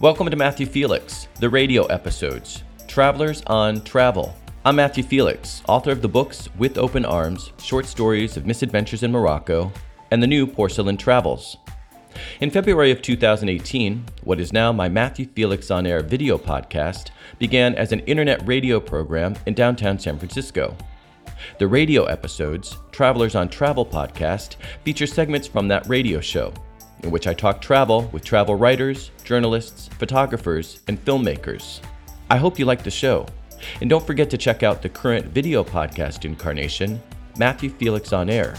Welcome 0.00 0.30
to 0.30 0.36
Matthew 0.36 0.66
Felix, 0.66 1.26
the 1.40 1.50
radio 1.50 1.84
episodes, 1.86 2.62
Travelers 2.86 3.42
on 3.48 3.80
Travel. 3.80 4.32
I'm 4.64 4.76
Matthew 4.76 5.02
Felix, 5.02 5.60
author 5.66 5.90
of 5.90 6.02
the 6.02 6.08
books 6.08 6.48
With 6.56 6.78
Open 6.78 7.04
Arms, 7.04 7.52
Short 7.60 7.84
Stories 7.84 8.36
of 8.36 8.46
Misadventures 8.46 9.02
in 9.02 9.10
Morocco, 9.10 9.72
and 10.12 10.22
the 10.22 10.28
new 10.28 10.46
Porcelain 10.46 10.98
Travels. 10.98 11.56
In 12.40 12.48
February 12.48 12.92
of 12.92 13.02
2018, 13.02 14.04
what 14.22 14.38
is 14.38 14.52
now 14.52 14.70
my 14.70 14.88
Matthew 14.88 15.26
Felix 15.26 15.68
on 15.68 15.84
Air 15.84 16.04
video 16.04 16.38
podcast 16.38 17.10
began 17.40 17.74
as 17.74 17.90
an 17.90 17.98
internet 18.00 18.46
radio 18.46 18.78
program 18.78 19.34
in 19.46 19.54
downtown 19.54 19.98
San 19.98 20.16
Francisco. 20.16 20.76
The 21.58 21.66
radio 21.66 22.04
episodes, 22.04 22.76
Travelers 22.92 23.34
on 23.34 23.48
Travel 23.48 23.84
podcast, 23.84 24.54
feature 24.84 25.08
segments 25.08 25.48
from 25.48 25.66
that 25.66 25.88
radio 25.88 26.20
show 26.20 26.54
in 27.02 27.10
which 27.10 27.26
I 27.26 27.34
talk 27.34 27.60
travel 27.60 28.08
with 28.12 28.24
travel 28.24 28.54
writers, 28.54 29.10
journalists, 29.24 29.88
photographers, 29.98 30.80
and 30.88 31.02
filmmakers. 31.04 31.80
I 32.30 32.36
hope 32.36 32.58
you 32.58 32.64
like 32.64 32.82
the 32.82 32.90
show. 32.90 33.26
And 33.80 33.90
don't 33.90 34.06
forget 34.06 34.30
to 34.30 34.38
check 34.38 34.62
out 34.62 34.82
the 34.82 34.88
current 34.88 35.26
video 35.26 35.64
podcast 35.64 36.24
incarnation, 36.24 37.00
Matthew 37.38 37.70
Felix 37.70 38.12
on 38.12 38.30
Air, 38.30 38.54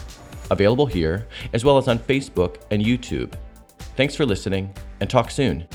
available 0.52 0.86
here 0.86 1.28
as 1.54 1.64
well 1.64 1.78
as 1.78 1.88
on 1.88 2.00
Facebook 2.00 2.58
and 2.72 2.84
YouTube. 2.84 3.34
Thanks 3.96 4.16
for 4.16 4.26
listening 4.26 4.74
and 5.00 5.10
talk 5.10 5.32
soon. 5.32 5.68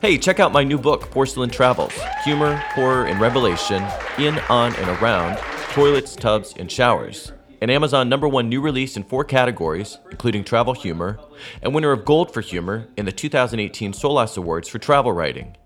Hey, 0.00 0.16
check 0.16 0.38
out 0.38 0.52
my 0.52 0.62
new 0.62 0.78
book, 0.78 1.10
Porcelain 1.10 1.50
Travels 1.50 1.92
Humor, 2.22 2.54
Horror, 2.54 3.06
and 3.06 3.20
Revelation 3.20 3.84
in, 4.16 4.38
on, 4.48 4.74
and 4.76 5.02
around 5.02 5.38
toilets, 5.72 6.14
tubs, 6.14 6.54
and 6.56 6.70
showers 6.70 7.32
an 7.60 7.70
Amazon 7.70 8.08
number 8.08 8.28
one 8.28 8.48
new 8.48 8.60
release 8.60 8.96
in 8.96 9.02
four 9.02 9.24
categories, 9.24 9.98
including 10.10 10.44
travel 10.44 10.74
humor, 10.74 11.18
and 11.60 11.74
winner 11.74 11.90
of 11.90 12.04
Gold 12.04 12.32
for 12.32 12.40
Humor 12.40 12.88
in 12.96 13.04
the 13.04 13.12
2018 13.12 13.92
SOLAS 13.92 14.36
Awards 14.36 14.68
for 14.68 14.78
travel 14.78 15.12
writing. 15.12 15.56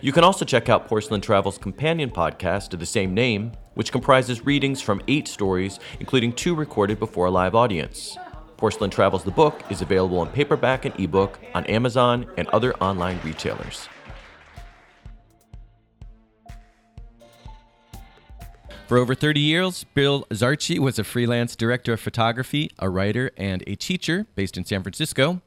You 0.00 0.12
can 0.12 0.24
also 0.24 0.44
check 0.44 0.68
out 0.68 0.88
Porcelain 0.88 1.20
Travel's 1.20 1.58
companion 1.58 2.10
podcast 2.10 2.72
of 2.74 2.80
the 2.80 2.86
same 2.86 3.14
name, 3.14 3.52
which 3.74 3.92
comprises 3.92 4.44
readings 4.44 4.80
from 4.80 5.00
eight 5.06 5.28
stories, 5.28 5.78
including 6.00 6.32
two 6.32 6.56
recorded 6.56 6.98
before 6.98 7.26
a 7.26 7.30
live 7.30 7.54
audience. 7.54 8.16
Porcelain 8.56 8.90
Travels 8.90 9.22
the 9.22 9.30
book 9.30 9.62
is 9.70 9.82
available 9.82 10.20
in 10.24 10.32
paperback 10.32 10.84
and 10.84 10.98
ebook 10.98 11.38
on 11.54 11.64
Amazon 11.66 12.26
and 12.36 12.48
other 12.48 12.74
online 12.78 13.20
retailers. 13.22 13.88
For 18.88 18.96
over 18.96 19.14
30 19.14 19.38
years, 19.38 19.84
Bill 19.92 20.24
Zarchy 20.30 20.78
was 20.78 20.98
a 20.98 21.04
freelance 21.04 21.54
director 21.54 21.92
of 21.92 22.00
photography, 22.00 22.70
a 22.78 22.88
writer, 22.88 23.30
and 23.36 23.62
a 23.66 23.74
teacher 23.74 24.26
based 24.34 24.56
in 24.56 24.64
San 24.64 24.82
Francisco. 24.82 25.42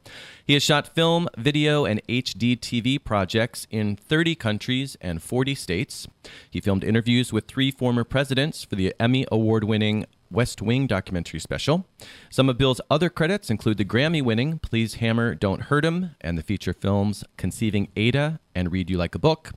He 0.46 0.52
has 0.52 0.62
shot 0.62 0.94
film, 0.94 1.28
video, 1.36 1.84
and 1.84 2.00
HD 2.06 2.56
TV 2.56 3.02
projects 3.02 3.66
in 3.68 3.96
30 3.96 4.36
countries 4.36 4.96
and 5.00 5.20
40 5.20 5.56
states. 5.56 6.06
He 6.48 6.60
filmed 6.60 6.84
interviews 6.84 7.32
with 7.32 7.48
three 7.48 7.72
former 7.72 8.04
presidents 8.04 8.62
for 8.62 8.76
the 8.76 8.94
Emmy 9.00 9.26
Award 9.32 9.64
winning 9.64 10.06
West 10.30 10.62
Wing 10.62 10.86
documentary 10.86 11.40
special. 11.40 11.84
Some 12.30 12.48
of 12.48 12.58
Bill's 12.58 12.80
other 12.92 13.10
credits 13.10 13.50
include 13.50 13.76
the 13.76 13.84
Grammy 13.84 14.22
winning 14.22 14.60
Please 14.60 14.94
Hammer, 14.94 15.34
Don't 15.34 15.62
Hurt 15.62 15.84
'Em, 15.84 16.14
and 16.20 16.38
the 16.38 16.44
feature 16.44 16.72
films 16.72 17.24
Conceiving 17.36 17.88
Ada 17.96 18.38
and 18.54 18.70
Read 18.70 18.88
You 18.88 18.98
Like 18.98 19.16
a 19.16 19.18
Book. 19.18 19.50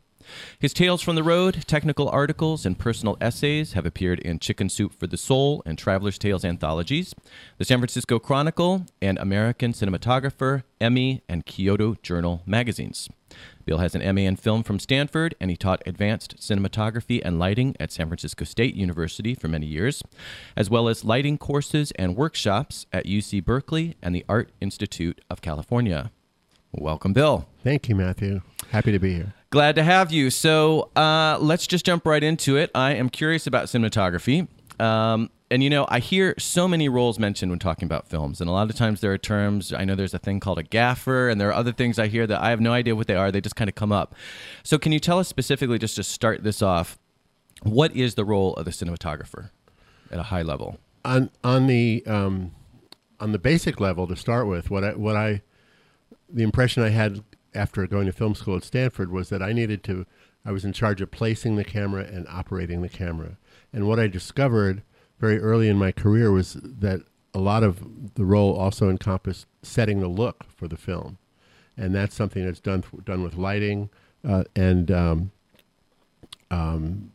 His 0.60 0.74
Tales 0.74 1.02
from 1.02 1.16
the 1.16 1.24
Road, 1.24 1.64
technical 1.68 2.10
articles, 2.10 2.66
and 2.66 2.78
personal 2.78 3.18
essays 3.20 3.74
have 3.74 3.86
appeared 3.86 4.20
in 4.20 4.40
Chicken 4.40 4.70
Soup 4.70 4.94
for 4.94 5.08
the 5.08 5.18
Soul 5.18 5.62
and 5.66 5.78
Traveler's 5.78 6.18
Tales 6.18 6.46
anthologies, 6.46 7.14
the 7.58 7.66
San 7.66 7.80
Francisco 7.80 8.20
Chronicle, 8.20 8.86
and 9.02 9.18
American 9.18 9.74
Cinematographer, 9.74 10.64
Emmy, 10.80 11.24
and 11.28 11.46
Kyoto 11.46 11.96
Journal 12.02 12.42
magazines. 12.46 13.10
Bill 13.66 13.80
has 13.80 13.96
an 13.96 14.16
MA 14.16 14.22
in 14.22 14.36
film 14.36 14.64
from 14.64 14.80
Stanford, 14.80 15.36
and 15.40 15.50
he 15.50 15.58
taught 15.58 15.82
advanced 15.86 16.38
cinematography 16.38 17.22
and 17.24 17.40
lighting 17.40 17.76
at 17.80 17.92
San 17.92 18.08
Francisco 18.08 18.46
State 18.46 18.76
University 18.76 19.34
for 19.34 19.48
many 19.48 19.66
years, 19.66 20.04
as 20.56 20.70
well 20.70 20.88
as 20.88 21.04
lighting 21.04 21.38
courses 21.38 21.92
and 21.92 22.16
workshops 22.16 22.86
at 22.94 23.06
UC 23.06 23.44
Berkeley 23.44 23.96
and 24.02 24.16
the 24.16 24.26
Art 24.30 24.52
Institute 24.62 25.22
of 25.30 25.42
California. 25.42 26.12
Welcome, 26.72 27.14
Bill. 27.14 27.48
Thank 27.64 27.90
you, 27.90 27.96
Matthew. 27.96 28.42
Happy 28.70 28.92
to 28.92 29.00
be 29.00 29.14
here. 29.14 29.34
Glad 29.50 29.76
to 29.76 29.84
have 29.84 30.12
you. 30.12 30.30
So 30.30 30.90
uh, 30.96 31.38
let's 31.40 31.68
just 31.68 31.86
jump 31.86 32.06
right 32.06 32.24
into 32.24 32.58
it. 32.58 32.72
I 32.76 32.94
am 32.94 33.10
curious 33.10 33.48
about 33.48 33.66
cinematography. 33.66 34.48
Um, 34.80 35.30
and 35.52 35.64
you 35.64 35.70
know, 35.70 35.86
I 35.90 36.00
hear 36.00 36.34
so 36.40 36.68
many 36.68 36.90
roles 36.90 37.20
mentioned 37.20 37.52
when 37.52 37.60
talking 37.60 37.86
about 37.86 38.08
films, 38.08 38.42
and 38.42 38.50
a 38.50 38.54
lot 38.54 38.70
of 38.70 38.76
times 38.76 39.02
there 39.02 39.14
are 39.14 39.18
terms. 39.18 39.72
I 39.72 39.86
know 39.86 39.96
there's 39.96 40.14
a 40.14 40.20
thing 40.20 40.40
called 40.40 40.58
a 40.58 40.64
gaffer, 40.64 41.30
and 41.30 41.40
there 41.40 41.50
are 41.50 41.54
other 41.54 41.72
things 41.72 42.00
I 42.00 42.08
hear 42.08 42.26
that 42.26 42.42
I 42.42 42.50
have 42.50 42.60
no 42.60 42.74
idea 42.74 42.96
what 42.96 43.08
they 43.08 43.16
are. 43.16 43.32
They 43.32 43.42
just 43.42 43.56
kind 43.56 43.70
of 43.70 43.76
come 43.76 43.92
up. 43.92 44.16
So, 44.64 44.80
can 44.80 44.92
you 44.92 45.00
tell 45.00 45.20
us 45.20 45.28
specifically, 45.28 45.78
just 45.78 45.96
to 45.98 46.04
start 46.04 46.44
this 46.44 46.64
off, 46.64 46.98
what 47.62 47.96
is 47.96 48.16
the 48.16 48.26
role 48.26 48.56
of 48.56 48.66
the 48.66 48.72
cinematographer 48.72 49.52
at 50.12 50.20
a 50.20 50.24
high 50.24 50.42
level? 50.42 50.80
On 51.06 51.30
on 51.44 51.68
the 51.68 52.04
um, 52.08 52.52
on 53.20 53.32
the 53.32 53.40
basic 53.40 53.80
level, 53.80 54.08
to 54.08 54.16
start 54.16 54.48
with, 54.48 54.72
what 54.72 54.84
I 54.84 54.94
what 54.94 55.16
I 55.16 55.44
the 56.28 56.44
impression 56.44 56.82
I 56.82 56.90
had 56.90 57.24
after 57.56 57.86
going 57.88 58.06
to 58.06 58.12
film 58.12 58.36
school 58.36 58.58
at 58.58 58.64
Stanford 58.64 59.12
was 59.12 59.30
that 59.30 59.42
I 59.42 59.54
needed 59.54 59.84
to, 59.86 60.06
I 60.46 60.52
was 60.52 60.66
in 60.66 60.74
charge 60.74 61.02
of 61.02 61.12
placing 61.12 61.56
the 61.56 61.64
camera 61.64 62.04
and 62.04 62.28
operating 62.28 62.82
the 62.82 62.90
camera. 62.90 63.38
And 63.74 63.88
what 63.88 64.00
I 64.00 64.08
discovered 64.08 64.84
very 65.20 65.40
early 65.40 65.70
in 65.70 65.78
my 65.78 65.92
career 65.92 66.32
was 66.32 66.54
that 66.62 67.02
a 67.34 67.40
lot 67.40 67.64
of 67.64 68.16
the 68.16 68.26
role 68.26 68.56
also 68.56 68.90
encompassed 68.90 69.48
setting 69.62 70.00
the 70.00 70.08
look 70.08 70.46
for 70.56 70.68
the 70.68 70.78
film. 70.78 71.18
And 71.78 71.94
that's 71.94 72.16
something 72.16 72.46
that's 72.46 72.62
done, 72.62 72.84
done 73.04 73.24
with 73.24 73.36
lighting 73.36 73.90
uh, 74.28 74.46
and 74.56 74.90
um, 74.92 75.32
um, 76.50 77.12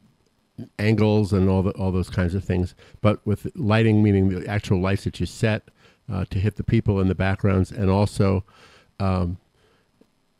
angles 0.78 1.32
and 1.32 1.48
all, 1.48 1.62
the, 1.62 1.70
all 1.70 1.92
those 1.92 2.10
kinds 2.10 2.34
of 2.34 2.44
things. 2.44 2.74
But 3.00 3.24
with 3.26 3.50
lighting, 3.54 4.02
meaning 4.02 4.28
the 4.28 4.46
actual 4.46 4.80
lights 4.80 5.04
that 5.04 5.20
you 5.20 5.26
set 5.26 5.68
uh, 6.12 6.24
to 6.30 6.38
hit 6.38 6.56
the 6.56 6.64
people 6.64 7.00
in 7.00 7.08
the 7.08 7.14
backgrounds, 7.14 7.70
and 7.70 7.88
also 7.88 8.44
um, 8.98 9.38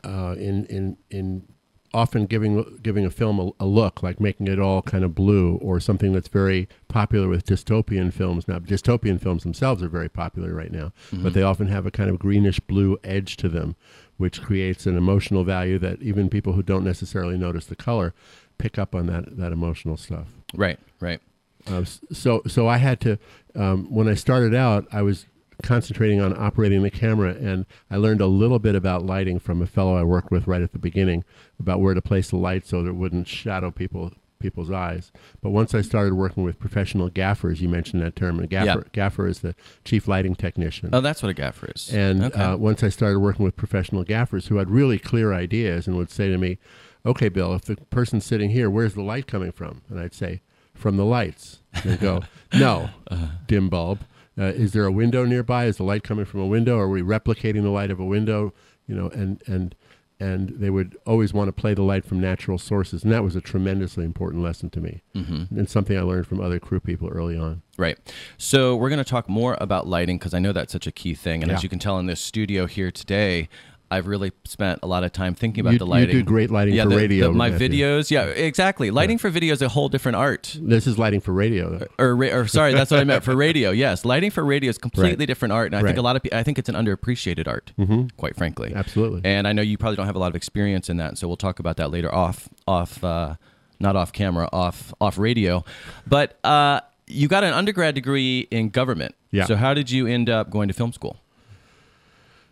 uh, 0.05 0.34
in 0.38 0.66
in 0.66 0.97
in 1.11 1.47
often 1.93 2.27
giving 2.27 2.78
giving 2.83 3.05
a 3.05 3.11
film 3.11 3.38
a, 3.38 3.50
a, 3.65 3.66
look, 3.66 4.03
like 4.03 4.21
making 4.21 4.47
it 4.47 4.59
all 4.59 4.83
kind 4.83 5.05
of 5.05 5.15
blue, 5.15 5.56
or 5.56 5.81
something 5.81 6.12
that's 6.12 6.28
very 6.28 6.69
popular 6.88 7.28
with 7.28 7.44
dystopian 7.44 8.12
films. 8.12 8.47
Now, 8.47 8.59
dystopian 8.59 9.21
films 9.21 9.43
themselves 9.43 9.83
are 9.83 9.89
very 9.89 10.09
popular 10.09 10.55
right 10.55 10.72
now, 10.72 10.93
mm-hmm. 11.10 11.22
but 11.22 11.34
they 11.34 11.43
often 11.43 11.69
have 11.69 11.87
a 11.87 11.91
kind 11.91 12.10
of 12.10 12.19
greenish 12.19 12.60
blue 12.60 12.99
edge 13.03 13.37
to 13.39 13.49
them, 13.49 13.77
which 14.16 14.43
creates 14.43 14.87
an 14.87 14.97
emotional 14.97 15.44
value 15.44 15.78
that 15.78 16.00
even 16.00 16.28
people 16.28 16.53
who 16.53 16.62
don't 16.62 16.84
necessarily 16.84 17.37
notice 17.37 17.66
the 17.66 17.77
color 17.77 18.15
pick 18.59 18.78
up 18.78 18.94
on 18.94 19.06
that 19.06 19.37
that 19.37 19.53
emotional 19.53 19.97
stuff. 19.97 20.28
Right, 20.55 20.78
right. 21.00 21.21
Uh, 21.66 21.84
so 21.84 22.43
so 22.47 22.69
I 22.69 22.78
had 22.78 23.00
to 23.00 23.19
um, 23.55 23.93
when 23.93 24.09
I 24.09 24.15
started 24.15 24.55
out, 24.55 24.87
I 24.93 25.03
was 25.03 25.27
concentrating 25.62 26.21
on 26.21 26.37
operating 26.37 26.82
the 26.82 26.91
camera. 26.91 27.34
And 27.34 27.66
I 27.91 27.97
learned 27.97 28.21
a 28.21 28.26
little 28.26 28.59
bit 28.59 28.75
about 28.75 29.04
lighting 29.04 29.38
from 29.38 29.62
a 29.62 29.66
fellow 29.66 29.97
I 29.97 30.03
worked 30.03 30.31
with 30.31 30.47
right 30.47 30.62
at 30.62 30.72
the 30.72 30.78
beginning 30.78 31.25
about 31.59 31.81
where 31.81 31.94
to 31.94 32.03
place 32.03 32.31
the 32.31 32.37
light 32.37 32.66
so 32.66 32.82
that 32.82 32.91
it 32.91 32.94
wouldn't 32.94 33.28
shadow 33.28 33.71
people 33.71 34.12
people's 34.41 34.71
eyes. 34.71 35.12
But 35.41 35.50
once 35.50 35.75
I 35.75 35.82
started 35.82 36.15
working 36.15 36.43
with 36.43 36.59
professional 36.59 37.09
gaffers, 37.10 37.60
you 37.60 37.69
mentioned 37.69 38.03
that 38.03 38.16
term. 38.16 38.41
A 38.41 38.47
gaffer, 38.47 38.87
gaffer 38.93 39.28
is 39.28 39.41
the 39.41 39.54
chief 39.84 40.09
lighting 40.09 40.34
technician. 40.34 40.91
Oh, 40.93 41.00
that's 41.00 41.22
what 41.22 41.28
a 41.28 41.34
gaffer 41.34 41.71
is. 41.75 41.92
And 41.92 42.25
okay. 42.25 42.41
uh, 42.42 42.56
once 42.56 42.82
I 42.82 42.88
started 42.88 43.21
working 43.21 43.44
with 43.44 43.54
professional 43.54 44.03
gaffers 44.03 44.48
who 44.48 44.56
had 44.56 44.71
really 44.71 44.98
clear 44.98 45.32
ideas 45.32 45.87
and 45.87 45.97
would 45.97 46.10
say 46.10 46.28
to 46.28 46.38
me, 46.38 46.59
"Okay, 47.06 47.28
Bill, 47.28 47.54
if 47.54 47.62
the 47.62 47.77
person's 47.77 48.25
sitting 48.25 48.50
here, 48.50 48.69
where's 48.69 48.94
the 48.94 49.03
light 49.03 49.27
coming 49.27 49.53
from?" 49.53 49.82
And 49.88 50.00
I'd 50.00 50.15
say, 50.15 50.41
"From 50.75 50.97
the 50.97 51.04
lights." 51.04 51.60
And 51.74 51.84
they'd 51.84 52.01
go, 52.01 52.22
"No, 52.54 52.91
uh-huh. 53.09 53.27
dim 53.47 53.68
bulb." 53.68 54.01
Uh, 54.41 54.45
is 54.45 54.72
there 54.72 54.87
a 54.87 54.92
window 54.92 55.25
nearby? 55.25 55.66
Is 55.66 55.77
the 55.77 55.83
light 55.83 56.03
coming 56.03 56.25
from 56.25 56.41
a 56.41 56.47
window? 56.47 56.78
Are 56.78 56.89
we 56.89 57.03
replicating 57.03 57.63
the 57.63 57.71
light 57.71 57.91
of 57.91 58.01
a 58.01 58.04
window? 58.04 58.54
You 58.87 58.95
know, 58.95 59.09
and 59.10 59.42
and 59.47 59.75
and 60.19 60.51
they 60.51 60.71
would 60.71 60.97
always 61.07 61.33
want 61.33 61.48
to 61.48 61.53
play 61.53 61.72
the 61.72 61.83
light 61.83 62.04
from 62.04 62.21
natural 62.21 62.59
sources, 62.59 63.03
and 63.03 63.13
that 63.13 63.25
was 63.25 63.37
a 63.37 63.41
tremendously 63.41 64.04
important 64.04 64.42
lesson 64.42 64.69
to 64.71 64.81
me, 64.81 65.03
mm-hmm. 65.15 65.59
and 65.59 65.69
something 65.69 65.97
I 65.97 66.03
learned 66.03 66.27
from 66.27 66.41
other 66.41 66.59
crew 66.59 66.81
people 66.81 67.09
early 67.09 67.37
on. 67.37 67.63
Right. 67.78 67.98
So 68.37 68.77
we're 68.77 68.91
going 68.91 69.03
to 69.03 69.10
talk 69.10 69.28
more 69.28 69.57
about 69.60 69.87
lighting 69.87 70.19
because 70.19 70.34
I 70.34 70.39
know 70.39 70.53
that's 70.53 70.72
such 70.72 70.86
a 70.86 70.93
key 70.93 71.15
thing, 71.15 71.43
and 71.43 71.51
yeah. 71.51 71.57
as 71.57 71.63
you 71.63 71.69
can 71.69 71.78
tell 71.78 71.98
in 71.98 72.07
this 72.07 72.21
studio 72.21 72.66
here 72.66 72.91
today, 72.91 73.48
I've 73.91 74.07
really 74.07 74.33
spent 74.45 74.81
a 74.83 74.87
lot 74.87 75.03
of 75.03 75.13
time 75.13 75.34
thinking 75.34 75.63
about 75.63 75.72
you, 75.72 75.78
the 75.78 75.87
lighting. 75.87 76.15
You 76.15 76.22
do 76.22 76.27
great 76.27 76.51
lighting 76.51 76.75
yeah, 76.75 76.84
for 76.84 76.91
the, 76.91 76.97
radio. 76.97 77.28
The, 77.28 77.33
my 77.33 77.51
videos, 77.51 78.10
yeah, 78.10 78.25
exactly. 78.25 78.91
Lighting 78.91 79.19
yeah. 79.19 79.22
for 79.22 79.31
video 79.31 79.53
is 79.53 79.63
a 79.63 79.69
whole 79.69 79.89
different 79.89 80.16
art. 80.16 80.57
This 80.60 80.87
is 80.87 80.98
lighting 80.98 81.21
for 81.21 81.33
radio. 81.33 81.89
Or, 81.98 82.10
or, 82.10 82.41
or 82.41 82.47
sorry, 82.47 82.72
that's 82.72 82.91
what 82.91 83.01
I 83.01 83.04
meant 83.04 83.25
for 83.25 83.34
radio. 83.34 83.71
Yes, 83.71 84.04
lighting 84.04 84.31
for 84.31 84.45
radio 84.45 84.71
is 84.71 84.78
completely 84.78 85.16
right. 85.16 85.27
different 85.27 85.53
art, 85.53 85.66
and 85.66 85.75
I 85.75 85.81
right. 85.81 85.89
think 85.89 85.98
a 85.98 86.03
lot 86.03 86.16
of 86.16 86.22
people, 86.22 86.39
I 86.39 86.42
think 86.42 86.59
it's 86.59 86.69
an 86.69 86.77
underappreciated 86.77 87.48
art, 87.48 87.72
mm-hmm. 87.78 88.07
quite 88.16 88.37
frankly. 88.37 88.72
Absolutely. 88.75 89.22
And 89.25 89.48
I 89.48 89.53
know 89.53 89.63
you 89.63 89.77
probably 89.77 89.97
don't 89.97 90.07
have 90.07 90.16
a 90.16 90.21
lot 90.21 90.28
of 90.28 90.36
experience 90.36 90.89
in 90.89 90.97
that, 90.98 91.19
so 91.19 91.27
we'll 91.27 91.36
talk 91.36 91.59
about 91.59 91.77
that 91.78 91.91
later 91.91 92.15
off, 92.15 92.48
off, 92.69 93.03
uh, 93.03 93.34
not 93.81 93.97
off 93.97 94.13
camera, 94.13 94.48
off, 94.53 94.95
off 95.01 95.19
radio, 95.19 95.65
but. 96.07 96.39
Uh, 96.45 96.81
you 97.13 97.27
got 97.27 97.43
an 97.43 97.53
undergrad 97.53 97.97
degree 97.97 98.47
in 98.53 98.69
government. 98.69 99.16
Yeah. 99.33 99.45
So 99.45 99.57
how 99.57 99.75
did 99.75 99.91
you 99.91 100.07
end 100.07 100.31
up 100.31 100.48
going 100.48 100.69
to 100.69 100.75
film 100.75 100.93
school? 100.93 101.16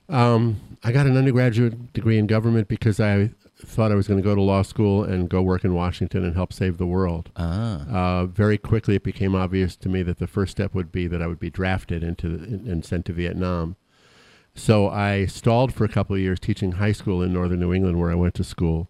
Um, 0.08 0.60
I 0.82 0.93
got 0.93 1.06
an 1.06 1.16
undergraduate 1.16 1.93
degree 1.93 2.19
in 2.19 2.26
government 2.26 2.69
because 2.69 3.00
I 3.00 3.31
thought 3.56 3.90
I 3.90 3.94
was 3.94 4.06
going 4.06 4.20
to 4.20 4.25
go 4.25 4.34
to 4.34 4.40
law 4.40 4.62
school 4.62 5.02
and 5.05 5.28
go 5.28 5.43
work 5.43 5.64
in 5.64 5.75
Washington 5.75 6.25
and 6.25 6.34
help 6.34 6.52
save 6.52 6.78
the 6.78 6.87
world. 6.87 7.31
Ah. 7.37 7.87
Uh, 7.88 8.26
very 8.26 8.56
quickly, 8.56 8.94
it 8.96 9.02
became 9.02 9.34
obvious 9.34 9.76
to 9.76 9.88
me 9.88 10.02
that 10.05 10.19
the 10.19 10.26
first 10.26 10.52
step 10.52 10.75
would 10.75 10.93
be 10.93 11.06
that 11.08 11.20
I 11.20 11.26
would 11.26 11.40
be 11.40 11.50
drafted 11.50 12.02
into 12.02 12.37
the, 12.37 12.44
and 12.70 12.84
sent 12.84 13.05
to 13.06 13.12
Vietnam. 13.12 13.76
So 14.55 14.88
I 14.88 15.26
stalled 15.26 15.72
for 15.75 15.84
a 15.84 15.88
couple 15.88 16.16
of 16.16 16.22
years 16.22 16.40
teaching 16.40 16.72
high 16.72 16.93
school 16.93 17.22
in 17.22 17.32
northern 17.32 17.60
New 17.60 17.72
England, 17.72 18.00
where 18.00 18.10
I 18.10 18.16
went 18.16 18.34
to 18.34 18.44
school. 18.44 18.88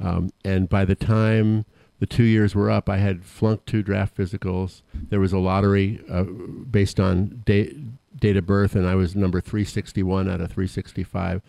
Um, 0.00 0.30
and 0.44 0.68
by 0.68 0.84
the 0.84 0.94
time 0.94 1.64
the 1.98 2.06
two 2.06 2.24
years 2.24 2.54
were 2.54 2.70
up, 2.70 2.88
I 2.88 2.98
had 2.98 3.24
flunked 3.24 3.66
two 3.66 3.82
draft 3.82 4.16
physicals. 4.16 4.82
There 5.10 5.20
was 5.20 5.32
a 5.32 5.38
lottery 5.38 6.00
uh, 6.10 6.24
based 6.24 7.00
on 7.00 7.42
date, 7.44 7.76
date 8.18 8.36
of 8.36 8.46
birth, 8.46 8.74
and 8.74 8.86
I 8.86 8.94
was 8.94 9.16
number 9.16 9.40
361 9.40 10.28
out 10.28 10.40
of 10.40 10.50
365. 10.50 11.42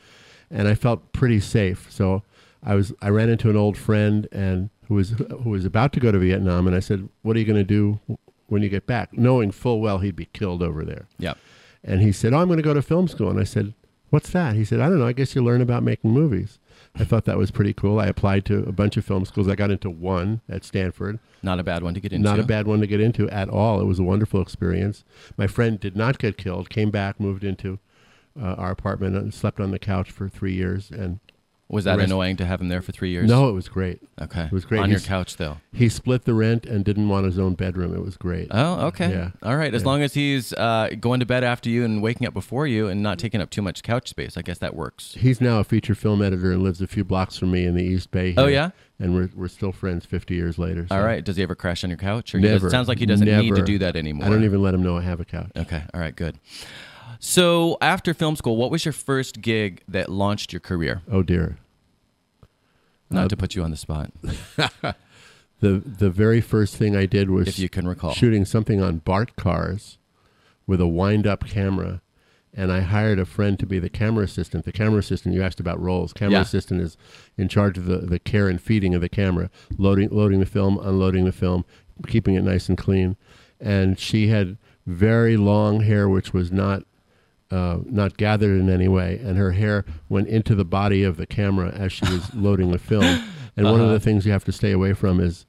And 0.49 0.67
I 0.67 0.73
felt 0.73 1.13
pretty 1.13 1.39
safe. 1.39 1.91
So 1.91 2.23
I 2.63 2.75
was 2.75 2.93
I 3.01 3.09
ran 3.09 3.29
into 3.29 3.49
an 3.49 3.55
old 3.55 3.77
friend 3.77 4.27
and 4.31 4.69
who 4.87 4.95
was 4.95 5.11
who 5.11 5.51
was 5.51 5.65
about 5.65 5.93
to 5.93 5.99
go 5.99 6.11
to 6.11 6.17
Vietnam, 6.17 6.65
and 6.67 6.75
I 6.75 6.79
said, 6.79 7.07
"What 7.21 7.35
are 7.35 7.39
you 7.39 7.45
going 7.45 7.59
to 7.59 7.63
do 7.63 7.99
when 8.47 8.63
you 8.63 8.69
get 8.69 8.87
back?" 8.87 9.13
Knowing 9.13 9.51
full 9.51 9.79
well 9.79 9.99
he'd 9.99 10.15
be 10.15 10.25
killed 10.33 10.63
over 10.63 10.83
there. 10.83 11.07
Yep. 11.19 11.37
And 11.83 12.01
he 12.01 12.11
said, 12.11 12.33
"Oh, 12.33 12.39
I'm 12.39 12.47
going 12.47 12.57
to 12.57 12.63
go 12.63 12.73
to 12.73 12.81
film 12.81 13.07
school." 13.07 13.29
And 13.29 13.39
I 13.39 13.43
said, 13.43 13.75
"What's 14.09 14.31
that?" 14.31 14.55
He 14.55 14.65
said, 14.65 14.79
"I 14.79 14.89
don't 14.89 14.99
know. 14.99 15.07
I 15.07 15.13
guess 15.13 15.35
you 15.35 15.43
learn 15.43 15.61
about 15.61 15.83
making 15.83 16.11
movies." 16.11 16.57
I 16.99 17.05
thought 17.05 17.25
that 17.25 17.37
was 17.37 17.49
pretty 17.49 17.73
cool. 17.73 17.99
I 17.99 18.07
applied 18.07 18.45
to 18.45 18.59
a 18.67 18.73
bunch 18.73 18.97
of 18.97 19.05
film 19.05 19.23
schools. 19.23 19.47
I 19.47 19.55
got 19.55 19.71
into 19.71 19.89
one 19.89 20.41
at 20.49 20.65
Stanford. 20.65 21.19
Not 21.41 21.59
a 21.59 21.63
bad 21.63 21.81
one 21.81 21.93
to 21.93 21.99
get 22.01 22.11
into. 22.11 22.27
Not 22.27 22.39
a 22.39 22.43
bad 22.43 22.67
one 22.67 22.81
to 22.81 22.87
get 22.87 22.99
into 22.99 23.29
at 23.29 23.47
all. 23.49 23.79
It 23.79 23.85
was 23.85 23.99
a 23.99 24.03
wonderful 24.03 24.41
experience. 24.41 25.05
My 25.37 25.47
friend 25.47 25.79
did 25.79 25.95
not 25.95 26.19
get 26.19 26.37
killed. 26.37 26.69
Came 26.69 26.91
back, 26.91 27.19
moved 27.19 27.45
into 27.45 27.79
uh, 28.39 28.55
our 28.55 28.71
apartment, 28.71 29.15
and 29.15 29.33
slept 29.33 29.61
on 29.61 29.71
the 29.71 29.79
couch 29.79 30.11
for 30.11 30.27
three 30.27 30.53
years. 30.53 30.91
And 30.91 31.19
Was 31.69 31.83
that 31.85 31.97
rest- 31.97 32.07
annoying 32.09 32.35
to 32.37 32.45
have 32.45 32.59
him 32.61 32.67
there 32.69 32.81
for 32.81 32.91
three 32.91 33.11
years? 33.11 33.29
no, 33.29 33.47
it 33.49 33.53
was 33.53 33.67
great. 33.69 33.99
Okay. 34.19 34.45
it 34.45 34.51
was 34.51 34.65
great. 34.65 34.81
On 34.81 34.89
your 34.89 34.99
couch, 34.99 35.37
though. 35.37 35.57
He 35.71 35.87
split 35.87 36.25
the 36.25 36.33
rent 36.33 36.65
and 36.65 36.83
didn't 36.83 37.07
want 37.09 37.25
his 37.25 37.37
own 37.37 37.53
bedroom. 37.53 37.93
It 37.95 38.03
was 38.03 38.17
great. 38.17 38.47
Oh, 38.51 38.87
okay. 38.87 39.11
Yeah. 39.11 39.31
All 39.43 39.55
right. 39.55 39.73
As 39.73 39.83
Yeah. 39.83 39.87
long 39.87 40.01
as 40.01 40.13
he's 40.15 40.51
uh, 40.53 40.89
going 40.99 41.19
to 41.19 41.25
bed 41.27 41.43
after 41.43 41.69
you 41.69 41.85
and 41.85 42.01
waking 42.01 42.25
up 42.27 42.33
before 42.33 42.65
you 42.67 42.87
and 42.87 43.03
not 43.03 43.19
taking 43.19 43.39
up 43.39 43.49
too 43.51 43.61
much 43.61 43.83
couch 43.83 44.09
space, 44.09 44.35
I 44.35 44.41
guess 44.41 44.57
that 44.57 44.75
works. 44.75 45.15
He's 45.19 45.39
now 45.39 45.59
a 45.59 45.63
feature 45.63 45.93
film 45.95 46.21
editor 46.23 46.51
and 46.51 46.63
lives 46.63 46.81
a 46.81 46.87
few 46.87 47.03
blocks 47.03 47.37
from 47.37 47.51
me 47.51 47.65
in 47.65 47.75
the 47.75 47.83
East 47.83 48.09
Bay. 48.11 48.33
Oh, 48.35 48.43
here. 48.47 48.53
yeah? 48.53 48.69
and 49.01 49.15
we're 49.15 49.29
we're 49.33 49.47
still 49.47 49.71
friends 49.71 50.05
50 50.05 50.35
years 50.35 50.57
later. 50.57 50.85
so- 50.89 50.95
All 50.95 51.01
right. 51.03 51.23
Does 51.23 51.37
he 51.37 51.43
ever 51.43 51.55
crash 51.55 51.85
on 51.85 51.89
your 51.89 51.95
couch? 51.97 52.35
Or 52.35 52.39
he 52.39 52.43
Never. 52.43 52.65
does, 52.65 52.71
sounds 52.71 52.89
like 52.89 52.97
he 52.99 53.05
doesn't 53.05 53.25
need 53.27 53.49
to 53.49 53.53
Never. 53.53 53.65
do 53.65 53.77
that 53.77 53.95
anymore. 53.95 54.25
I 54.27 54.29
don't 54.29 54.43
even 54.43 54.61
let 54.61 54.73
him 54.73 54.83
know 54.83 54.97
I 54.97 55.01
have 55.03 55.21
a 55.21 55.25
couch. 55.25 55.51
Okay. 55.55 55.81
All 55.93 56.01
right. 56.01 56.13
Good. 56.13 56.37
So 57.19 57.77
after 57.81 58.13
film 58.13 58.35
school, 58.37 58.55
what 58.55 58.71
was 58.71 58.85
your 58.85 58.93
first 58.93 59.41
gig 59.41 59.81
that 59.87 60.09
launched 60.09 60.53
your 60.53 60.59
career? 60.61 61.01
Oh 61.11 61.21
dear. 61.23 61.57
Not 63.09 63.25
Uh, 63.25 63.27
to 63.29 63.37
put 63.37 63.55
you 63.55 63.63
on 63.63 63.71
the 63.71 63.77
spot, 63.77 64.11
The 65.61 65.79
the 65.85 66.09
very 66.09 66.39
first 66.39 66.77
thing 66.77 66.95
I 66.95 67.05
did 67.05 67.29
was 67.29 67.49
if 67.49 67.59
you 67.59 67.67
can 67.67 67.85
recall. 67.85 68.13
shooting 68.13 68.45
something 68.45 68.81
on 68.81 68.99
BART 68.99 69.35
cars 69.35 69.97
with 70.65 70.79
a 70.79 70.87
wind 70.87 71.27
up 71.27 71.45
camera. 71.45 72.01
And 72.53 72.71
I 72.71 72.79
hired 72.79 73.19
a 73.19 73.25
friend 73.25 73.59
to 73.59 73.65
be 73.67 73.77
the 73.77 73.89
camera 73.89 74.23
assistant. 74.23 74.63
The 74.65 74.71
camera 74.71 74.99
assistant, 74.99 75.35
you 75.35 75.43
asked 75.43 75.59
about 75.59 75.79
roles. 75.79 76.13
Camera 76.13 76.35
Yeah. 76.37 76.41
assistant 76.41 76.81
is 76.81 76.97
in 77.37 77.47
charge 77.49 77.77
of 77.77 77.85
the, 77.85 77.97
the 77.97 78.17
care 78.19 78.47
and 78.47 78.59
feeding 78.59 78.95
of 78.95 79.01
the 79.01 79.09
camera, 79.09 79.49
loading 79.77 80.09
loading 80.11 80.39
the 80.39 80.45
film, 80.47 80.79
unloading 80.81 81.25
the 81.25 81.31
film, 81.33 81.63
keeping 82.07 82.35
it 82.35 82.43
nice 82.43 82.69
and 82.69 82.77
clean. 82.77 83.17
And 83.59 83.99
she 83.99 84.29
had 84.29 84.57
very 84.87 85.35
long 85.37 85.81
hair, 85.81 86.07
which 86.09 86.33
was 86.33 86.51
not 86.51 86.83
uh, 87.51 87.79
not 87.85 88.17
gathered 88.17 88.59
in 88.59 88.69
any 88.69 88.87
way, 88.87 89.19
and 89.23 89.37
her 89.37 89.51
hair 89.53 89.85
went 90.07 90.27
into 90.27 90.53
the 90.55 90.65
body 90.65 91.03
of 91.03 91.17
the 91.17 91.25
camera 91.25 91.69
as 91.69 91.91
she 91.91 92.05
was 92.05 92.33
loading 92.35 92.71
the 92.71 92.77
film. 92.79 93.03
And 93.57 93.65
one 93.65 93.75
of 93.75 93.87
Uh-huh. 93.87 93.93
the 93.93 93.99
things 93.99 94.25
you 94.25 94.31
have 94.31 94.45
to 94.45 94.51
stay 94.51 94.71
away 94.71 94.93
from 94.93 95.19
is 95.19 95.45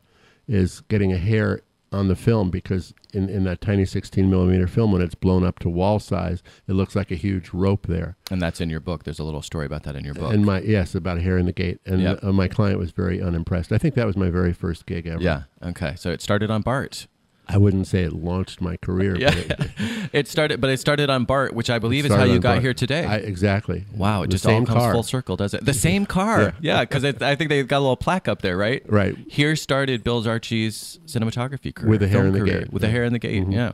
is 0.49 0.81
getting 0.89 1.13
a 1.13 1.19
hair 1.19 1.61
on 1.93 2.09
the 2.09 2.17
film 2.17 2.51
because 2.51 2.95
in, 3.13 3.29
in 3.29 3.43
that 3.45 3.61
tiny 3.61 3.85
16 3.85 4.29
millimeter 4.31 4.67
film, 4.69 4.93
when 4.93 5.03
it's 5.03 5.15
blown 5.17 5.45
up 5.45 5.59
to 5.59 5.69
wall 5.69 5.99
size, 5.99 6.43
it 6.69 6.73
looks 6.73 6.95
like 6.97 7.11
a 7.11 7.17
huge 7.17 7.51
rope 7.53 7.87
there. 7.89 8.17
and 8.31 8.41
that's 8.41 8.61
in 8.61 8.71
your 8.71 8.79
book. 8.81 9.03
There's 9.05 9.19
a 9.19 9.25
little 9.25 9.43
story 9.43 9.67
about 9.67 9.83
that 9.85 9.97
in 9.97 10.05
your 10.05 10.15
book. 10.15 10.33
And 10.33 10.45
my 10.45 10.61
yes, 10.61 10.95
about 10.95 11.19
a 11.19 11.21
hair 11.21 11.37
in 11.37 11.47
the 11.47 11.53
gate, 11.53 11.81
and 11.85 12.01
Yep. 12.03 12.19
uh, 12.25 12.33
my 12.33 12.47
client 12.49 12.79
was 12.79 12.91
very 12.93 13.21
unimpressed. 13.21 13.73
I 13.73 13.79
think 13.79 13.95
that 13.97 14.07
was 14.07 14.17
my 14.17 14.31
very 14.31 14.53
first 14.53 14.87
gig 14.87 15.07
ever. 15.07 15.23
yeah. 15.23 15.43
Okay. 15.63 15.95
So 15.97 16.11
it 16.11 16.23
started 16.23 16.51
on 16.51 16.63
BART. 16.63 17.07
I 17.53 17.59
wouldn't 17.59 17.87
say 17.87 18.03
it 18.05 18.13
launched 18.13 18.61
my 18.61 18.77
career. 18.77 19.17
Yeah. 19.17 19.31
but 19.35 19.61
it, 19.61 19.71
It 20.13 20.29
started, 20.29 20.61
but 20.61 20.71
it 20.71 20.79
started 20.79 21.09
on 21.11 21.25
BART, 21.25 21.53
which 21.55 21.71
I 21.71 21.79
believe 21.79 22.05
is 22.07 22.13
how 22.13 22.25
you 22.25 22.39
got 22.39 22.55
BART. 22.55 22.63
here 22.63 22.75
today. 22.75 23.05
I, 23.05 23.17
exactly. 23.17 23.85
wow, 23.95 24.23
it 24.23 24.27
The 24.27 24.33
just 24.33 24.47
all 24.47 24.57
comes 24.65 24.69
car. 24.69 24.93
full 24.93 25.03
circle, 25.03 25.37
does 25.37 25.55
it? 25.55 25.65
The 25.65 25.75
same 25.75 26.07
car. 26.19 26.55
Yeah, 26.61 26.81
because 26.83 27.05
I 27.05 27.35
think 27.37 27.49
they 27.51 27.63
got 27.63 27.79
a 27.79 27.81
little 27.81 27.97
plaque 27.97 28.29
up 28.29 28.43
there, 28.43 28.57
right? 28.57 28.83
Right. 28.89 29.17
Here 29.29 29.55
started 29.57 30.03
Bill 30.05 30.23
Zarchy's 30.23 30.99
cinematography 31.07 31.75
career. 31.75 31.91
With 31.91 32.03
a 32.03 32.09
hair 32.09 32.27
in 32.27 32.33
the 32.33 32.41
career, 32.41 32.61
gate. 32.61 32.73
With 32.73 32.83
Yeah. 32.83 32.89
hair 32.91 33.05
in 33.05 33.13
the 33.13 33.19
gate, 33.19 33.47
yeah. 33.49 33.73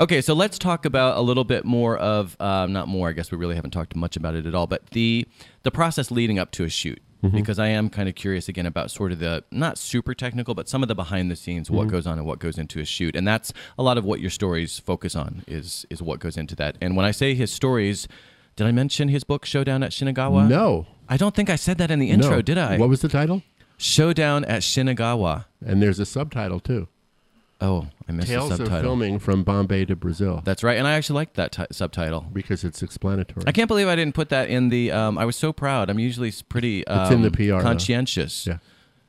Okay, 0.00 0.20
so 0.20 0.34
let's 0.34 0.58
talk 0.58 0.84
about 0.84 1.16
a 1.16 1.20
little 1.20 1.44
bit 1.44 1.64
more 1.64 1.96
of, 1.96 2.36
um, 2.40 2.72
not 2.72 2.88
more, 2.88 3.08
I 3.08 3.12
guess 3.12 3.30
we 3.30 3.38
really 3.38 3.54
haven't 3.54 3.70
talked 3.70 3.94
much 3.94 4.16
about 4.16 4.34
it 4.34 4.44
at 4.44 4.54
all, 4.54 4.66
but 4.66 4.86
the 4.90 5.26
the 5.62 5.70
process 5.70 6.10
leading 6.10 6.38
up 6.38 6.50
to 6.52 6.64
a 6.64 6.68
shoot. 6.68 7.00
Mm-hmm. 7.22 7.34
Because 7.34 7.58
I 7.58 7.68
am 7.68 7.88
kind 7.88 8.08
of 8.08 8.14
curious 8.14 8.48
again 8.48 8.66
about 8.66 8.90
sort 8.90 9.10
of 9.10 9.20
the 9.20 9.42
not 9.50 9.78
super 9.78 10.14
technical, 10.14 10.54
but 10.54 10.68
some 10.68 10.82
of 10.82 10.88
the 10.88 10.94
behind 10.94 11.30
the 11.30 11.36
scenes, 11.36 11.70
what 11.70 11.82
mm-hmm. 11.82 11.90
goes 11.92 12.06
on 12.06 12.18
and 12.18 12.26
what 12.26 12.38
goes 12.38 12.58
into 12.58 12.78
a 12.78 12.84
shoot, 12.84 13.16
and 13.16 13.26
that's 13.26 13.54
a 13.78 13.82
lot 13.82 13.96
of 13.96 14.04
what 14.04 14.20
your 14.20 14.30
stories 14.30 14.78
focus 14.78 15.16
on 15.16 15.42
is 15.46 15.86
is 15.88 16.02
what 16.02 16.20
goes 16.20 16.36
into 16.36 16.54
that. 16.56 16.76
And 16.80 16.94
when 16.94 17.06
I 17.06 17.12
say 17.12 17.34
his 17.34 17.50
stories, 17.50 18.06
did 18.54 18.66
I 18.66 18.72
mention 18.72 19.08
his 19.08 19.24
book 19.24 19.44
Showdown 19.46 19.82
at 19.82 19.92
Shinagawa? 19.92 20.48
No. 20.48 20.86
I 21.08 21.16
don't 21.16 21.34
think 21.34 21.48
I 21.48 21.56
said 21.56 21.78
that 21.78 21.90
in 21.90 21.98
the 21.98 22.10
intro, 22.10 22.36
no. 22.36 22.42
did 22.42 22.58
I? 22.58 22.76
What 22.76 22.88
was 22.88 23.00
the 23.00 23.08
title? 23.08 23.42
Showdown 23.78 24.44
at 24.44 24.62
Shinagawa. 24.62 25.44
And 25.64 25.82
there's 25.82 25.98
a 25.98 26.06
subtitle 26.06 26.60
too. 26.60 26.88
Oh, 27.60 27.86
I 28.08 28.12
missed 28.12 28.28
Tales 28.28 28.48
the 28.48 28.54
of 28.54 28.58
subtitle. 28.58 28.82
filming 28.82 29.18
from 29.18 29.42
Bombay 29.42 29.86
to 29.86 29.96
Brazil 29.96 30.42
That's 30.44 30.62
right, 30.62 30.76
and 30.76 30.86
I 30.86 30.92
actually 30.92 31.14
liked 31.16 31.34
that 31.36 31.52
ti 31.52 31.64
subtitle. 31.72 32.26
because 32.32 32.64
it's 32.64 32.82
explanatory. 32.82 33.44
I 33.46 33.52
can't 33.52 33.68
believe 33.68 33.88
I 33.88 33.96
didn't 33.96 34.14
put 34.14 34.28
that 34.28 34.48
in 34.50 34.68
the. 34.68 34.92
Um, 34.92 35.16
I 35.16 35.24
was 35.24 35.36
so 35.36 35.52
proud. 35.52 35.88
I'm 35.88 35.98
usually 35.98 36.28
s- 36.28 36.42
pretty. 36.42 36.86
Um, 36.86 37.00
It's 37.02 37.10
in 37.12 37.22
the 37.22 37.30
PR, 37.30 37.42
though. 37.56 37.60
Conscientious. 37.62 38.46
Yeah. 38.46 38.58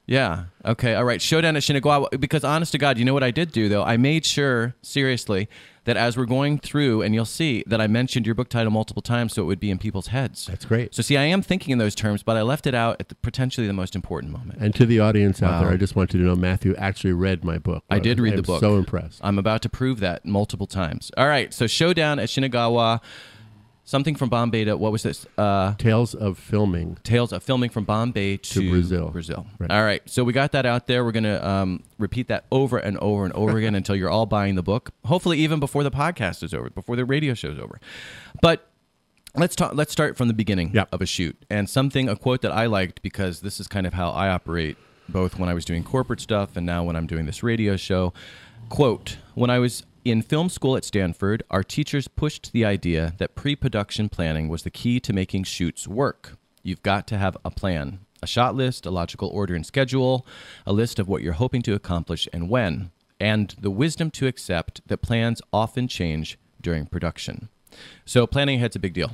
Yeah. 0.09 0.45
Okay. 0.63 0.95
All 0.95 1.03
right. 1.03 1.21
Showdown 1.21 1.57
at 1.57 1.63
Shinagawa. 1.63 2.17
Because 2.19 2.45
honest 2.45 2.71
to 2.71 2.77
God, 2.77 2.97
you 2.97 3.03
know 3.03 3.13
what 3.13 3.23
I 3.23 3.31
did 3.31 3.51
do 3.51 3.67
though? 3.67 3.83
I 3.83 3.97
made 3.97 4.25
sure, 4.25 4.73
seriously, 4.81 5.49
that 5.87 5.95
as 5.95 6.17
we're 6.17 6.25
going 6.25 6.59
through, 6.59 7.01
and 7.01 7.15
you'll 7.15 7.23
see 7.23 7.63
that 7.65 7.79
I 7.79 7.87
mentioned 7.87 8.25
your 8.25 8.35
book 8.35 8.49
title 8.49 8.71
multiple 8.71 9.01
times, 9.01 9.33
so 9.33 9.41
it 9.41 9.45
would 9.45 9.59
be 9.59 9.71
in 9.71 9.77
people's 9.77 10.07
heads. 10.07 10.45
That's 10.45 10.65
great. 10.65 10.93
So 10.93 11.01
see, 11.01 11.15
I 11.15 11.23
am 11.23 11.41
thinking 11.41 11.71
in 11.71 11.77
those 11.77 11.95
terms, 11.95 12.23
but 12.23 12.35
I 12.35 12.41
left 12.41 12.67
it 12.67 12.75
out 12.75 12.97
at 12.99 13.07
the, 13.07 13.15
potentially 13.15 13.67
the 13.67 13.73
most 13.73 13.95
important 13.95 14.33
moment. 14.33 14.59
And 14.59 14.75
to 14.75 14.85
the 14.85 14.99
audience 14.99 15.41
out 15.41 15.61
there, 15.61 15.71
I 15.71 15.77
just 15.77 15.95
want 15.95 16.13
you 16.13 16.19
to 16.19 16.25
know 16.25 16.35
Matthew 16.35 16.75
actually 16.75 17.13
read 17.13 17.45
my 17.45 17.57
book. 17.57 17.85
I 17.89 17.99
did 17.99 18.19
read 18.19 18.33
I'm 18.33 18.37
the 18.37 18.43
book. 18.43 18.59
So 18.59 18.75
impressed. 18.75 19.21
I'm 19.23 19.39
about 19.39 19.61
to 19.61 19.69
prove 19.69 20.01
that 20.01 20.25
multiple 20.25 20.67
times. 20.67 21.09
All 21.15 21.27
right. 21.27 21.53
So 21.53 21.67
Showdown 21.67 22.19
at 22.19 22.27
Shinagawa. 22.27 23.01
Something 23.87 24.15
from 24.15 24.27
Bombay 24.27 24.65
to 24.65 24.75
what 24.75 24.91
was 24.91 25.03
this? 25.03 25.25
Uh, 25.37 25.73
Tales 25.75 26.13
of 26.13 26.37
filming. 26.37 26.97
Tales 27.03 27.31
of 27.31 27.41
filming 27.41 27.69
from 27.69 27.85
Bombay 27.85 28.35
to, 28.35 28.69
Brazil. 28.69 29.11
Brazil. 29.11 29.47
Right. 29.59 29.71
All 29.71 29.81
right. 29.81 30.01
So 30.09 30.25
we 30.25 30.33
got 30.33 30.51
that 30.51 30.65
out 30.65 30.87
there. 30.87 31.05
We're 31.05 31.13
gonna 31.13 31.41
um, 31.41 31.83
repeat 31.97 32.27
that 32.27 32.43
over 32.51 32.77
and 32.77 32.97
over 32.97 33.23
and 33.23 33.33
over 33.33 33.57
again 33.57 33.75
until 33.75 33.95
you're 33.95 34.09
all 34.09 34.25
buying 34.25 34.55
the 34.55 34.61
book. 34.61 34.91
Hopefully, 35.05 35.37
even 35.39 35.61
before 35.61 35.83
the 35.83 35.89
podcast 35.89 36.43
is 36.43 36.53
over, 36.53 36.69
before 36.69 36.97
the 36.97 37.05
radio 37.05 37.33
show's 37.33 37.57
over. 37.57 37.79
But 38.41 38.67
let's 39.35 39.55
talk. 39.55 39.73
Let's 39.73 39.93
start 39.93 40.17
from 40.17 40.27
the 40.27 40.33
beginning 40.33 40.71
Yep. 40.73 40.89
of 40.91 41.01
a 41.01 41.05
shoot 41.05 41.37
and 41.49 41.69
something 41.69 42.09
a 42.09 42.17
quote 42.17 42.41
that 42.41 42.51
I 42.51 42.65
liked 42.65 43.01
because 43.01 43.39
this 43.39 43.61
is 43.61 43.69
kind 43.69 43.87
of 43.87 43.93
how 43.93 44.09
I 44.09 44.27
operate, 44.27 44.75
both 45.07 45.39
when 45.39 45.47
I 45.47 45.53
was 45.53 45.63
doing 45.63 45.85
corporate 45.85 46.19
stuff 46.19 46.57
and 46.57 46.65
now 46.65 46.83
when 46.83 46.97
I'm 46.97 47.07
doing 47.07 47.25
this 47.25 47.41
radio 47.41 47.77
show. 47.77 48.11
Quote: 48.67 49.15
When 49.33 49.49
I 49.49 49.59
was 49.59 49.83
in 50.11 50.21
film 50.21 50.49
school 50.49 50.77
at 50.77 50.85
Stanford, 50.85 51.43
our 51.49 51.63
teachers 51.63 52.07
pushed 52.07 52.51
the 52.53 52.63
idea 52.63 53.13
that 53.17 53.35
pre-production 53.35 54.09
planning 54.09 54.47
was 54.47 54.63
the 54.63 54.69
key 54.69 54.99
to 55.01 55.13
making 55.13 55.43
shoots 55.43 55.87
work. 55.87 56.37
You've 56.63 56.83
got 56.83 57.07
to 57.07 57.17
have 57.17 57.37
a 57.43 57.51
plan, 57.51 57.99
a 58.21 58.27
shot 58.27 58.55
list, 58.55 58.85
a 58.85 58.91
logical 58.91 59.29
order 59.29 59.55
and 59.55 59.65
schedule, 59.65 60.25
a 60.65 60.73
list 60.73 60.99
of 60.99 61.07
what 61.07 61.21
you're 61.21 61.33
hoping 61.33 61.61
to 61.63 61.73
accomplish 61.73 62.27
and 62.31 62.49
when, 62.49 62.91
and 63.19 63.55
the 63.59 63.71
wisdom 63.71 64.11
to 64.11 64.27
accept 64.27 64.81
that 64.87 65.01
plans 65.01 65.41
often 65.51 65.87
change 65.87 66.37
during 66.61 66.85
production. 66.85 67.49
So 68.05 68.25
planning 68.27 68.57
ahead's 68.57 68.75
a 68.75 68.79
big 68.79 68.93
deal. 68.93 69.11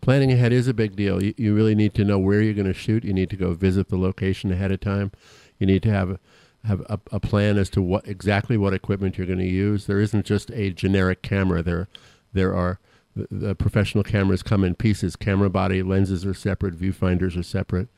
Planning 0.00 0.32
ahead 0.32 0.52
is 0.52 0.68
a 0.68 0.74
big 0.74 0.96
deal. 0.96 1.22
You, 1.22 1.34
you 1.36 1.54
really 1.54 1.74
need 1.74 1.94
to 1.94 2.04
know 2.04 2.18
where 2.18 2.42
you're 2.42 2.54
going 2.54 2.66
to 2.66 2.72
shoot. 2.74 3.04
You 3.04 3.12
need 3.12 3.30
to 3.30 3.36
go 3.36 3.54
visit 3.54 3.88
the 3.88 3.98
location 3.98 4.52
ahead 4.52 4.72
of 4.72 4.80
time. 4.80 5.12
You 5.58 5.66
need 5.66 5.82
to 5.84 5.90
have 5.90 6.18
have 6.64 6.80
a, 6.82 7.00
a 7.12 7.20
plan 7.20 7.56
as 7.56 7.70
to 7.70 7.82
what 7.82 8.06
exactly 8.06 8.56
what 8.56 8.74
equipment 8.74 9.16
you're 9.16 9.26
going 9.26 9.38
to 9.38 9.46
use. 9.46 9.86
There 9.86 10.00
isn't 10.00 10.26
just 10.26 10.50
a 10.50 10.70
generic 10.70 11.22
camera. 11.22 11.62
There 11.62 11.88
there 12.32 12.54
are 12.54 12.78
the, 13.14 13.26
the 13.30 13.54
professional 13.54 14.04
cameras 14.04 14.42
come 14.42 14.64
in 14.64 14.74
pieces. 14.74 15.16
Camera 15.16 15.50
body 15.50 15.82
lenses 15.82 16.26
are 16.26 16.34
separate. 16.34 16.78
Viewfinders 16.78 17.38
are 17.38 17.42
separate. 17.42 17.88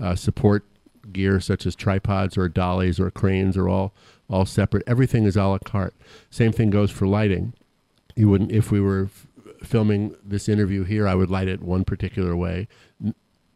Uh, 0.00 0.14
support 0.14 0.64
gear 1.12 1.40
such 1.40 1.66
as 1.66 1.74
tripods 1.74 2.36
or 2.36 2.48
dollies 2.48 3.00
or 3.00 3.10
cranes 3.10 3.56
are 3.56 3.68
all 3.68 3.92
all 4.28 4.46
separate. 4.46 4.84
Everything 4.86 5.24
is 5.24 5.36
a 5.36 5.44
la 5.44 5.58
carte. 5.58 5.94
Same 6.30 6.52
thing 6.52 6.70
goes 6.70 6.90
for 6.90 7.06
lighting. 7.06 7.52
You 8.16 8.28
wouldn't 8.28 8.52
if 8.52 8.70
we 8.70 8.80
were 8.80 9.08
filming 9.62 10.16
this 10.24 10.48
interview 10.48 10.84
here, 10.84 11.06
I 11.06 11.14
would 11.14 11.30
light 11.30 11.48
it 11.48 11.62
one 11.62 11.84
particular 11.84 12.34
way, 12.34 12.68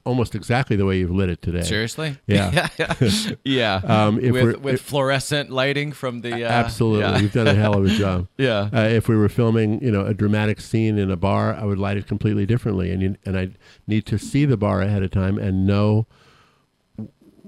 almost 0.04 0.34
exactly 0.34 0.76
the 0.76 0.84
way 0.84 0.98
you've 0.98 1.10
lit 1.10 1.28
it 1.28 1.42
today. 1.42 1.62
Seriously? 1.62 2.16
Yeah. 2.26 2.68
yeah. 3.44 3.80
Um, 3.84 4.16
with 4.16 4.60
with 4.60 4.74
if- 4.74 4.80
fluorescent 4.80 5.50
lighting 5.50 5.92
from 5.92 6.20
the 6.20 6.44
uh, 6.44 6.48
Absolutely, 6.48 7.00
yeah. 7.00 7.18
you've 7.18 7.32
done 7.32 7.46
a 7.48 7.54
hell 7.54 7.74
of 7.76 7.84
a 7.84 7.88
job. 7.96 8.28
Yeah. 8.36 8.68
Uh, 8.72 8.82
if 8.82 9.08
we 9.08 9.16
were 9.16 9.28
filming, 9.28 9.82
you 9.82 9.90
know, 9.90 10.04
a 10.04 10.14
dramatic 10.14 10.60
scene 10.60 10.98
in 10.98 11.10
a 11.10 11.16
bar, 11.16 11.54
I 11.54 11.64
would 11.64 11.78
light 11.78 11.96
it 11.96 12.06
completely 12.06 12.46
differently, 12.46 12.90
and 12.90 13.02
you, 13.02 13.16
and 13.24 13.38
I 13.38 13.50
need 13.86 14.06
to 14.06 14.18
see 14.18 14.44
the 14.44 14.56
bar 14.56 14.80
ahead 14.82 15.02
of 15.02 15.10
time 15.10 15.38
and 15.38 15.66
know 15.66 16.06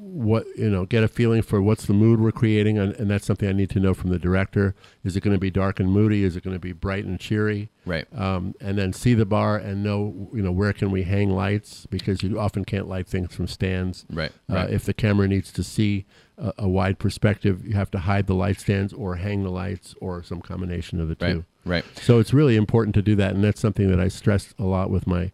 what 0.06 0.46
you 0.56 0.70
know, 0.70 0.86
get 0.86 1.02
a 1.02 1.08
feeling 1.08 1.42
for 1.42 1.60
what's 1.60 1.86
the 1.86 1.92
mood 1.92 2.20
we're 2.20 2.30
creating, 2.32 2.78
and, 2.78 2.92
and 2.94 3.10
that's 3.10 3.26
something 3.26 3.48
I 3.48 3.52
need 3.52 3.70
to 3.70 3.80
know 3.80 3.92
from 3.92 4.10
the 4.10 4.18
director. 4.18 4.75
Is 5.02 5.16
it 5.16 5.20
going 5.22 5.34
to 5.34 5.40
be 5.40 5.50
dark 5.50 5.80
and 5.80 5.90
moody? 5.90 6.22
Is 6.22 6.36
it 6.36 6.44
going 6.44 6.54
to 6.54 6.60
be 6.60 6.72
bright 6.72 7.04
and 7.04 7.18
cheery? 7.18 7.70
Right. 7.84 8.06
Um, 8.16 8.54
and 8.60 8.78
then 8.78 8.92
see 8.92 9.14
the 9.14 9.26
bar 9.26 9.56
and 9.56 9.82
know, 9.82 10.28
you 10.32 10.42
know, 10.42 10.52
where 10.52 10.72
can 10.72 10.90
we 10.90 11.02
hang 11.02 11.30
lights 11.30 11.86
because 11.86 12.22
you 12.22 12.38
often 12.38 12.64
can't 12.64 12.88
light 12.88 13.08
things 13.08 13.34
from 13.34 13.46
stands. 13.48 14.06
Right. 14.10 14.32
Uh, 14.50 14.54
Right. 14.54 14.70
if 14.70 14.84
the 14.84 14.94
camera 14.94 15.26
needs 15.28 15.52
to 15.52 15.62
see 15.64 16.06
a, 16.38 16.52
a 16.58 16.68
wide 16.68 16.98
perspective, 16.98 17.66
you 17.66 17.75
have 17.75 17.90
to 17.90 17.98
hide 18.00 18.26
the 18.28 18.34
light 18.34 18.60
stands 18.60 18.92
or 18.92 19.16
hang 19.16 19.42
the 19.42 19.50
lights 19.50 19.94
or 20.00 20.22
some 20.22 20.40
combination 20.40 21.00
of 21.00 21.08
the 21.08 21.16
right. 21.20 21.32
two. 21.32 21.44
Right. 21.64 21.84
So 22.00 22.20
it's 22.20 22.32
really 22.32 22.54
important 22.56 22.94
to 22.94 23.02
do 23.02 23.16
that, 23.16 23.34
and 23.34 23.42
that's 23.42 23.60
something 23.60 23.90
that 23.90 23.98
I 23.98 24.06
stressed 24.08 24.54
a 24.58 24.64
lot 24.64 24.88
with 24.90 25.06
my 25.06 25.32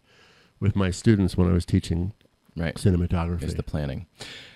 with 0.59 0.75
my 0.75 0.89
students 0.89 1.37
when 1.37 1.47
I 1.47 1.53
was 1.53 1.65
teaching 1.65 2.13
Right. 2.55 2.75
cinematography. 2.75 3.43
Is 3.43 3.55
the 3.55 3.63
planning. 3.63 4.05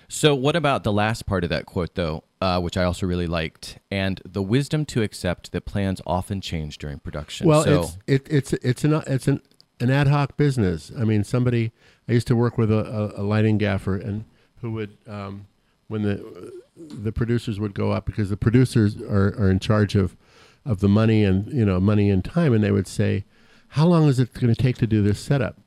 So, 0.08 0.34
what 0.34 0.56
about 0.56 0.84
the 0.84 0.92
last 0.92 1.26
part 1.26 1.44
of 1.44 1.50
that 1.50 1.66
quote, 1.66 1.94
though, 1.94 2.24
uh, 2.40 2.60
which 2.60 2.76
I 2.78 2.84
also 2.84 3.06
really 3.06 3.26
liked, 3.26 3.78
and 3.90 4.22
the 4.24 4.42
wisdom 4.42 4.86
to 4.86 5.02
accept 5.02 5.52
that 5.52 5.66
plans 5.66 6.00
often 6.06 6.40
change 6.40 6.78
during 6.78 6.98
production. 6.98 7.46
well, 7.46 7.62
so, 7.64 7.82
it's 7.82 7.98
it, 8.06 8.26
it's 8.30 8.52
it's 8.54 8.84
an 8.84 9.02
it's 9.06 9.28
an 9.28 9.42
an 9.80 9.90
ad 9.90 10.08
hoc 10.08 10.36
business. 10.38 10.90
I 10.98 11.04
mean, 11.04 11.24
somebody 11.24 11.72
I 12.08 12.12
used 12.12 12.26
to 12.28 12.36
work 12.36 12.56
with 12.56 12.70
a, 12.70 13.14
a, 13.16 13.20
a 13.20 13.22
lighting 13.22 13.58
gaffer, 13.58 13.96
and 13.96 14.24
who 14.62 14.72
would 14.72 14.96
um, 15.06 15.46
when 15.88 16.02
the 16.02 16.52
the 16.76 17.12
producers 17.12 17.60
would 17.60 17.74
go 17.74 17.92
up 17.92 18.06
because 18.06 18.30
the 18.30 18.36
producers 18.36 18.96
are, 19.02 19.34
are 19.38 19.50
in 19.50 19.58
charge 19.58 19.94
of 19.94 20.16
of 20.64 20.80
the 20.80 20.88
money 20.88 21.22
and 21.22 21.52
you 21.52 21.66
know 21.66 21.78
money 21.80 22.08
and 22.08 22.24
time, 22.24 22.54
and 22.54 22.64
they 22.64 22.70
would 22.70 22.88
say, 22.88 23.24
"How 23.68 23.86
long 23.86 24.08
is 24.08 24.18
it 24.18 24.32
going 24.32 24.54
to 24.54 24.60
take 24.60 24.78
to 24.78 24.86
do 24.86 25.02
this 25.02 25.20
setup?" 25.20 25.58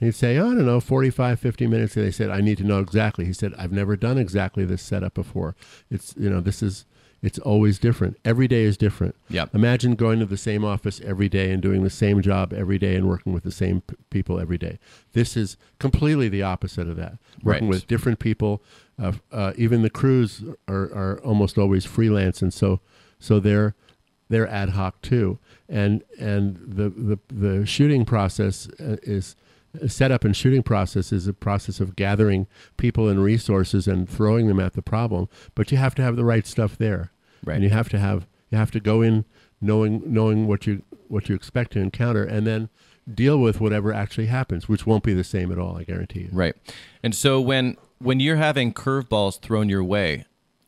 He'd 0.00 0.14
say, 0.14 0.38
oh, 0.38 0.46
I 0.50 0.54
don't 0.54 0.66
know, 0.66 0.80
45, 0.80 1.38
50 1.38 1.66
minutes. 1.66 1.96
And 1.96 2.06
they 2.06 2.10
said, 2.10 2.30
I 2.30 2.40
need 2.40 2.58
to 2.58 2.64
know 2.64 2.80
exactly. 2.80 3.26
He 3.26 3.32
said, 3.34 3.52
I've 3.58 3.70
never 3.72 3.96
done 3.96 4.16
exactly 4.18 4.64
this 4.64 4.80
setup 4.82 5.14
before. 5.14 5.54
It's, 5.90 6.14
you 6.18 6.30
know, 6.30 6.40
this 6.40 6.62
is, 6.62 6.86
it's 7.22 7.38
always 7.38 7.78
different. 7.78 8.16
Every 8.24 8.48
day 8.48 8.62
is 8.62 8.78
different. 8.78 9.14
Yep. 9.28 9.54
Imagine 9.54 9.94
going 9.96 10.18
to 10.20 10.24
the 10.26 10.38
same 10.38 10.64
office 10.64 11.02
every 11.04 11.28
day 11.28 11.52
and 11.52 11.60
doing 11.62 11.82
the 11.84 11.90
same 11.90 12.22
job 12.22 12.54
every 12.54 12.78
day 12.78 12.96
and 12.96 13.06
working 13.06 13.34
with 13.34 13.42
the 13.44 13.50
same 13.52 13.82
p- 13.82 13.94
people 14.08 14.40
every 14.40 14.56
day. 14.56 14.78
This 15.12 15.36
is 15.36 15.58
completely 15.78 16.30
the 16.30 16.42
opposite 16.42 16.88
of 16.88 16.96
that. 16.96 17.18
Working 17.42 17.64
Right. 17.66 17.74
with 17.74 17.86
different 17.86 18.20
people. 18.20 18.62
Uh, 18.98 19.12
uh, 19.30 19.52
even 19.56 19.82
the 19.82 19.90
crews 19.90 20.42
are, 20.66 20.84
are 20.94 21.20
almost 21.22 21.58
always 21.58 21.84
freelance. 21.84 22.40
And 22.40 22.54
so, 22.54 22.80
so 23.18 23.38
they're, 23.38 23.74
they're 24.30 24.48
ad 24.48 24.70
hoc 24.70 25.02
too. 25.02 25.38
And, 25.68 26.02
and 26.18 26.56
the, 26.66 26.88
the, 26.88 27.18
the 27.28 27.66
shooting 27.66 28.06
process 28.06 28.66
uh, 28.80 28.96
is, 29.02 29.36
setup 29.86 30.24
and 30.24 30.36
shooting 30.36 30.62
process 30.62 31.12
is 31.12 31.26
a 31.26 31.32
process 31.32 31.80
of 31.80 31.96
gathering 31.96 32.46
people 32.76 33.08
and 33.08 33.22
resources 33.22 33.86
and 33.86 34.08
throwing 34.08 34.46
them 34.48 34.58
at 34.60 34.72
the 34.74 34.82
problem. 34.82 35.28
But 35.54 35.70
you 35.70 35.78
have 35.78 35.94
to 35.96 36.02
have 36.02 36.16
the 36.16 36.24
right 36.24 36.46
stuff 36.46 36.76
there, 36.78 37.12
Right. 37.44 37.54
and 37.54 37.64
you 37.64 37.70
have 37.70 37.88
to 37.90 37.98
have 37.98 38.26
you 38.50 38.58
have 38.58 38.70
to 38.72 38.80
go 38.80 39.00
in 39.02 39.24
knowing 39.60 40.02
knowing 40.06 40.46
what 40.46 40.66
you 40.66 40.82
what 41.08 41.28
you 41.28 41.34
expect 41.34 41.72
to 41.72 41.80
encounter, 41.80 42.24
and 42.24 42.46
then 42.46 42.68
deal 43.12 43.38
with 43.38 43.60
whatever 43.60 43.92
actually 43.92 44.26
happens, 44.26 44.68
which 44.68 44.86
won't 44.86 45.02
be 45.02 45.12
the 45.14 45.24
same 45.24 45.50
at 45.50 45.58
all. 45.58 45.76
I 45.76 45.84
guarantee 45.84 46.20
you. 46.20 46.28
Right. 46.32 46.54
And 47.02 47.14
so 47.14 47.40
when 47.40 47.76
when 47.98 48.18
you're 48.20 48.36
having 48.36 48.72
curveballs 48.72 49.40
thrown 49.40 49.68
your 49.68 49.84
way, 49.84 50.24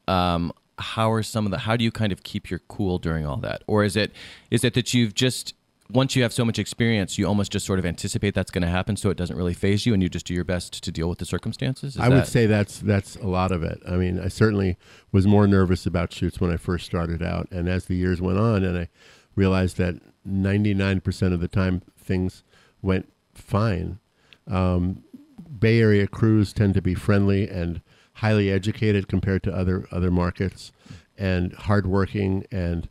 um, 0.07 0.53
how 0.79 1.11
are 1.13 1.23
some 1.23 1.45
of 1.47 1.51
the 1.53 1.59
how 1.59 1.77
do 1.77 1.85
you 1.85 1.91
kind 1.93 2.13
of 2.13 2.23
keep 2.23 2.51
your 2.51 2.61
cool 2.69 2.99
during 2.99 3.27
all 3.27 3.37
that? 3.39 3.63
Or 3.67 3.85
is 3.85 3.97
it 3.97 4.13
is 4.51 4.65
it 4.65 4.75
that 4.75 4.95
you've 4.95 5.15
just 5.15 5.55
once 5.93 6.17
you 6.17 6.23
have 6.23 6.33
so 6.33 6.45
much 6.45 6.59
experience, 6.59 7.19
you 7.19 7.27
almost 7.27 7.53
just 7.53 7.67
sort 7.67 7.79
of 7.79 7.85
anticipate 7.85 8.35
that's 8.35 8.51
going 8.51 8.63
to 8.63 8.69
happen, 8.69 8.97
so 8.97 9.11
it 9.11 9.17
doesn't 9.17 9.37
really 9.37 9.55
phase 9.55 9.85
you, 9.87 9.93
and 9.93 10.03
you 10.03 10.09
just 10.09 10.27
do 10.27 10.35
your 10.35 10.45
best 10.45 10.83
to 10.83 10.91
deal 10.91 11.09
with 11.09 11.19
the 11.19 11.25
circumstances. 11.25 11.97
Is 11.97 12.01
I 12.01 12.09
would 12.09 12.27
say 12.27 12.47
that's 12.47 12.79
that's 12.81 13.17
a 13.17 13.27
lot 13.27 13.53
of 13.53 13.63
it. 13.63 13.83
I 13.89 13.97
mean, 13.97 14.19
I 14.19 14.29
certainly 14.29 14.77
was 15.11 15.27
more 15.27 15.47
nervous 15.47 15.87
about 15.87 16.13
shoots 16.13 16.41
when 16.41 16.51
I 16.51 16.57
first 16.57 16.87
started 16.87 17.23
out, 17.23 17.49
and 17.51 17.69
as 17.69 17.87
the 17.87 17.95
years 17.95 18.21
went 18.21 18.39
on, 18.39 18.65
and 18.65 18.77
I 18.79 18.89
realized 19.37 19.77
that 19.79 19.97
ninety 20.25 20.75
nine 20.75 21.01
percent 21.01 21.35
of 21.35 21.41
the 21.41 21.49
time 21.49 21.83
things 21.99 22.43
went 22.81 23.13
fine. 23.35 23.99
Um, 24.51 25.05
Bay 25.59 25.81
Area 25.81 26.07
crews 26.07 26.53
tend 26.53 26.75
to 26.75 26.83
be 26.83 26.95
friendly 26.95 27.49
and 27.49 27.81
highly 28.15 28.51
educated 28.51 29.09
compared 29.09 29.43
to 29.45 29.55
other 29.55 29.87
other 29.91 30.11
markets, 30.11 30.73
and 31.19 31.53
hardworking, 31.53 32.47
and 32.51 32.89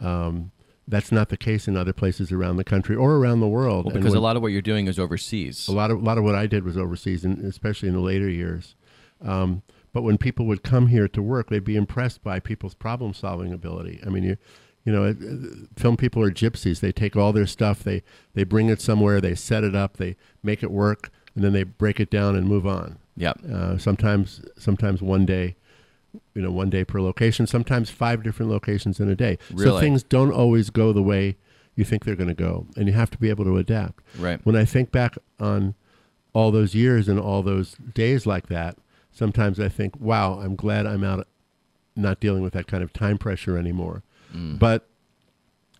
um, 0.00 0.50
that's 0.90 1.12
not 1.12 1.28
the 1.28 1.36
case 1.36 1.68
in 1.68 1.76
other 1.76 1.92
places 1.92 2.32
around 2.32 2.56
the 2.56 2.64
country 2.64 2.96
or 2.96 3.14
around 3.16 3.40
the 3.40 3.48
world. 3.48 3.86
Well, 3.86 3.94
because 3.94 4.12
when- 4.12 4.18
a 4.18 4.22
lot 4.22 4.36
of 4.36 4.42
what 4.42 4.52
you're 4.52 4.60
doing 4.62 4.86
is 4.86 4.98
overseas. 4.98 5.68
a 5.68 5.72
lot 5.72 5.90
of 5.90 5.98
a 5.98 6.04
lot 6.04 6.18
of 6.18 6.24
what 6.24 6.34
I 6.34 6.46
did 6.46 6.64
was 6.64 6.76
overseas, 6.76 7.24
and 7.24 7.44
especially 7.44 7.88
in 7.88 7.94
the 7.94 8.00
later 8.00 8.28
years. 8.28 8.74
Um, 9.22 9.62
but 9.92 10.02
when 10.02 10.18
people 10.18 10.46
would 10.46 10.62
come 10.62 10.88
here 10.88 11.08
to 11.08 11.22
work, 11.22 11.48
they'd 11.48 11.64
be 11.64 11.76
impressed 11.76 12.22
by 12.22 12.40
people's 12.40 12.74
problem 12.74 13.12
solving 13.14 13.52
ability. 13.52 14.00
I 14.06 14.08
mean, 14.08 14.22
you, 14.22 14.36
you 14.84 14.92
know, 14.92 15.04
uh, 15.04 15.14
film 15.76 15.96
people 15.96 16.22
are 16.22 16.30
gypsies. 16.30 16.80
They 16.80 16.92
take 16.92 17.16
all 17.16 17.32
their 17.32 17.46
stuff, 17.46 17.82
they 17.82 18.02
they 18.34 18.44
bring 18.44 18.68
it 18.68 18.80
somewhere, 18.80 19.20
they 19.20 19.34
set 19.34 19.64
it 19.64 19.74
up, 19.74 19.96
they 19.96 20.16
make 20.42 20.62
it 20.62 20.70
work, 20.70 21.10
and 21.34 21.44
then 21.44 21.52
they 21.52 21.64
break 21.64 22.00
it 22.00 22.10
down 22.10 22.36
and 22.36 22.46
move 22.46 22.66
on. 22.66 22.98
Yep. 23.16 23.40
Uh, 23.52 23.78
sometimes 23.78 24.42
sometimes 24.58 25.02
one 25.02 25.26
day, 25.26 25.56
you 26.34 26.42
know, 26.42 26.50
one 26.50 26.70
day 26.70 26.84
per 26.84 27.00
location. 27.00 27.46
Sometimes 27.46 27.90
five 27.90 28.22
different 28.22 28.50
locations 28.50 29.00
in 29.00 29.08
a 29.08 29.14
day. 29.16 29.38
So 29.56 29.80
things 29.80 30.02
don't 30.02 30.32
always 30.32 30.70
go 30.70 30.92
the 30.92 31.02
way 31.02 31.36
you 31.76 31.84
think 31.84 32.04
they're 32.04 32.16
going 32.16 32.28
to 32.28 32.34
go, 32.34 32.66
and 32.76 32.88
you 32.88 32.92
have 32.94 33.10
to 33.10 33.18
be 33.18 33.30
able 33.30 33.44
to 33.44 33.56
adapt 33.56 34.02
Right. 34.18 34.40
when 34.44 34.56
I 34.56 34.64
think 34.64 34.90
back 34.90 35.16
on 35.38 35.74
all 36.32 36.50
those 36.50 36.74
years 36.74 37.08
and 37.08 37.18
all 37.18 37.42
those 37.42 37.76
days 37.94 38.26
like 38.26 38.48
that, 38.48 38.76
sometimes 39.12 39.58
I 39.58 39.68
think, 39.68 39.98
wow, 39.98 40.40
I'm 40.40 40.56
glad 40.56 40.86
I'm 40.86 41.04
out, 41.04 41.26
not 41.96 42.20
dealing 42.20 42.42
with 42.42 42.52
that 42.52 42.66
kind 42.66 42.82
of 42.82 42.92
time 42.92 43.18
pressure 43.18 43.56
anymore. 43.56 44.02
Mm. 44.34 44.58
But 44.58 44.88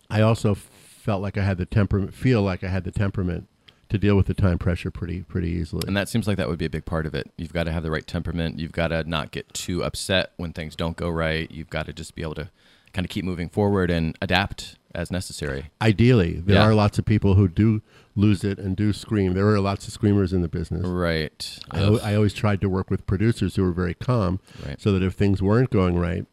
I 0.09 0.21
also 0.21 0.55
felt 0.55 1.21
like 1.21 1.37
I 1.37 1.43
had 1.43 1.57
the 1.57 1.65
temperament, 1.65 2.13
feel 2.13 2.41
like 2.41 2.63
I 2.63 2.67
had 2.69 2.83
the 2.83 2.91
temperament 2.91 3.47
to 3.91 3.97
deal 3.97 4.15
with 4.15 4.25
the 4.27 4.33
time 4.33 4.57
pressure 4.57 4.89
pretty, 4.91 5.21
pretty 5.21 5.49
easily. 5.49 5.83
And 5.87 5.95
that 5.95 6.09
seems 6.09 6.27
like 6.27 6.37
that 6.37 6.49
would 6.49 6.57
be 6.59 6.65
a 6.65 6.69
big 6.69 6.85
part 6.85 7.05
of 7.05 7.13
it. 7.13 7.31
You've 7.37 7.53
got 7.53 7.65
to 7.65 7.71
have 7.71 7.83
the 7.83 7.91
right 7.91 8.05
temperament. 8.05 8.57
You've 8.59 8.71
got 8.71 8.87
to 8.89 9.03
not 9.03 9.31
get 9.31 9.53
too 9.53 9.83
upset 9.83 10.31
when 10.37 10.53
things 10.53 10.75
don't 10.75 10.97
go 10.97 11.09
right. 11.09 11.49
You've 11.51 11.69
got 11.69 11.85
to 11.85 11.93
just 11.93 12.15
be 12.15 12.21
able 12.23 12.35
to 12.35 12.49
kind 12.93 13.05
of 13.05 13.09
keep 13.09 13.23
moving 13.23 13.47
forward 13.49 13.89
and 13.91 14.17
adapt 14.21 14.77
as 14.93 15.11
necessary. 15.11 15.69
Ideally, 15.81 16.41
there 16.45 16.55
Yeah. 16.57 16.63
are 16.63 16.73
lots 16.75 16.99
of 16.99 17.05
people 17.05 17.35
who 17.35 17.47
do 17.47 17.81
lose 18.15 18.43
it 18.43 18.59
and 18.59 18.75
do 18.75 18.91
scream. 18.91 19.33
There 19.33 19.47
are 19.47 19.59
lots 19.61 19.87
of 19.87 19.93
screamers 19.93 20.33
in 20.33 20.41
the 20.41 20.49
business. 20.49 20.85
Right. 20.85 21.59
I. 21.71 21.83
I 21.83 22.15
always 22.15 22.33
tried 22.33 22.59
to 22.61 22.67
work 22.69 22.89
with 22.89 23.05
producers 23.05 23.55
who 23.55 23.63
were 23.63 23.71
very 23.71 23.93
calm, 23.93 24.39
Right. 24.65 24.79
so 24.81 24.91
that 24.91 25.01
if 25.03 25.13
things 25.13 25.41
weren't 25.41 25.69
going 25.69 25.97
right 25.97 26.25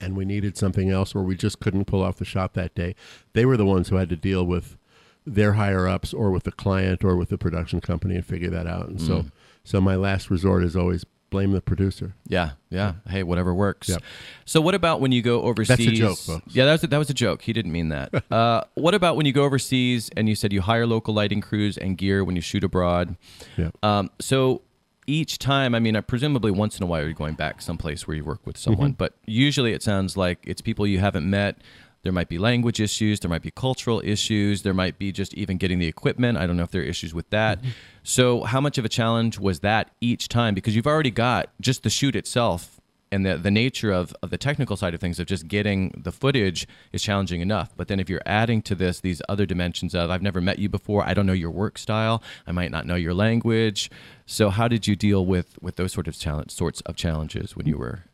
and 0.00 0.16
we 0.16 0.24
needed 0.24 0.56
something 0.56 0.90
else 0.90 1.14
or 1.14 1.22
we 1.24 1.34
just 1.36 1.58
couldn't 1.58 1.86
pull 1.86 2.02
off 2.02 2.16
the 2.16 2.24
shot 2.24 2.54
that 2.54 2.74
day, 2.74 2.94
they 3.32 3.44
were 3.44 3.56
the 3.56 3.66
ones 3.66 3.88
who 3.88 3.96
had 3.96 4.08
to 4.10 4.16
deal 4.16 4.44
with 4.46 4.76
their 5.26 5.52
higher 5.54 5.86
ups 5.86 6.12
or 6.12 6.30
with 6.30 6.44
the 6.44 6.52
client 6.52 7.04
or 7.04 7.16
with 7.16 7.28
the 7.28 7.38
production 7.38 7.80
company 7.80 8.16
and 8.16 8.26
figure 8.26 8.50
that 8.50 8.66
out. 8.66 8.88
And 8.88 9.00
so, 9.00 9.14
Mm. 9.22 9.30
so 9.64 9.80
my 9.80 9.96
last 9.96 10.30
resort 10.30 10.64
is 10.64 10.74
always 10.76 11.04
blame 11.30 11.52
the 11.52 11.60
producer. 11.62 12.14
Yeah, 12.28 12.50
yeah. 12.70 12.94
Hey, 13.08 13.22
whatever 13.22 13.54
works. 13.54 13.88
Yep. 13.88 14.02
So, 14.44 14.60
what 14.60 14.74
about 14.74 15.00
when 15.00 15.12
you 15.12 15.22
go 15.22 15.42
overseas? 15.42 15.78
That's 15.78 15.88
a 15.88 15.92
joke, 15.92 16.18
folks. 16.18 16.54
Yeah, 16.54 16.66
that 16.66 16.72
was 16.72 16.84
a, 16.84 16.86
that 16.88 16.98
was 16.98 17.08
a 17.10 17.14
joke. 17.14 17.42
He 17.42 17.52
didn't 17.54 17.72
mean 17.72 17.88
that. 17.88 18.12
uh, 18.32 18.62
what 18.74 18.94
about 18.94 19.16
when 19.16 19.24
you 19.24 19.32
go 19.32 19.44
overseas 19.44 20.10
and 20.16 20.28
you 20.28 20.34
said 20.34 20.52
you 20.52 20.60
hire 20.60 20.86
local 20.86 21.14
lighting 21.14 21.40
crews 21.40 21.78
and 21.78 21.96
gear 21.96 22.22
when 22.24 22.36
you 22.36 22.42
shoot 22.42 22.64
abroad? 22.64 23.16
Yeah. 23.56 23.70
Um, 23.82 24.10
so 24.20 24.60
each 25.06 25.38
time, 25.38 25.74
I 25.74 25.78
mean, 25.80 25.96
uh, 25.96 26.02
presumably 26.02 26.50
once 26.50 26.76
in 26.78 26.82
a 26.82 26.86
while 26.86 27.02
you're 27.02 27.12
going 27.12 27.34
back 27.34 27.60
someplace 27.62 28.06
where 28.06 28.16
you 28.16 28.24
work 28.24 28.46
with 28.46 28.56
someone, 28.58 28.90
Mm-hmm. 28.90 28.96
but 28.98 29.14
usually 29.26 29.72
it 29.72 29.82
sounds 29.82 30.16
like 30.18 30.38
it's 30.44 30.60
people 30.60 30.86
you 30.86 30.98
haven't 31.00 31.28
met. 31.28 31.56
There 32.02 32.12
might 32.12 32.28
be 32.28 32.38
language 32.38 32.80
issues. 32.80 33.20
There 33.20 33.28
might 33.28 33.42
be 33.42 33.50
cultural 33.50 34.00
issues. 34.04 34.62
There 34.62 34.74
might 34.74 34.98
be 34.98 35.12
just 35.12 35.34
even 35.34 35.56
getting 35.56 35.78
the 35.78 35.86
equipment. 35.86 36.38
I 36.38 36.46
don't 36.46 36.56
know 36.56 36.64
if 36.64 36.70
there 36.70 36.82
are 36.82 36.84
issues 36.84 37.14
with 37.14 37.30
that. 37.30 37.58
Mm-hmm. 37.58 37.70
So, 38.02 38.42
how 38.42 38.60
much 38.60 38.78
of 38.78 38.84
a 38.84 38.88
challenge 38.88 39.38
was 39.38 39.60
that 39.60 39.90
each 40.00 40.28
time? 40.28 40.54
Because 40.54 40.74
you've 40.74 40.86
already 40.86 41.12
got 41.12 41.50
just 41.60 41.84
the 41.84 41.90
shoot 41.90 42.16
itself 42.16 42.80
and 43.12 43.26
the, 43.26 43.36
the 43.36 43.50
nature 43.50 43.92
of, 43.92 44.16
of 44.22 44.30
the 44.30 44.38
technical 44.38 44.74
side 44.74 44.94
of 44.94 45.00
things 45.00 45.20
of 45.20 45.26
just 45.26 45.46
getting 45.46 45.92
the 45.96 46.10
footage 46.10 46.66
is 46.92 47.02
challenging 47.02 47.42
enough. 47.42 47.70
But 47.76 47.88
then 47.88 48.00
if 48.00 48.08
you're 48.08 48.22
adding 48.24 48.62
to 48.62 48.74
this 48.74 49.00
these 49.00 49.20
other 49.28 49.46
dimensions 49.46 49.94
of 49.94 50.10
I've 50.10 50.22
never 50.22 50.40
met 50.40 50.58
you 50.58 50.68
before, 50.68 51.06
I 51.06 51.14
don't 51.14 51.26
know 51.26 51.32
your 51.34 51.50
work 51.50 51.78
style, 51.78 52.22
I 52.46 52.52
might 52.52 52.70
not 52.70 52.86
know 52.86 52.94
your 52.94 53.14
language. 53.14 53.90
So 54.26 54.48
how 54.48 54.66
did 54.66 54.88
you 54.88 54.96
deal 54.96 55.24
with 55.26 55.62
with 55.62 55.76
those 55.76 55.92
sort 55.92 56.08
of 56.08 56.18
challenge 56.18 56.50
sorts 56.50 56.80
of 56.80 56.96
challenges 56.96 57.54
when 57.54 57.66
you 57.66 57.76
were 57.76 58.04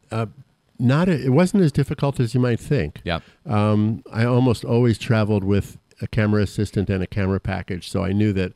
Not 0.78 1.08
a, 1.08 1.24
it 1.24 1.30
wasn't 1.30 1.64
as 1.64 1.72
difficult 1.72 2.20
as 2.20 2.34
you 2.34 2.40
might 2.40 2.60
think. 2.60 3.00
yeah 3.04 3.20
Um, 3.46 4.02
I 4.12 4.24
almost 4.24 4.64
always 4.64 4.98
traveled 4.98 5.44
with 5.44 5.78
a 6.00 6.06
camera 6.06 6.42
assistant 6.42 6.88
and 6.88 7.02
a 7.02 7.06
camera 7.06 7.40
package, 7.40 7.90
so 7.90 8.04
I 8.04 8.12
knew 8.12 8.32
that 8.34 8.52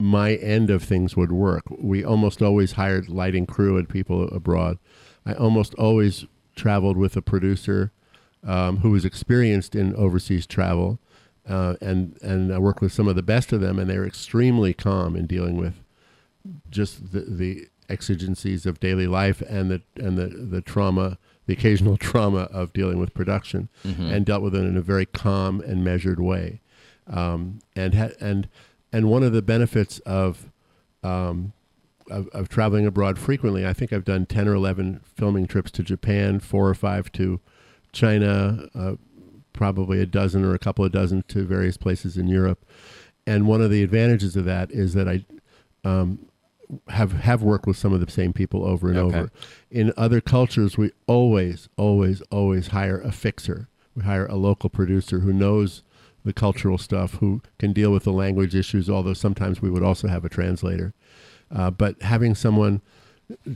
my 0.00 0.34
end 0.34 0.70
of 0.70 0.82
things 0.82 1.16
would 1.16 1.32
work. 1.32 1.64
We 1.70 2.04
almost 2.04 2.42
always 2.42 2.72
hired 2.72 3.08
lighting 3.08 3.46
crew 3.46 3.78
and 3.78 3.88
people 3.88 4.28
abroad. 4.28 4.78
I 5.24 5.34
almost 5.34 5.74
always 5.74 6.26
traveled 6.56 6.96
with 6.96 7.16
a 7.16 7.22
producer 7.22 7.92
um, 8.46 8.78
who 8.78 8.90
was 8.90 9.04
experienced 9.04 9.74
in 9.74 9.94
overseas 9.94 10.46
travel, 10.46 10.98
uh, 11.48 11.76
and 11.80 12.18
and 12.22 12.52
I 12.52 12.58
worked 12.58 12.80
with 12.80 12.92
some 12.92 13.08
of 13.08 13.16
the 13.16 13.22
best 13.22 13.52
of 13.52 13.60
them, 13.60 13.78
and 13.78 13.88
they 13.88 13.98
were 13.98 14.06
extremely 14.06 14.74
calm 14.74 15.16
in 15.16 15.26
dealing 15.26 15.56
with 15.56 15.82
just 16.70 17.12
the, 17.12 17.20
the 17.20 17.68
exigencies 17.88 18.66
of 18.66 18.80
daily 18.80 19.06
life 19.06 19.42
and 19.42 19.70
the 19.70 19.82
and 19.96 20.18
the, 20.18 20.26
the 20.26 20.60
trauma, 20.60 21.18
the 21.46 21.52
occasional 21.52 21.96
trauma 21.96 22.48
of 22.52 22.72
dealing 22.72 22.98
with 22.98 23.12
production, 23.14 23.68
and 24.12 24.24
dealt 24.26 24.42
with 24.42 24.54
it 24.54 24.64
in 24.64 24.76
a 24.76 24.82
very 24.82 25.06
calm 25.06 25.60
and 25.60 25.84
measured 25.84 26.20
way. 26.20 26.60
Um, 27.06 27.58
and 27.76 27.94
ha- 27.94 28.16
and 28.20 28.48
and 28.92 29.10
one 29.10 29.22
of 29.22 29.32
the 29.32 29.42
benefits 29.42 29.98
of, 30.00 30.50
um, 31.02 31.52
of 32.10 32.28
of 32.28 32.48
traveling 32.48 32.86
abroad 32.86 33.18
frequently, 33.18 33.66
I 33.66 33.72
think 33.74 33.92
I've 33.92 34.04
done 34.04 34.24
ten 34.26 34.48
or 34.48 34.54
eleven 34.54 35.00
filming 35.04 35.46
trips 35.46 35.70
to 35.72 35.82
Japan, 35.82 36.40
four 36.40 36.68
or 36.68 36.74
five 36.74 37.12
to 37.12 37.40
China, 37.92 38.68
uh, 38.74 38.94
probably 39.52 40.00
a 40.00 40.06
dozen 40.06 40.44
or 40.44 40.54
a 40.54 40.58
couple 40.58 40.84
of 40.84 40.92
dozen 40.92 41.24
to 41.28 41.44
various 41.44 41.76
places 41.76 42.16
in 42.16 42.26
Europe. 42.26 42.64
And 43.26 43.46
one 43.46 43.60
of 43.62 43.70
the 43.70 43.82
advantages 43.82 44.36
of 44.36 44.44
that 44.46 44.70
is 44.70 44.94
that 44.94 45.08
I 45.08 45.24
um, 45.84 46.26
have 46.88 47.12
have 47.12 47.42
worked 47.42 47.66
with 47.66 47.76
some 47.76 47.92
of 47.92 48.04
the 48.04 48.10
same 48.10 48.32
people 48.32 48.64
over 48.64 48.88
and 48.88 48.98
Okay. 48.98 49.18
over. 49.18 49.30
In 49.70 49.92
other 49.96 50.20
cultures, 50.20 50.76
we 50.78 50.90
always, 51.06 51.68
always, 51.76 52.20
always 52.30 52.68
hire 52.68 53.00
a 53.00 53.12
fixer. 53.12 53.68
We 53.94 54.02
hire 54.04 54.26
a 54.26 54.36
local 54.36 54.70
producer 54.70 55.20
who 55.20 55.32
knows 55.32 55.82
the 56.24 56.32
cultural 56.32 56.78
stuff, 56.78 57.14
who 57.14 57.42
can 57.58 57.72
deal 57.72 57.92
with 57.92 58.04
the 58.04 58.12
language 58.12 58.54
issues. 58.54 58.88
Although 58.88 59.12
sometimes 59.14 59.60
we 59.60 59.70
would 59.70 59.82
also 59.82 60.08
have 60.08 60.24
a 60.24 60.28
translator. 60.28 60.94
Uh, 61.54 61.70
but 61.70 62.00
having 62.02 62.34
someone 62.34 62.80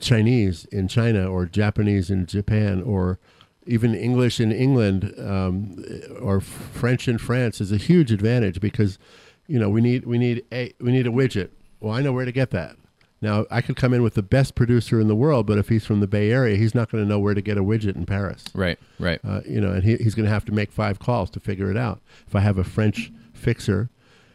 Chinese 0.01 0.65
in 0.67 0.89
China 0.89 1.31
or 1.31 1.47
Japanese 1.47 2.11
in 2.11 2.27
Japan 2.27 2.83
or 2.83 3.19
even 3.67 3.95
English 3.95 4.41
in 4.41 4.51
England 4.51 5.13
um, 5.19 5.85
or 6.21 6.41
French 6.41 7.07
in 7.07 7.19
France 7.19 7.61
is 7.61 7.71
a 7.71 7.77
huge 7.77 8.11
advantage 8.11 8.61
because 8.61 8.99
you 9.47 9.59
know 9.59 9.69
we 9.69 9.81
need 9.83 10.07
we 10.07 10.17
need 10.19 10.43
a 10.53 10.73
we 10.81 10.91
need 10.93 11.07
a 11.07 11.11
widget. 11.11 11.51
Well, 11.81 11.93
I 11.93 12.01
know 12.01 12.13
where 12.13 12.25
to 12.25 12.33
get 12.33 12.51
that. 12.51 12.77
Now 13.21 13.47
I 13.51 13.61
could 13.61 13.77
come 13.77 13.93
in 13.93 14.03
with 14.03 14.15
the 14.15 14.23
best 14.23 14.55
producer 14.55 15.01
in 15.01 15.09
the 15.09 15.15
world, 15.17 15.47
but 15.47 15.59
if 15.59 15.69
he's 15.69 15.85
from 15.85 16.01
the 16.01 16.07
Bay 16.07 16.31
Area, 16.31 16.57
he's 16.57 16.75
not 16.75 16.91
going 16.91 17.03
to 17.03 17.09
know 17.09 17.19
where 17.19 17.35
to 17.35 17.43
get 17.43 17.59
a 17.59 17.63
widget 17.63 17.97
in 17.97 18.07
Paris. 18.07 18.45
Right, 18.55 18.79
right. 18.99 19.21
Uh, 19.25 19.41
you 19.47 19.61
know, 19.61 19.73
and 19.73 19.83
he, 19.83 19.97
he's 19.97 20.15
going 20.15 20.27
to 20.27 20.31
have 20.33 20.45
to 20.45 20.53
make 20.53 20.71
five 20.71 20.99
calls 21.01 21.29
to 21.31 21.41
figure 21.41 21.71
it 21.71 21.77
out. 21.77 22.01
If 22.27 22.35
I 22.37 22.41
have 22.41 22.59
a 22.59 22.65
French 22.65 23.11
fixer, 23.33 23.91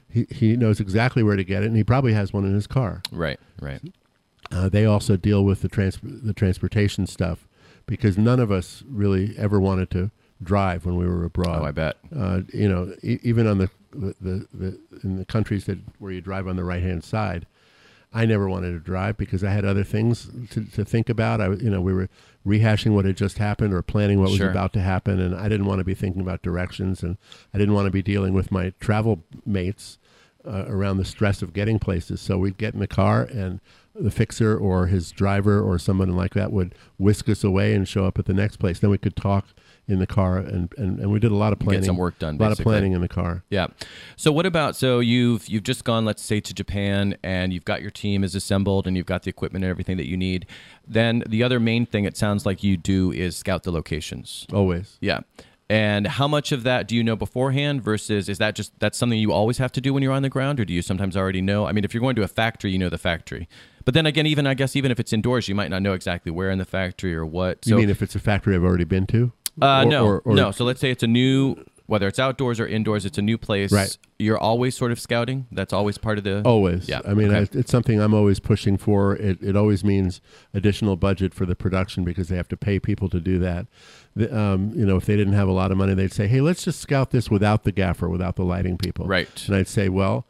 he, 0.10 0.26
he 0.30 0.56
knows 0.58 0.80
exactly 0.80 1.24
where 1.24 1.36
to 1.38 1.44
get 1.44 1.64
it, 1.64 1.68
and 1.68 1.78
he 1.78 1.84
probably 1.84 2.14
has 2.14 2.34
one 2.34 2.44
in 2.46 2.54
his 2.54 2.68
car. 2.68 3.02
Right, 3.12 3.40
right. 3.62 3.82
Uh, 4.52 4.68
they 4.70 4.86
also 4.86 5.16
deal 5.16 5.44
with 5.46 5.62
the 5.62 5.70
trans- 5.70 6.00
the 6.04 6.34
transportation 6.34 7.08
stuff 7.08 7.48
because 7.86 8.18
none 8.18 8.40
of 8.40 8.52
us 8.52 8.84
really 8.88 9.34
ever 9.38 9.60
wanted 9.60 9.90
to 9.92 10.12
drive 10.42 10.86
when 10.86 10.98
we 10.98 11.08
were 11.08 11.24
abroad. 11.24 11.62
Oh, 11.62 11.66
I 11.66 11.72
bet. 11.72 11.96
Uh, 12.16 12.42
you 12.54 12.68
know, 12.68 12.94
e- 13.02 13.20
even 13.24 13.48
on 13.48 13.58
the, 13.60 13.70
the, 13.94 14.14
the, 14.22 14.48
the 14.54 14.80
in 15.04 15.18
the 15.18 15.26
countries 15.26 15.66
that 15.66 15.80
where 16.00 16.12
you 16.12 16.20
drive 16.22 16.48
on 16.48 16.58
the 16.58 16.64
right 16.66 16.84
hand 16.84 17.04
side, 17.04 17.48
I 18.14 18.26
never 18.26 18.48
wanted 18.48 18.72
to 18.74 18.80
drive 18.80 19.18
because 19.18 19.44
I 19.44 19.50
had 19.52 19.66
other 19.66 19.84
things 19.84 20.30
to, 20.52 20.64
to 20.66 20.86
think 20.86 21.10
about. 21.10 21.42
I, 21.42 21.48
you 21.54 21.70
know, 21.70 21.82
we 21.82 21.94
were 21.94 22.10
rehashing 22.46 22.94
what 22.94 23.06
had 23.06 23.18
just 23.18 23.38
happened 23.40 23.74
or 23.74 23.82
planning 23.82 24.20
what 24.20 24.30
was 24.30 24.38
Sure. 24.38 24.52
about 24.52 24.74
to 24.74 24.82
happen, 24.82 25.20
and 25.20 25.34
I 25.36 25.50
didn't 25.50 25.66
want 25.66 25.80
to 25.80 25.84
be 25.86 25.96
thinking 25.96 26.22
about 26.22 26.42
directions, 26.44 27.02
and 27.02 27.18
I 27.54 27.58
didn't 27.58 27.74
want 27.74 27.86
to 27.88 27.92
be 27.92 28.02
dealing 28.04 28.34
with 28.34 28.52
my 28.52 28.74
travel 28.80 29.24
mates 29.46 29.98
uh, 30.46 30.66
around 30.68 30.98
the 30.98 31.06
stress 31.06 31.42
of 31.42 31.54
getting 31.54 31.80
places. 31.80 32.22
So 32.22 32.38
we'd 32.38 32.58
get 32.58 32.74
in 32.74 32.80
the 32.80 32.88
car, 32.88 33.24
and 33.24 33.60
the 33.96 34.12
fixer 34.12 34.58
or 34.58 34.88
his 34.88 35.12
driver 35.12 35.62
or 35.62 35.78
someone 35.80 36.16
like 36.16 36.34
that 36.34 36.52
would 36.52 36.76
whisk 36.98 37.30
us 37.30 37.44
away 37.44 37.74
and 37.76 37.88
show 37.88 38.06
up 38.06 38.20
at 38.20 38.26
the 38.26 38.34
next 38.34 38.58
place. 38.58 38.80
Then 38.80 38.90
we 38.90 38.98
could 38.98 39.16
talk 39.16 39.48
in 39.88 40.00
the 40.00 40.08
car, 40.08 40.38
and, 40.38 40.72
and, 40.78 41.00
and 41.00 41.12
we 41.12 41.20
did 41.20 41.32
a 41.32 41.36
lot 41.36 41.52
of 41.52 41.60
planning. 41.60 41.84
some 41.84 41.98
work 41.98 42.18
done, 42.18 42.36
A 42.36 42.38
lot 42.40 42.50
basically. 42.50 42.62
of 42.62 42.66
planning 42.74 42.92
in 42.94 43.02
the 43.02 43.10
car. 43.10 43.44
Yeah. 43.50 43.68
So 44.16 44.32
what 44.32 44.46
about 44.46 44.76
so 44.78 45.00
you've 45.00 45.48
you've 45.50 45.64
just 45.64 45.84
gone 45.84 46.06
let's 46.06 46.22
say 46.24 46.40
to 46.40 46.54
Japan 46.54 47.18
and 47.24 47.52
you've 47.52 47.66
got 47.66 47.82
your 47.82 47.92
team 47.92 48.24
is 48.24 48.34
assembled 48.34 48.88
and 48.88 48.96
you've 48.96 49.06
got 49.06 49.24
the 49.24 49.30
equipment 49.30 49.66
and 49.66 49.70
everything 49.70 49.98
that 49.98 50.08
you 50.08 50.16
need. 50.16 50.46
Then 50.88 51.24
the 51.28 51.44
other 51.44 51.60
main 51.60 51.86
thing 51.86 52.06
it 52.06 52.16
sounds 52.16 52.46
like 52.46 52.64
you 52.64 52.78
do 52.78 53.12
is 53.12 53.36
scout 53.36 53.64
the 53.64 53.72
locations. 53.72 54.46
Always. 54.54 54.98
Yeah. 55.02 55.20
And 55.70 56.08
how 56.08 56.28
much 56.28 56.52
of 56.52 56.64
that 56.64 56.88
do 56.88 56.96
you 56.96 57.04
know 57.04 57.16
beforehand 57.16 57.82
versus 57.82 58.30
is 58.30 58.38
that 58.38 58.54
just 58.56 58.78
that's 58.80 58.98
something 58.98 59.18
you 59.18 59.32
always 59.34 59.58
have 59.58 59.72
to 59.74 59.82
do 59.82 59.94
when 59.94 60.04
you're 60.04 60.14
on 60.14 60.22
the 60.22 60.30
ground 60.30 60.60
or 60.60 60.66
do 60.66 60.74
you 60.74 60.82
sometimes 60.82 61.18
already 61.18 61.42
know? 61.42 61.66
I 61.66 61.72
mean, 61.72 61.84
if 61.84 61.94
you're 61.94 62.02
going 62.02 62.16
to 62.16 62.24
a 62.24 62.28
factory, 62.28 62.72
you 62.72 62.78
know 62.78 62.90
the 62.90 62.98
factory. 62.98 63.50
But 63.86 63.94
then 63.94 64.06
again, 64.06 64.28
even 64.28 64.48
I 64.48 64.54
guess 64.54 64.76
even 64.78 64.92
if 64.92 65.00
it's 65.00 65.12
indoors, 65.12 65.50
you 65.50 65.56
might 65.56 65.70
not 65.70 65.82
know 65.82 65.94
exactly 65.94 66.32
where 66.32 66.52
in 66.52 66.58
the 66.58 66.66
factory 66.66 67.14
or 67.14 67.26
what. 67.26 67.66
So 67.66 67.72
you 67.72 67.76
mean 67.78 67.90
if 67.90 68.02
it's 68.02 68.16
a 68.16 68.20
factory 68.20 68.56
I've 68.56 68.64
already 68.64 68.84
been 68.86 69.08
to? 69.08 69.32
Uh, 69.62 69.84
Or- 69.84 69.90
no, 69.90 70.06
or- 70.06 70.20
or- 70.26 70.36
no. 70.36 70.52
So 70.52 70.64
let's 70.66 70.80
say 70.80 70.90
it's 70.92 71.04
a 71.04 71.08
new, 71.08 71.56
whether 71.86 72.08
it's 72.08 72.20
outdoors 72.20 72.60
or 72.60 72.66
indoors, 72.68 73.06
it's 73.06 73.18
a 73.18 73.22
new 73.22 73.38
place. 73.38 73.72
Right. 73.72 73.96
You're 74.18 74.38
always 74.38 74.76
sort 74.76 74.92
of 74.92 75.00
scouting. 75.00 75.48
That's 75.52 75.74
always 75.74 75.98
part 75.98 76.18
of 76.18 76.24
the. 76.24 76.42
Always. 76.44 76.88
Yeah, 76.88 77.02
I 77.06 77.14
mean, 77.14 77.30
okay. 77.30 77.40
I, 77.58 77.60
it's 77.60 77.72
something 77.72 78.00
I'm 78.00 78.14
always 78.14 78.40
pushing 78.40 78.78
for. 78.78 79.16
It, 79.18 79.42
it 79.44 79.56
always 79.56 79.84
means 79.84 80.22
additional 80.54 80.96
budget 80.96 81.34
for 81.34 81.46
the 81.46 81.56
production 81.56 82.04
because 82.04 82.30
they 82.30 82.38
have 82.38 82.48
to 82.50 82.58
pay 82.58 82.80
people 82.80 83.10
to 83.10 83.20
do 83.20 83.38
that. 83.40 83.68
The, 84.16 84.36
um, 84.36 84.72
you 84.76 84.86
know, 84.86 84.96
if 84.96 85.06
they 85.06 85.18
didn't 85.18 85.34
have 85.34 85.48
a 85.48 85.52
lot 85.52 85.72
of 85.72 85.78
money, 85.78 85.94
they'd 85.94 86.14
say, 86.14 86.28
"Hey, 86.28 86.40
let's 86.40 86.64
just 86.64 86.80
scout 86.80 87.12
this 87.12 87.30
without 87.30 87.64
the 87.64 87.72
gaffer, 87.72 88.08
without 88.08 88.36
the 88.38 88.44
lighting 88.46 88.78
people." 88.78 89.06
Right. 89.08 89.28
And 89.48 89.56
I'd 89.56 89.68
say, 89.68 89.90
"Well, 89.90 90.26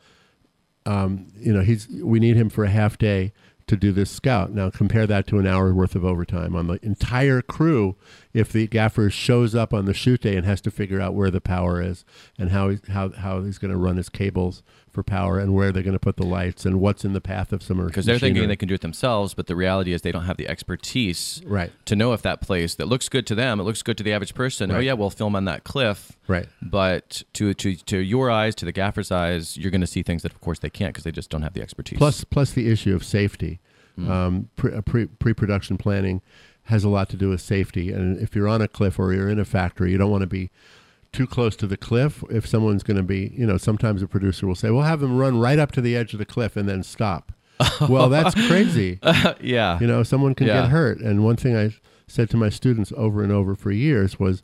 um, 0.86 1.28
you 1.38 1.54
know, 1.54 1.62
he's 1.62 1.88
we 1.88 2.20
need 2.20 2.36
him 2.36 2.50
for 2.50 2.64
a 2.64 2.70
half 2.70 2.98
day 2.98 3.32
to 3.68 3.78
do 3.78 3.92
this 3.92 4.12
scout. 4.12 4.52
Now 4.52 4.70
compare 4.70 5.08
that 5.08 5.28
to 5.28 5.40
an 5.40 5.48
hour 5.48 5.74
worth 5.74 5.96
of 5.96 6.06
overtime 6.06 6.56
on 6.56 6.68
the 6.68 6.80
entire 6.84 7.42
crew. 7.42 7.96
If 8.34 8.52
the 8.52 8.68
gaffer 8.68 9.10
shows 9.10 9.56
up 9.56 9.74
on 9.74 9.86
the 9.86 9.94
shoot 9.94 10.22
day 10.22 10.36
and 10.36 10.46
has 10.46 10.62
to 10.62 10.72
figure 10.72 11.00
out 11.00 11.14
where 11.14 11.32
the 11.32 11.42
power 11.42 11.82
is 11.82 12.04
and 12.38 12.50
how 12.50 12.70
he's, 12.70 12.88
how 12.90 13.10
how 13.10 13.42
he's 13.44 13.58
going 13.58 13.72
to 13.72 13.78
run 13.78 13.98
his 13.98 14.10
cables 14.10 14.64
for 14.94 15.04
power 15.04 15.40
and 15.40 15.54
where 15.54 15.72
they're 15.72 15.84
going 15.84 15.94
to 15.94 16.00
put 16.00 16.16
the 16.18 16.26
lights 16.26 16.66
and 16.66 16.80
what's 16.80 17.04
in 17.04 17.14
the 17.14 17.20
path 17.22 17.52
of 17.52 17.62
some 17.64 17.84
because 17.86 18.06
they're 18.06 18.20
thinking 18.20 18.48
they 18.48 18.56
can 18.56 18.68
do 18.68 18.76
it 18.76 18.82
themselves, 18.82 19.34
but 19.34 19.48
the 19.48 19.56
reality 19.56 19.92
is 19.92 20.02
they 20.04 20.12
don't 20.12 20.26
have 20.26 20.38
the 20.38 20.48
expertise 20.48 21.42
Right. 21.46 21.72
to 21.86 21.96
know 21.96 22.14
if 22.14 22.22
that 22.22 22.40
place 22.42 22.76
that 22.76 22.88
looks 22.88 23.10
good 23.10 23.26
to 23.28 23.36
them, 23.36 23.60
it 23.60 23.64
looks 23.64 23.82
good 23.82 23.98
to 23.98 24.04
the 24.04 24.14
average 24.14 24.34
person. 24.36 24.72
Oh 24.72 24.80
yeah, 24.80 24.94
we'll 24.94 25.10
film 25.10 25.36
on 25.36 25.46
that 25.46 25.64
cliff. 25.64 26.14
Right. 26.28 26.48
But 26.62 27.24
to 27.34 27.54
to 27.56 27.76
to 27.76 27.98
your 27.98 28.30
eyes, 28.32 28.56
to 28.56 28.66
the 28.66 28.72
gaffer's 28.72 29.12
eyes, 29.12 29.58
you're 29.58 29.72
going 29.72 29.82
to 29.82 29.88
see 29.88 30.04
things 30.04 30.22
that 30.22 30.32
of 30.32 30.40
course 30.42 30.60
they 30.60 30.70
can't 30.70 30.94
because 30.94 31.04
they 31.04 31.12
just 31.12 31.30
don't 31.30 31.42
have 31.42 31.54
the 31.54 31.62
expertise. 31.62 31.98
Plus, 31.98 32.24
plus 32.24 32.52
the 32.52 32.72
issue 32.72 32.96
of 32.96 33.04
safety. 33.04 33.60
Um, 33.96 34.50
uh, 34.64 34.82
pre, 34.82 35.06
pre-production 35.06 35.78
planning 35.78 36.22
has 36.64 36.84
a 36.84 36.90
lot 36.90 37.10
to 37.10 37.18
do 37.18 37.30
with 37.30 37.42
safety. 37.42 37.92
And 37.92 38.18
if 38.18 38.36
you're 38.36 38.48
on 38.48 38.60
a 38.62 38.68
cliff 38.68 38.98
or 38.98 39.14
you're 39.14 39.30
in 39.30 39.38
a 39.38 39.46
factory, 39.46 39.92
you 39.92 39.98
don't 40.00 40.10
want 40.10 40.22
to 40.22 40.28
be 40.28 40.50
too 41.14 41.26
close 41.28 41.56
to 41.58 41.68
the 41.68 41.78
cliff. 41.78 42.24
If 42.30 42.46
someone's 42.48 42.84
going 42.84 42.98
to 42.98 43.04
be, 43.04 43.32
you 43.38 43.46
know, 43.46 43.58
sometimes 43.58 44.02
a 44.02 44.08
producer 44.08 44.46
will 44.48 44.56
say, 44.56 44.70
"We'll 44.72 44.82
have 44.84 45.00
them 45.00 45.18
run 45.18 45.40
right 45.40 45.60
up 45.60 45.72
to 45.74 45.82
the 45.82 45.96
edge 45.96 46.12
of 46.14 46.20
the 46.20 46.26
cliff 46.26 46.58
and 46.58 46.68
then 46.68 46.84
stop." 46.84 47.32
well, 47.88 48.10
that's 48.10 48.36
crazy. 48.48 49.00
Uh, 49.04 49.36
yeah, 49.40 49.80
You 49.80 49.88
know, 49.88 50.04
someone 50.04 50.34
can 50.36 50.48
Yeah. 50.48 50.62
get 50.64 50.70
hurt. 50.72 51.00
And 51.00 51.24
one 51.24 51.36
thing 51.38 51.56
I 51.56 51.74
said 52.08 52.30
to 52.32 52.38
my 52.38 52.50
students 52.50 52.92
over 52.98 53.24
and 53.24 53.32
over 53.32 53.56
for 53.56 53.72
years 53.72 54.20
was, 54.20 54.44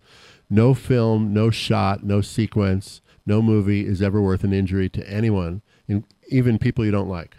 no 0.49 0.73
film, 0.73 1.33
no 1.33 1.49
shot, 1.49 2.03
no 2.03 2.21
sequence, 2.21 3.01
no 3.25 3.41
movie 3.41 3.85
is 3.85 4.01
ever 4.01 4.21
worth 4.21 4.43
an 4.43 4.53
injury 4.53 4.89
to 4.89 5.09
anyone, 5.09 5.61
and 5.87 6.03
even 6.29 6.57
people 6.59 6.85
you 6.85 6.91
don't 6.91 7.09
like 7.09 7.35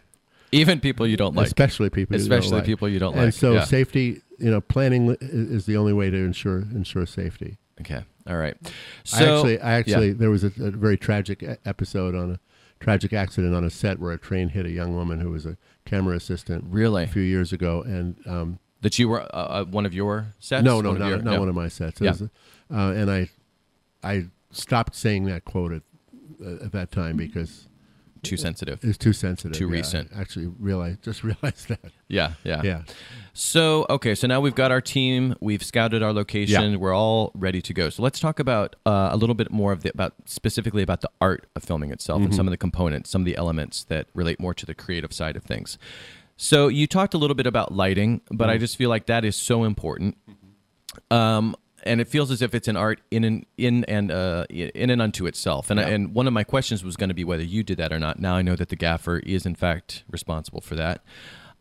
even 0.53 0.81
people 0.81 1.07
you 1.07 1.17
don't 1.17 1.37
like. 1.37 1.47
especially 1.47 1.89
people 1.91 2.17
you 2.17 2.21
especially 2.23 2.51
don't 2.51 2.59
like. 2.59 2.67
people 2.67 2.89
you 2.89 2.99
don't 2.99 3.15
like 3.15 3.23
and 3.23 3.33
so 3.35 3.53
yeah. 3.53 3.65
safety 3.65 4.21
you 4.41 4.51
know 4.51 4.61
planning 4.61 5.17
is 5.21 5.65
the 5.67 5.77
only 5.77 5.93
way 5.93 6.11
to 6.11 6.17
ensure 6.17 6.63
ensure 6.75 7.07
safety 7.07 7.57
Okay, 7.81 8.03
all 8.31 8.37
right. 8.39 8.57
I 8.65 8.69
So 9.05 9.37
actually 9.37 9.61
i 9.61 9.73
actually 9.73 10.09
yeah. 10.09 10.15
there 10.17 10.31
was 10.31 10.45
a, 10.45 10.53
a 10.59 10.71
very 10.71 10.97
tragic 10.97 11.45
episode 11.65 12.15
on 12.15 12.31
a 12.33 12.41
tragic 12.79 13.13
accident 13.13 13.55
on 13.55 13.65
a 13.65 13.71
set 13.71 13.99
where 13.99 14.13
a 14.13 14.19
train 14.19 14.49
hit 14.51 14.65
a 14.65 14.71
young 14.71 14.95
woman 14.95 15.21
who 15.21 15.31
was 15.31 15.45
a 15.47 15.57
camera 15.85 16.17
assistant 16.17 16.65
Really? 16.69 17.05
a 17.05 17.07
few 17.07 17.23
years 17.23 17.53
ago 17.53 17.83
and 17.83 18.17
um 18.27 18.59
that 18.83 18.99
you 18.99 19.09
were 19.11 19.21
uh, 19.21 19.27
uh, 19.61 19.65
one 19.65 19.85
of 19.85 19.93
your 19.93 20.29
sets. 20.39 20.65
no 20.65 20.81
no 20.81 20.91
One 20.91 20.99
not, 21.01 21.09
your- 21.09 21.19
not 21.19 21.33
no. 21.35 21.41
one 21.41 21.49
of 21.51 21.55
my 21.55 21.69
sets 21.69 22.01
It 22.01 22.05
Yeah. 22.05 22.27
uh, 22.75 22.93
and 22.93 23.11
i 23.11 23.29
i 24.03 24.27
stopped 24.53 24.95
saying 24.97 25.25
that 25.27 25.45
quote 25.45 25.73
at, 25.73 25.83
at 26.63 26.73
that 26.73 26.91
time 26.91 27.17
because 27.17 27.67
too 28.23 28.37
sensitive. 28.37 28.79
it's 28.83 28.99
too 28.99 29.13
sensitive 29.13 29.57
Too 29.57 29.65
Yeah, 29.67 29.71
I 29.75 29.79
recent. 29.79 30.11
actually 30.17 30.47
realized 30.59 31.03
just 31.03 31.23
realized 31.31 31.69
that 31.69 31.81
Yeah, 32.09 32.33
yeah, 32.45 32.63
yeah 32.63 32.83
So 33.33 33.87
okay, 33.89 34.15
so 34.15 34.27
now 34.27 34.41
we've 34.41 34.55
got 34.55 34.71
our 34.71 34.81
team. 34.81 35.35
We've 35.41 35.63
scouted 35.63 36.03
our 36.03 36.13
location. 36.13 36.73
Yeah. 36.73 36.77
We're 36.77 36.95
all 36.95 37.33
ready 37.35 37.61
to 37.63 37.73
go. 37.75 37.89
So 37.91 38.03
let's 38.03 38.21
talk 38.21 38.39
about 38.41 38.77
uh, 38.87 39.09
a 39.13 39.17
little 39.17 39.35
bit 39.35 39.51
more 39.51 39.73
of 39.73 39.83
the 39.83 39.91
about 39.95 40.15
specifically 40.27 40.83
about 40.83 41.01
the 41.01 41.11
art 41.21 41.47
of 41.57 41.63
filming 41.63 41.91
itself 41.93 42.19
Mm-hmm. 42.19 42.27
and 42.27 42.35
some 42.35 42.47
of 42.47 42.51
the 42.51 42.57
components, 42.59 43.11
some 43.11 43.23
of 43.23 43.27
the 43.27 43.37
elements 43.37 43.85
that 43.85 44.07
relate 44.15 44.39
more 44.41 44.55
to 44.55 44.67
the 44.67 44.75
creative 44.75 45.13
side 45.13 45.37
of 45.37 45.43
things. 45.45 45.79
So 46.37 46.69
you 46.69 46.87
talked 46.87 47.13
a 47.15 47.19
little 47.19 47.35
bit 47.37 47.47
about 47.47 47.73
lighting, 47.73 48.21
but 48.31 48.45
Mm-hmm. 48.45 48.51
I 48.51 48.59
just 48.59 48.77
feel 48.77 48.89
like 48.91 49.07
that 49.07 49.25
is 49.25 49.37
so 49.37 49.65
important. 49.65 50.17
Um, 51.11 51.55
and 51.85 52.01
it 52.01 52.09
feels 52.09 52.31
as 52.31 52.43
if 52.43 52.55
it's 52.55 52.69
an 52.69 52.77
art 52.77 53.01
in 53.11 53.25
and 53.25 53.47
in 53.57 53.85
and 53.85 54.11
uh, 54.11 54.45
in 54.51 54.91
and 54.91 55.01
unto 55.03 55.27
itself. 55.27 55.71
And 55.71 55.79
Yeah. 55.81 55.89
and 55.89 56.15
one 56.15 56.27
of 56.27 56.33
my 56.33 56.45
questions 56.45 56.85
was 56.85 56.97
going 56.97 57.09
to 57.09 57.15
be 57.15 57.25
whether 57.25 57.43
you 57.43 57.63
did 57.63 57.79
that 57.79 57.93
or 57.93 57.99
not. 57.99 58.19
Now 58.19 58.35
I 58.37 58.43
know 58.43 58.57
that 58.57 58.69
the 58.69 58.77
gaffer 58.77 59.19
is 59.19 59.47
in 59.47 59.55
fact 59.55 60.05
responsible 60.11 60.61
for 60.61 60.75
that. 60.77 61.03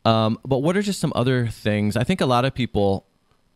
Um, 0.06 0.40
but 0.46 0.60
what 0.60 0.78
are 0.78 0.82
just 0.82 1.00
some 1.00 1.12
other 1.16 1.48
things? 1.48 1.98
I 1.98 2.04
think 2.04 2.22
a 2.22 2.26
lot 2.26 2.46
of 2.46 2.54
people, 2.54 3.06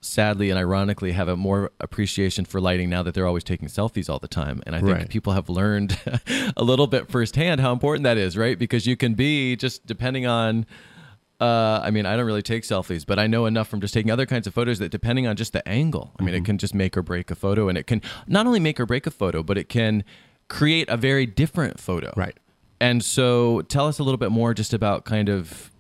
sadly 0.01 0.49
and 0.49 0.59
ironically, 0.59 1.13
have 1.13 1.27
a 1.29 1.37
more 1.37 1.71
appreciation 1.79 2.43
for 2.45 2.59
lighting 2.59 2.89
now 2.89 3.01
that 3.03 3.13
they're 3.13 3.25
always 3.27 3.45
taking 3.45 3.69
selfies 3.69 4.09
all 4.09 4.19
the 4.19 4.27
time. 4.27 4.61
And 4.65 4.75
I 4.75 4.79
think 4.79 4.91
Right. 4.91 5.09
people 5.09 5.33
have 5.33 5.47
learned 5.49 5.97
a 6.57 6.63
little 6.63 6.87
bit 6.87 7.09
firsthand 7.09 7.61
how 7.61 7.71
important 7.71 8.03
that 8.03 8.17
is, 8.17 8.37
right? 8.37 8.59
Because 8.59 8.85
you 8.85 8.97
can 8.97 9.13
be 9.13 9.55
just 9.55 9.85
depending 9.85 10.25
on. 10.27 10.65
Uh, 11.39 11.81
I 11.83 11.91
mean, 11.91 12.05
I 12.05 12.15
don't 12.15 12.25
really 12.25 12.41
take 12.41 12.63
selfies, 12.63 13.05
but 13.05 13.19
I 13.19 13.27
know 13.27 13.45
enough 13.45 13.67
from 13.67 13.81
just 13.81 13.93
taking 13.93 14.11
other 14.11 14.25
kinds 14.25 14.47
of 14.47 14.53
photos 14.53 14.79
that 14.79 14.89
depending 14.89 15.27
on 15.27 15.35
just 15.35 15.51
the 15.51 15.67
angle, 15.67 16.11
I 16.19 16.23
mean, 16.23 16.35
it 16.35 16.45
can 16.45 16.57
just 16.57 16.73
make 16.73 16.95
or 16.95 17.01
break 17.01 17.31
a 17.31 17.35
photo, 17.35 17.67
and 17.67 17.77
it 17.77 17.87
can 17.87 18.01
not 18.27 18.45
only 18.45 18.59
make 18.59 18.79
or 18.79 18.85
break 18.85 19.07
a 19.07 19.11
photo, 19.11 19.43
but 19.43 19.57
it 19.57 19.67
can 19.67 20.03
create 20.47 20.87
a 20.89 20.97
very 20.97 21.25
different 21.25 21.79
photo. 21.79 22.13
Right. 22.15 22.37
And 22.79 23.03
so, 23.03 23.61
tell 23.63 23.87
us 23.87 23.99
a 23.99 24.03
little 24.03 24.17
bit 24.17 24.31
more 24.31 24.53
just 24.53 24.73
about 24.73 25.05
kind 25.05 25.27
of, 25.27 25.71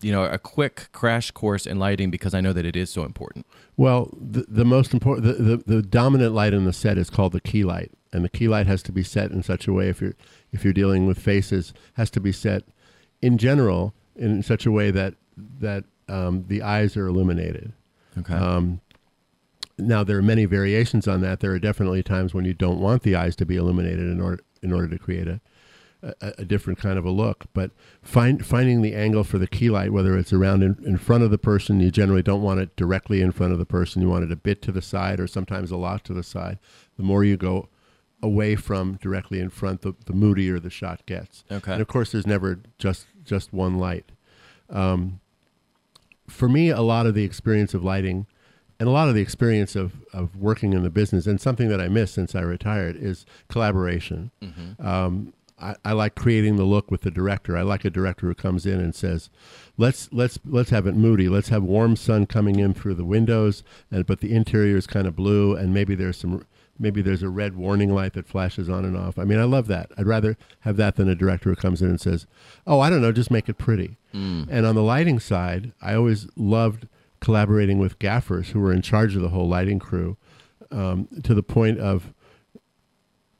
you 0.00 0.12
know, 0.12 0.24
a 0.24 0.38
quick 0.38 0.88
crash 0.92 1.30
course 1.30 1.66
in 1.66 1.78
lighting 1.78 2.10
because 2.10 2.34
I 2.34 2.40
know 2.40 2.52
that 2.52 2.66
it 2.66 2.76
is 2.76 2.90
so 2.90 3.04
important. 3.04 3.46
Well, 3.76 4.10
the, 4.18 4.44
the 4.48 4.64
most 4.64 4.92
important, 4.92 5.26
the, 5.26 5.42
the, 5.42 5.76
the 5.76 5.82
dominant 5.82 6.34
light 6.34 6.52
in 6.52 6.64
the 6.64 6.72
set 6.72 6.98
is 6.98 7.10
called 7.10 7.32
the 7.32 7.40
key 7.40 7.64
light, 7.64 7.92
and 8.12 8.24
the 8.24 8.28
key 8.28 8.48
light 8.48 8.66
has 8.66 8.82
to 8.84 8.92
be 8.92 9.02
set 9.02 9.30
in 9.30 9.42
such 9.42 9.68
a 9.68 9.72
way 9.72 9.88
if 9.88 10.00
you're 10.00 10.14
if 10.52 10.64
you're 10.64 10.72
dealing 10.72 11.06
with 11.06 11.18
faces 11.18 11.72
has 11.94 12.10
to 12.10 12.20
be 12.20 12.32
set 12.32 12.64
in 13.20 13.36
general 13.38 13.94
in 14.16 14.42
such 14.42 14.66
a 14.66 14.70
way 14.70 14.90
that 14.90 15.14
that 15.60 15.84
um, 16.08 16.44
the 16.48 16.62
eyes 16.62 16.96
are 16.96 17.06
illuminated. 17.06 17.72
Okay. 18.18 18.34
Um, 18.34 18.80
now 19.78 20.02
there 20.04 20.16
are 20.18 20.22
many 20.22 20.46
variations 20.46 21.06
on 21.06 21.20
that. 21.20 21.40
There 21.40 21.52
are 21.52 21.58
definitely 21.58 22.02
times 22.02 22.32
when 22.32 22.44
you 22.44 22.54
don't 22.54 22.80
want 22.80 23.02
the 23.02 23.14
eyes 23.14 23.36
to 23.36 23.46
be 23.46 23.56
illuminated 23.56 24.08
in 24.08 24.20
order 24.20 24.42
in 24.62 24.72
order 24.72 24.88
to 24.88 24.98
create 24.98 25.28
a 25.28 25.40
a, 26.02 26.32
a 26.38 26.44
different 26.44 26.78
kind 26.78 26.98
of 26.98 27.04
a 27.04 27.10
look. 27.10 27.46
But 27.52 27.70
find, 28.02 28.44
finding 28.44 28.82
the 28.82 28.94
angle 28.94 29.24
for 29.24 29.38
the 29.38 29.46
key 29.46 29.70
light, 29.70 29.92
whether 29.92 30.16
it's 30.16 30.32
around 30.32 30.62
in, 30.62 30.76
in 30.84 30.96
front 30.98 31.24
of 31.24 31.30
the 31.30 31.38
person, 31.38 31.80
you 31.80 31.90
generally 31.90 32.22
don't 32.22 32.42
want 32.42 32.60
it 32.60 32.76
directly 32.76 33.20
in 33.20 33.32
front 33.32 33.52
of 33.52 33.58
the 33.58 33.66
person. 33.66 34.02
You 34.02 34.08
want 34.08 34.24
it 34.24 34.32
a 34.32 34.36
bit 34.36 34.62
to 34.62 34.72
the 34.72 34.82
side 34.82 35.20
or 35.20 35.26
sometimes 35.26 35.70
a 35.70 35.76
lot 35.76 36.04
to 36.04 36.14
the 36.14 36.22
side. 36.22 36.58
The 36.96 37.02
more 37.02 37.24
you 37.24 37.36
go 37.36 37.68
away 38.22 38.56
from 38.56 38.98
directly 39.02 39.40
in 39.40 39.50
front, 39.50 39.82
the, 39.82 39.94
the 40.06 40.12
moodier 40.12 40.58
the 40.58 40.70
shot 40.70 41.04
gets. 41.06 41.44
Okay. 41.50 41.72
And 41.72 41.82
of 41.82 41.88
course, 41.88 42.12
there's 42.12 42.26
never 42.26 42.60
just 42.78 43.06
just 43.26 43.52
one 43.52 43.78
light. 43.78 44.10
Um, 44.70 45.20
for 46.28 46.48
me, 46.48 46.70
a 46.70 46.80
lot 46.80 47.06
of 47.06 47.14
the 47.14 47.24
experience 47.24 47.74
of 47.74 47.84
lighting 47.84 48.26
and 48.78 48.88
a 48.88 48.92
lot 48.92 49.08
of 49.08 49.14
the 49.14 49.20
experience 49.22 49.74
of, 49.76 49.94
of 50.12 50.36
working 50.36 50.72
in 50.72 50.82
the 50.82 50.90
business 50.90 51.26
and 51.26 51.40
something 51.40 51.68
that 51.68 51.80
I 51.80 51.88
miss 51.88 52.12
since 52.12 52.34
I 52.34 52.40
retired 52.40 52.96
is 52.96 53.24
collaboration. 53.48 54.30
Um, 54.80 55.32
I, 55.58 55.74
I 55.84 55.92
like 55.92 56.14
creating 56.14 56.56
the 56.56 56.64
look 56.64 56.90
with 56.90 57.00
the 57.00 57.10
director. 57.10 57.56
I 57.56 57.62
like 57.62 57.84
a 57.84 57.90
director 57.90 58.26
who 58.26 58.34
comes 58.34 58.66
in 58.66 58.78
and 58.78 58.94
says, 58.94 59.30
"Let's 59.78 60.12
let's 60.12 60.38
let's 60.44 60.68
have 60.68 60.86
it 60.86 60.94
moody. 60.94 61.30
Let's 61.30 61.48
have 61.48 61.62
warm 61.62 61.96
sun 61.96 62.26
coming 62.26 62.58
in 62.58 62.74
through 62.74 62.94
the 62.94 63.06
windows, 63.06 63.62
and 63.90 64.04
but 64.04 64.20
the 64.20 64.34
interior 64.34 64.76
is 64.76 64.86
kind 64.86 65.06
of 65.06 65.16
blue, 65.16 65.56
and 65.56 65.72
maybe 65.72 65.94
there's 65.94 66.18
some 66.18 66.44
maybe 66.78 67.02
there's 67.02 67.22
a 67.22 67.28
red 67.28 67.56
warning 67.56 67.94
light 67.94 68.12
that 68.14 68.26
flashes 68.28 68.68
on 68.68 68.84
and 68.84 68.96
off. 68.96 69.18
I 69.18 69.24
mean, 69.24 69.38
I 69.38 69.44
love 69.44 69.66
that. 69.68 69.90
I'd 69.96 70.06
rather 70.06 70.36
have 70.60 70.76
that 70.76 70.96
than 70.96 71.08
a 71.08 71.14
director 71.14 71.50
who 71.50 71.56
comes 71.56 71.82
in 71.82 71.88
and 71.88 72.00
says, 72.00 72.26
"Oh, 72.66 72.80
I 72.80 72.90
don't 72.90 73.02
know, 73.02 73.12
just 73.12 73.30
make 73.30 73.48
it 73.48 73.58
pretty." 73.58 73.96
And 74.50 74.64
on 74.66 74.74
the 74.74 74.82
lighting 74.82 75.18
side, 75.20 75.72
I 75.82 75.94
always 75.94 76.26
loved 76.36 76.88
collaborating 77.20 77.78
with 77.78 77.98
gaffers 77.98 78.50
who 78.50 78.60
were 78.60 78.72
in 78.72 78.82
charge 78.82 79.14
of 79.16 79.22
the 79.22 79.28
whole 79.28 79.48
lighting 79.48 79.78
crew, 79.78 80.16
um, 80.70 81.08
to 81.22 81.34
the 81.34 81.42
point 81.42 81.78
of 81.78 82.12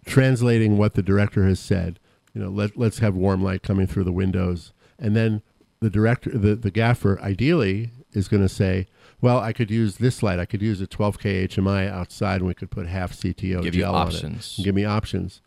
translating 0.04 0.78
what 0.78 0.94
the 0.94 1.02
director 1.02 1.44
has 1.46 1.58
said. 1.60 1.98
You 2.34 2.42
know, 2.42 2.50
let 2.50 2.76
let's 2.76 2.98
have 2.98 3.14
warm 3.14 3.42
light 3.42 3.62
coming 3.62 3.86
through 3.86 4.04
the 4.04 4.12
windows, 4.12 4.72
and 4.98 5.16
then 5.16 5.42
the 5.80 5.90
director, 5.90 6.30
the 6.30 6.54
the 6.54 6.70
gaffer, 6.70 7.18
ideally 7.20 7.90
is 8.12 8.28
going 8.28 8.42
to 8.42 8.48
say, 8.48 8.86
"Well, 9.20 9.38
I 9.38 9.52
could 9.52 9.70
use 9.70 9.96
this 9.96 10.22
light. 10.22 10.38
I 10.38 10.44
could 10.44 10.62
use 10.62 10.80
a 10.80 10.86
12k 10.86 11.44
HMI 11.48 11.88
outside, 11.90 12.36
and 12.40 12.46
we 12.46 12.54
could 12.54 12.70
put 12.70 12.86
half 12.86 13.12
CTO 13.12 13.62
Give 13.62 13.74
gel 13.74 13.94
on 13.94 14.08
it. 14.08 14.14
options. 14.14 14.60
Give 14.62 14.74
me 14.74 14.84
options." 14.84 15.40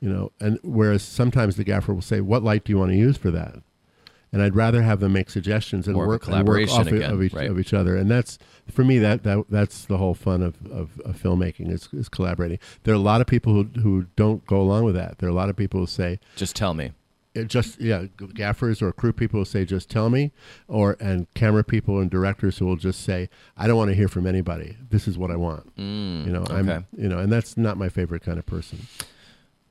You 0.00 0.08
know, 0.08 0.32
and 0.40 0.58
whereas 0.64 1.02
sometimes 1.02 1.56
the 1.56 1.64
gaffer 1.64 1.94
will 1.94 2.02
say, 2.02 2.20
"What 2.20 2.42
light 2.42 2.64
do 2.64 2.72
you 2.72 2.78
want 2.78 2.90
to 2.90 2.96
use 2.96 3.16
for 3.16 3.30
that?" 3.30 3.62
And 4.32 4.40
I'd 4.42 4.56
rather 4.56 4.80
have 4.82 5.00
them 5.00 5.12
make 5.12 5.28
suggestions 5.28 5.86
and 5.86 5.94
More 5.94 6.04
of 6.04 6.08
a 6.08 6.12
work 6.12 6.22
and 6.26 6.32
work 6.32 6.44
collaboration 6.44 6.80
off 6.80 6.86
of- 6.86 6.92
again, 6.94 7.10
of 7.10 7.22
each 7.22 7.34
right. 7.34 7.50
of 7.50 7.60
each 7.60 7.74
other. 7.74 7.96
And 7.96 8.10
that's 8.10 8.38
for 8.70 8.82
me 8.82 8.98
that, 8.98 9.24
that 9.24 9.44
that's 9.50 9.84
the 9.84 9.98
whole 9.98 10.14
fun 10.14 10.42
of, 10.42 10.54
of, 10.70 10.98
of 11.04 11.22
filmmaking 11.22 11.70
is, 11.70 11.88
is 11.92 12.08
collaborating. 12.08 12.58
There 12.84 12.94
are 12.94 12.96
a 12.96 13.00
lot 13.00 13.20
of 13.20 13.26
people 13.26 13.52
who 13.52 13.64
who 13.80 14.06
don't 14.16 14.44
go 14.46 14.60
along 14.60 14.84
with 14.84 14.94
that. 14.94 15.18
There 15.18 15.28
are 15.28 15.32
a 15.32 15.34
lot 15.34 15.50
of 15.50 15.56
people 15.56 15.80
who 15.80 15.86
say 15.86 16.18
just 16.34 16.56
tell 16.56 16.72
me. 16.72 16.92
It 17.34 17.48
just 17.48 17.80
yeah 17.80 18.04
gaffers 18.34 18.82
or 18.82 18.92
crew 18.92 19.12
people 19.12 19.38
will 19.38 19.44
say 19.46 19.64
just 19.64 19.88
tell 19.88 20.10
me 20.10 20.32
or 20.68 20.96
and 21.00 21.32
camera 21.34 21.64
people 21.64 21.98
and 21.98 22.10
directors 22.10 22.58
who 22.58 22.66
will 22.66 22.76
just 22.76 23.02
say 23.02 23.28
I 23.56 23.66
don't 23.66 23.76
want 23.76 23.90
to 23.90 23.94
hear 23.94 24.08
from 24.08 24.26
anybody. 24.26 24.76
This 24.90 25.08
is 25.08 25.16
what 25.16 25.30
I 25.30 25.36
want. 25.36 25.74
Mm, 25.76 26.26
You 26.26 26.32
know, 26.32 26.42
okay. 26.42 26.54
I'm 26.54 26.86
you 26.96 27.08
know, 27.08 27.18
and 27.18 27.32
that's 27.32 27.56
not 27.56 27.76
my 27.78 27.88
favorite 27.88 28.22
kind 28.22 28.38
of 28.38 28.46
person. 28.46 28.80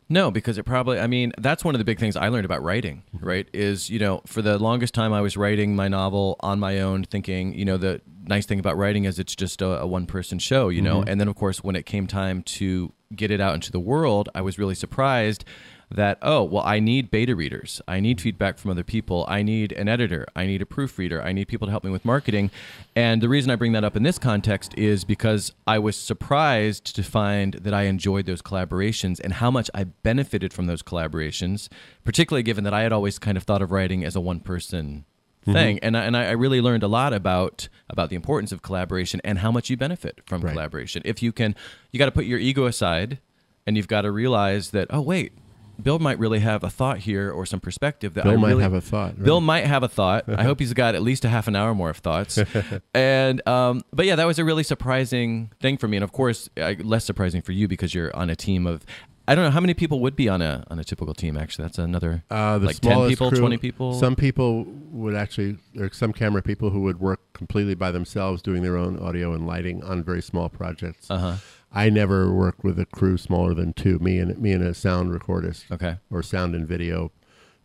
No, 0.10 0.30
because 0.30 0.58
it 0.58 0.64
probably, 0.64 1.00
I 1.00 1.08
mean, 1.08 1.32
that's 1.38 1.64
one 1.64 1.74
of 1.74 1.80
the 1.80 1.86
big 1.86 1.98
things 1.98 2.18
I 2.18 2.28
learned 2.28 2.44
about 2.44 2.62
writing, 2.62 3.04
right? 3.22 3.48
Is, 3.54 3.90
you 3.90 3.98
know, 3.98 4.22
for 4.26 4.42
the 4.42 4.60
longest 4.60 4.94
time 4.94 5.14
I 5.14 5.22
was 5.22 5.38
writing 5.38 5.74
my 5.74 5.88
novel 5.88 6.36
on 6.42 6.60
my 6.60 6.82
own, 6.82 7.04
thinking, 7.06 7.54
you 7.54 7.64
know, 7.64 7.78
the 7.78 8.02
nice 8.28 8.46
thing 8.46 8.60
about 8.60 8.76
writing 8.76 9.06
is 9.06 9.20
it's 9.20 9.34
just 9.38 9.62
a, 9.62 9.80
a 9.80 9.88
one 9.88 10.06
person 10.06 10.38
show, 10.38 10.68
you 10.68 10.82
know? 10.82 11.02
And 11.08 11.18
then, 11.22 11.30
of 11.30 11.36
course, 11.36 11.64
when 11.64 11.78
it 11.78 11.86
came 11.86 12.08
time 12.08 12.44
to 12.44 12.92
get 13.16 13.32
it 13.32 13.40
out 13.40 13.54
into 13.54 13.72
the 13.72 13.80
world, 13.80 14.28
I 14.36 14.42
was 14.42 14.60
really 14.60 14.76
surprised 14.76 15.46
that, 15.92 16.18
oh, 16.22 16.44
well, 16.44 16.64
I 16.66 16.80
need 16.80 17.12
beta 17.12 17.36
readers. 17.36 17.82
I 17.88 18.00
need 18.00 18.22
feedback 18.22 18.58
from 18.58 18.72
other 18.72 18.84
people. 18.84 19.26
I 19.28 19.44
need 19.44 19.72
an 19.74 19.88
editor. 19.88 20.26
I 20.36 20.46
need 20.46 20.62
a 20.62 20.66
proofreader. 20.66 21.22
I 21.22 21.34
need 21.34 21.48
people 21.48 21.68
to 21.68 21.72
help 21.72 21.84
me 21.84 21.92
with 21.92 22.06
marketing. 22.06 22.50
And 22.96 23.22
the 23.22 23.30
reason 23.30 23.52
I 23.52 23.56
bring 23.56 23.74
that 23.74 23.84
up 23.84 23.96
in 23.96 24.04
this 24.04 24.18
context 24.18 24.74
is 24.78 25.04
because 25.04 25.52
I 25.68 25.80
was 25.80 25.96
surprised 25.96 26.96
to 26.96 27.04
find 27.04 27.56
that 27.56 27.74
I 27.74 27.84
enjoyed 27.84 28.26
those 28.26 28.42
collaborations 28.42 29.20
and 29.20 29.34
how 29.34 29.52
much 29.52 29.70
I 29.74 29.84
benefited 29.86 30.54
from 30.54 30.66
those 30.66 30.82
collaborations, 30.82 31.68
particularly 32.04 32.44
given 32.44 32.64
that 32.64 32.74
I 32.74 32.82
had 32.82 32.94
always 32.94 33.20
kind 33.20 33.38
of 33.38 33.44
thought 33.44 33.62
of 33.62 33.72
writing 33.72 34.04
as 34.04 34.16
a 34.16 34.22
one 34.22 34.40
person 34.40 35.06
mm-hmm. 35.42 35.54
thing 35.54 35.80
and 35.80 35.98
I, 35.98 36.04
and 36.04 36.18
I 36.18 36.26
I 36.26 36.32
really 36.32 36.62
learned 36.62 36.84
a 36.84 36.88
lot 36.88 37.14
about 37.14 37.68
about 37.90 38.10
the 38.10 38.16
importance 38.16 38.52
of 38.52 38.62
collaboration 38.62 39.22
and 39.24 39.40
how 39.40 39.52
much 39.52 39.70
you 39.70 39.78
benefit 39.78 40.22
from 40.26 40.42
Right. 40.42 40.52
collaboration 40.52 41.02
if 41.06 41.22
you 41.22 41.32
can 41.32 41.56
you 41.92 41.98
got 41.98 42.06
to 42.06 42.12
put 42.12 42.26
your 42.26 42.40
ego 42.40 42.66
aside 42.66 43.20
and 43.66 43.78
you've 43.78 43.88
got 43.88 44.02
to 44.02 44.12
realize 44.12 44.72
that 44.72 44.88
oh 44.90 45.02
wait 45.02 45.34
Bill 45.82 46.00
might 46.00 46.20
really 46.20 46.40
have 46.40 46.64
a 46.64 46.70
thought 46.70 47.00
here 47.00 47.32
or 47.32 47.46
some 47.46 47.60
perspective 47.60 48.14
that 48.16 48.24
Bill 48.24 48.34
I 48.34 48.36
might 48.38 48.48
really, 48.50 48.64
have 48.64 48.74
a 48.74 48.82
thought. 48.82 49.16
right? 49.18 49.24
Bill 49.24 49.42
might 49.42 49.66
have 49.66 49.84
a 49.84 49.88
thought. 49.88 50.26
I 50.28 50.44
hope 50.44 50.60
he's 50.64 50.74
got 50.74 50.96
at 50.96 51.02
least 51.02 51.26
a 51.26 51.30
half 51.30 51.48
an 51.48 51.56
hour 51.56 51.74
more 51.76 51.90
of 51.90 51.98
thoughts. 51.98 52.40
and 52.94 53.46
um, 53.48 53.82
but 53.94 54.06
yeah, 54.06 54.16
that 54.16 54.26
was 54.26 54.40
a 54.40 54.46
really 54.46 54.64
surprising 54.64 55.52
thing 55.60 55.78
for 55.78 55.88
me, 55.88 55.98
and 55.98 56.04
of 56.04 56.12
course, 56.12 56.50
uh, 56.58 56.74
less 56.80 57.06
surprising 57.06 57.42
for 57.42 57.52
you 57.52 57.68
because 57.68 57.94
you're 57.94 58.16
on 58.16 58.30
a 58.30 58.36
team 58.36 58.66
of. 58.68 58.86
I 59.28 59.36
don't 59.36 59.46
know 59.46 59.52
how 59.52 59.60
many 59.62 59.76
people 59.76 60.00
would 60.02 60.16
be 60.16 60.28
on 60.28 60.42
a 60.42 60.66
on 60.70 60.80
a 60.80 60.84
typical 60.84 61.14
team. 61.14 61.38
Actually, 61.38 61.66
that's 61.66 61.78
another 61.78 62.24
Uh, 62.30 62.58
the 62.58 62.66
like 62.66 62.80
ten 62.80 62.92
smallest 62.92 63.10
people, 63.12 63.30
crew- 63.30 63.40
twenty 63.40 63.58
people. 63.58 63.94
Some 63.94 64.16
people 64.16 64.66
would 64.92 65.16
actually. 65.16 65.58
Are 65.80 65.90
some 65.94 66.12
camera 66.12 66.42
people 66.42 66.72
who 66.72 66.82
would 66.82 67.00
work 67.00 67.22
completely 67.34 67.76
by 67.76 67.92
themselves, 67.92 68.42
doing 68.42 68.62
their 68.64 68.76
own 68.76 68.98
audio 69.00 69.34
and 69.34 69.46
lighting 69.48 69.84
on 69.84 70.04
very 70.04 70.22
small 70.22 70.50
projects. 70.50 71.10
Uh 71.10 71.18
huh. 71.18 71.36
I 71.74 71.90
never 71.90 72.34
worked 72.34 72.64
with 72.64 72.80
a 72.80 72.86
crew 72.86 73.18
smaller 73.18 73.54
than 73.54 73.74
two. 73.74 74.00
Me 74.00 74.18
and 74.18 74.38
me 74.38 74.52
and 74.52 74.64
a 74.64 74.74
sound 74.74 75.12
recordist 75.18 75.72
Okay. 75.72 75.98
or 76.10 76.22
sound 76.22 76.54
and 76.56 76.68
video 76.68 77.12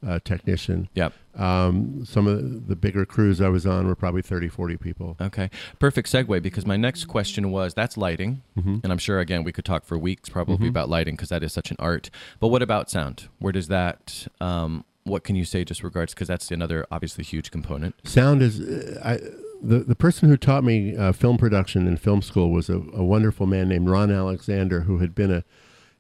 uh, 0.07 0.21
technician. 0.25 0.89
Yep. 0.95 1.13
Um, 1.35 2.05
some 2.05 2.27
of 2.27 2.69
the, 2.69 2.77
bigger 2.77 3.05
crews 3.05 3.41
I 3.41 3.49
was 3.49 3.67
on 3.67 3.87
were 3.87 3.95
probably 3.95 4.23
30, 4.23 4.49
40 4.49 4.77
people. 4.77 5.17
Okay. 5.21 5.51
Perfect 5.79 6.11
segue 6.11 6.41
because 6.43 6.65
my 6.67 6.77
next 6.77 7.07
question 7.07 7.51
was 7.51 7.75
that's 7.75 7.97
lighting. 7.97 8.43
Mm-hmm. 8.57 8.79
And 8.85 8.93
I'm 8.93 8.99
sure, 8.99 9.19
again, 9.21 9.43
we 9.43 9.53
could 9.53 9.65
talk 9.65 9.85
for 9.85 9.99
weeks 9.99 10.29
probably 10.29 10.69
about 10.69 10.89
lighting 10.89 11.17
because 11.17 11.31
that 11.31 11.43
is 11.43 11.53
such 11.53 11.71
an 11.71 11.77
art. 11.81 12.11
But 12.39 12.49
what 12.49 12.63
about 12.63 12.91
sound? 12.91 13.29
Where 13.39 13.53
does 13.53 13.69
that, 13.69 14.29
um, 14.41 14.85
what 15.05 15.25
can 15.25 15.35
you 15.37 15.45
say 15.45 15.65
just 15.65 15.83
regards, 15.83 16.15
because 16.15 16.29
that's 16.29 16.51
another 16.51 16.87
obviously 16.91 17.25
huge 17.25 17.51
component. 17.51 17.95
Sound 18.07 18.43
is 18.43 18.61
uh, 18.61 19.01
I, 19.05 19.19
the 19.63 19.79
the 19.81 19.97
person 19.97 20.29
who 20.29 20.37
taught 20.37 20.65
me 20.65 20.97
uh, 20.97 21.13
film 21.13 21.39
production 21.39 21.87
in 21.87 21.97
film 21.97 22.23
school 22.23 22.51
was 22.51 22.69
a, 22.69 22.77
a 22.95 23.05
wonderful 23.05 23.47
man 23.47 23.69
named 23.69 23.89
Ron 23.89 24.11
Alexander, 24.11 24.83
who 24.83 24.99
had 24.99 25.15
been 25.15 25.31
a 25.31 25.45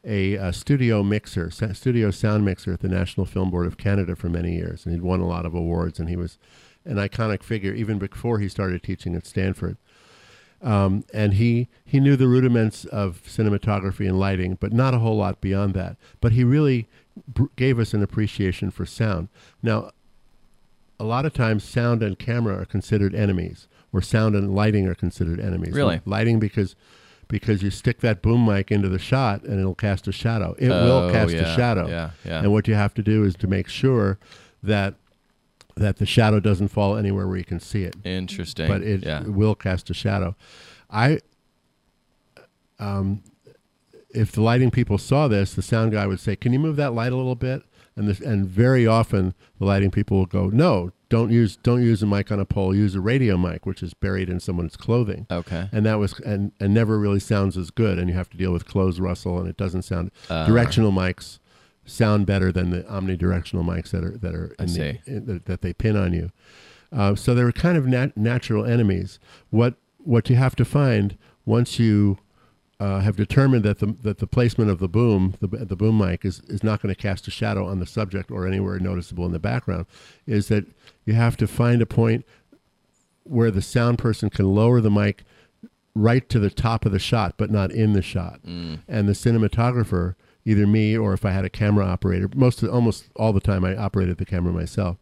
a, 0.08 0.38
uh 0.38 0.52
studio 0.52 1.02
mixer, 1.02 1.50
studio 1.50 2.12
sound 2.12 2.44
mixer 2.44 2.72
at 2.72 2.80
the 2.80 2.88
National 2.88 3.26
Film 3.26 3.50
Board 3.50 3.66
of 3.66 3.76
Canada 3.76 4.14
for 4.14 4.28
many 4.28 4.54
years, 4.54 4.84
and 4.84 4.94
he'd 4.94 5.02
won 5.02 5.20
a 5.20 5.26
lot 5.26 5.44
of 5.44 5.54
awards, 5.54 5.98
and 5.98 6.08
he 6.08 6.16
was 6.16 6.38
an 6.84 6.96
iconic 6.96 7.42
figure 7.42 7.74
even 7.74 7.98
before 7.98 8.38
he 8.38 8.48
started 8.48 8.82
teaching 8.82 9.16
at 9.16 9.26
Stanford. 9.26 9.76
Um, 10.62 11.04
and 11.12 11.34
he 11.34 11.68
he 11.84 12.00
knew 12.00 12.16
the 12.16 12.28
rudiments 12.28 12.84
of 12.86 13.22
cinematography 13.24 14.08
and 14.08 14.18
lighting, 14.18 14.56
but 14.60 14.72
not 14.72 14.94
a 14.94 14.98
whole 14.98 15.16
lot 15.16 15.40
beyond 15.40 15.74
that. 15.74 15.96
But 16.20 16.32
he 16.32 16.44
really 16.44 16.88
gave 17.56 17.78
us 17.78 17.92
an 17.92 18.02
appreciation 18.02 18.70
for 18.70 18.86
sound. 18.86 19.28
Now, 19.62 19.90
a 20.98 21.04
lot 21.04 21.26
of 21.26 21.32
times 21.32 21.62
sound 21.64 22.02
and 22.02 22.18
camera 22.18 22.60
are 22.60 22.64
considered 22.64 23.14
enemies 23.14 23.68
or 23.92 24.00
sound 24.02 24.34
and 24.34 24.54
lighting 24.54 24.86
are 24.88 24.94
considered 24.94 25.38
enemies 25.40 25.74
Really? 25.74 26.00
lighting 26.04 26.38
because 26.38 26.74
because 27.28 27.60
you 27.62 27.70
stick 27.70 28.00
that 28.00 28.22
boom 28.22 28.46
mic 28.46 28.70
into 28.70 28.88
the 28.88 28.98
shot 29.00 29.42
and 29.42 29.58
it'll 29.58 29.74
cast 29.74 30.06
a 30.06 30.12
shadow. 30.12 30.54
It 30.58 30.68
Oh, 30.70 30.84
will 30.84 31.10
cast 31.12 31.32
yeah, 31.34 31.40
a 31.52 31.56
shadow. 31.56 31.88
yeah, 31.88 32.10
yeah. 32.24 32.38
And 32.40 32.52
what 32.52 32.68
you 32.68 32.74
have 32.74 32.94
to 32.94 33.02
do 33.02 33.24
is 33.24 33.34
to 33.36 33.46
make 33.48 33.66
sure 33.68 34.18
that 34.62 34.94
that 35.74 35.96
the 35.98 36.06
shadow 36.06 36.40
doesn't 36.40 36.68
fall 36.68 36.96
anywhere 36.96 37.26
where 37.26 37.36
you 37.36 37.44
can 37.44 37.60
see 37.60 37.82
it. 37.82 37.96
Interesting. 38.04 38.66
But 38.68 38.82
it 38.82 39.04
yeah. 39.04 39.24
will 39.24 39.54
cast 39.56 39.90
a 39.90 39.94
shadow. 39.94 40.34
I 40.88 41.18
um 42.78 43.22
if 44.10 44.32
the 44.32 44.40
lighting 44.40 44.70
people 44.70 44.96
saw 44.96 45.28
this, 45.28 45.52
the 45.52 45.62
sound 45.62 45.92
guy 45.92 46.06
would 46.06 46.20
say, 46.20 46.36
"Can 46.36 46.52
you 46.52 46.58
move 46.58 46.76
that 46.76 46.94
light 46.94 47.12
a 47.12 47.16
little 47.16 47.34
bit?" 47.34 47.62
And 47.96 48.06
this, 48.08 48.20
and 48.20 48.46
very 48.46 48.86
often 48.86 49.34
the 49.58 49.64
lighting 49.64 49.90
people 49.90 50.18
will 50.18 50.26
go, 50.26 50.48
"No, 50.48 50.92
don't 51.08 51.30
use 51.30 51.56
don't 51.56 51.82
use 51.82 52.02
a 52.02 52.06
mic 52.06 52.30
on 52.30 52.38
a 52.38 52.44
pole. 52.44 52.74
Use 52.74 52.94
a 52.94 53.00
radio 53.00 53.36
mic, 53.38 53.64
which 53.64 53.82
is 53.82 53.94
buried 53.94 54.28
in 54.28 54.38
someone's 54.38 54.76
clothing." 54.76 55.26
Okay. 55.30 55.68
And 55.72 55.86
that 55.86 55.98
was 55.98 56.20
and 56.20 56.52
and 56.60 56.74
never 56.74 56.98
really 56.98 57.20
sounds 57.20 57.56
as 57.56 57.70
good. 57.70 57.98
And 57.98 58.08
you 58.10 58.14
have 58.14 58.28
to 58.30 58.36
deal 58.36 58.52
with 58.52 58.66
clothes 58.66 59.00
rustle, 59.00 59.38
and 59.38 59.48
it 59.48 59.56
doesn't 59.56 59.82
sound. 59.82 60.10
Uh. 60.28 60.46
directional 60.46 60.92
mics 60.92 61.38
sound 61.86 62.26
better 62.26 62.52
than 62.52 62.70
the 62.70 62.82
omnidirectional 62.82 63.64
mics 63.64 63.90
that 63.90 64.04
are 64.04 64.16
that 64.18 64.34
are 64.34 64.54
in 64.58 64.66
the, 64.66 65.16
in, 65.16 65.26
that, 65.26 65.46
that 65.46 65.62
they 65.62 65.72
pin 65.72 65.96
on 65.96 66.12
you. 66.12 66.30
Uh, 66.92 67.14
so 67.14 67.34
they 67.34 67.44
were 67.44 67.52
kind 67.52 67.78
of 67.78 67.86
nat- 67.86 68.16
natural 68.16 68.64
enemies. 68.64 69.18
What 69.50 69.74
what 69.98 70.28
you 70.28 70.36
have 70.36 70.54
to 70.56 70.64
find 70.64 71.16
once 71.44 71.78
you 71.78 72.18
uh, 72.78 73.00
have 73.00 73.16
determined 73.16 73.64
that 73.64 73.78
the 73.78 73.96
that 74.02 74.18
the 74.18 74.26
placement 74.26 74.70
of 74.70 74.78
the 74.78 74.88
boom, 74.88 75.34
the 75.40 75.46
the 75.46 75.76
boom 75.76 75.98
mic, 75.98 76.24
is 76.24 76.40
is 76.48 76.62
not 76.62 76.82
going 76.82 76.94
to 76.94 77.00
cast 77.00 77.26
a 77.26 77.30
shadow 77.30 77.66
on 77.66 77.80
the 77.80 77.86
subject 77.86 78.30
or 78.30 78.46
anywhere 78.46 78.78
noticeable 78.78 79.24
in 79.24 79.32
the 79.32 79.38
background, 79.38 79.86
is 80.26 80.48
that 80.48 80.66
you 81.04 81.14
have 81.14 81.36
to 81.38 81.46
find 81.46 81.80
a 81.80 81.86
point 81.86 82.26
where 83.24 83.50
the 83.50 83.62
sound 83.62 83.98
person 83.98 84.30
can 84.30 84.54
lower 84.54 84.80
the 84.80 84.90
mic 84.90 85.24
right 85.94 86.28
to 86.28 86.38
the 86.38 86.50
top 86.50 86.84
of 86.84 86.92
the 86.92 86.98
shot, 86.98 87.34
but 87.38 87.50
not 87.50 87.72
in 87.72 87.94
the 87.94 88.02
shot. 88.02 88.40
Mm. 88.44 88.80
And 88.86 89.08
the 89.08 89.14
cinematographer, 89.14 90.14
either 90.44 90.66
me 90.66 90.96
or 90.96 91.14
if 91.14 91.24
I 91.24 91.30
had 91.30 91.46
a 91.46 91.50
camera 91.50 91.86
operator, 91.86 92.28
most 92.34 92.62
of, 92.62 92.70
almost 92.70 93.06
all 93.16 93.32
the 93.32 93.40
time 93.40 93.64
I 93.64 93.74
operated 93.74 94.18
the 94.18 94.26
camera 94.26 94.52
myself. 94.52 94.98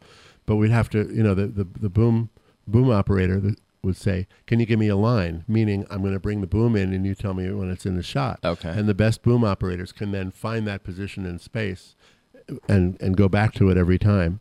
But 0.46 0.56
we'd 0.56 0.70
have 0.70 0.88
to, 0.90 0.98
you 1.12 1.22
know, 1.22 1.34
the 1.34 1.46
the, 1.46 1.64
the 1.64 1.90
boom 1.90 2.30
boom 2.66 2.90
operator 2.90 3.40
that 3.40 3.58
would 3.85 3.97
say, 3.97 4.27
"Can 4.47 4.61
you 4.61 4.66
give 4.66 4.79
me 4.79 4.88
a 4.88 4.97
line?" 4.97 5.44
Meaning, 5.47 5.87
I'm 5.90 6.01
going 6.01 6.14
to 6.14 6.20
bring 6.20 6.40
the 6.40 6.47
boom 6.47 6.75
in, 6.75 6.92
and 6.92 7.07
you 7.07 7.14
tell 7.14 7.35
me 7.35 7.51
when 7.53 7.70
it's 7.70 7.87
in 7.87 7.97
the 7.97 8.03
shot. 8.03 8.40
Okay. 8.44 8.70
And 8.70 8.88
the 8.88 8.94
best 8.94 9.23
boom 9.23 9.44
operators 9.44 9.92
can 9.92 10.12
then 10.12 10.31
find 10.31 10.66
that 10.66 10.83
position 10.85 11.27
in 11.27 11.38
space, 11.38 11.94
and 12.68 13.01
and 13.01 13.16
go 13.16 13.29
back 13.29 13.53
to 13.55 13.70
it 13.70 13.77
every 13.77 13.99
time. 13.99 14.40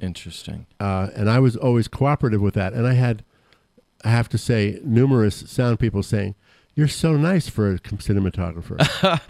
Interesting. 0.00 0.66
Uh, 0.78 1.08
and 1.14 1.28
I 1.28 1.38
was 1.38 1.56
always 1.56 1.88
cooperative 1.88 2.40
with 2.40 2.54
that. 2.54 2.72
And 2.72 2.86
I 2.86 2.94
had, 2.94 3.24
I 4.04 4.08
have 4.08 4.28
to 4.30 4.38
say, 4.38 4.80
numerous 4.82 5.36
sound 5.36 5.78
people 5.78 6.02
saying, 6.02 6.34
"You're 6.74 6.88
so 6.88 7.16
nice 7.16 7.48
for 7.48 7.72
a 7.72 7.78
cinematographer." 7.78 8.78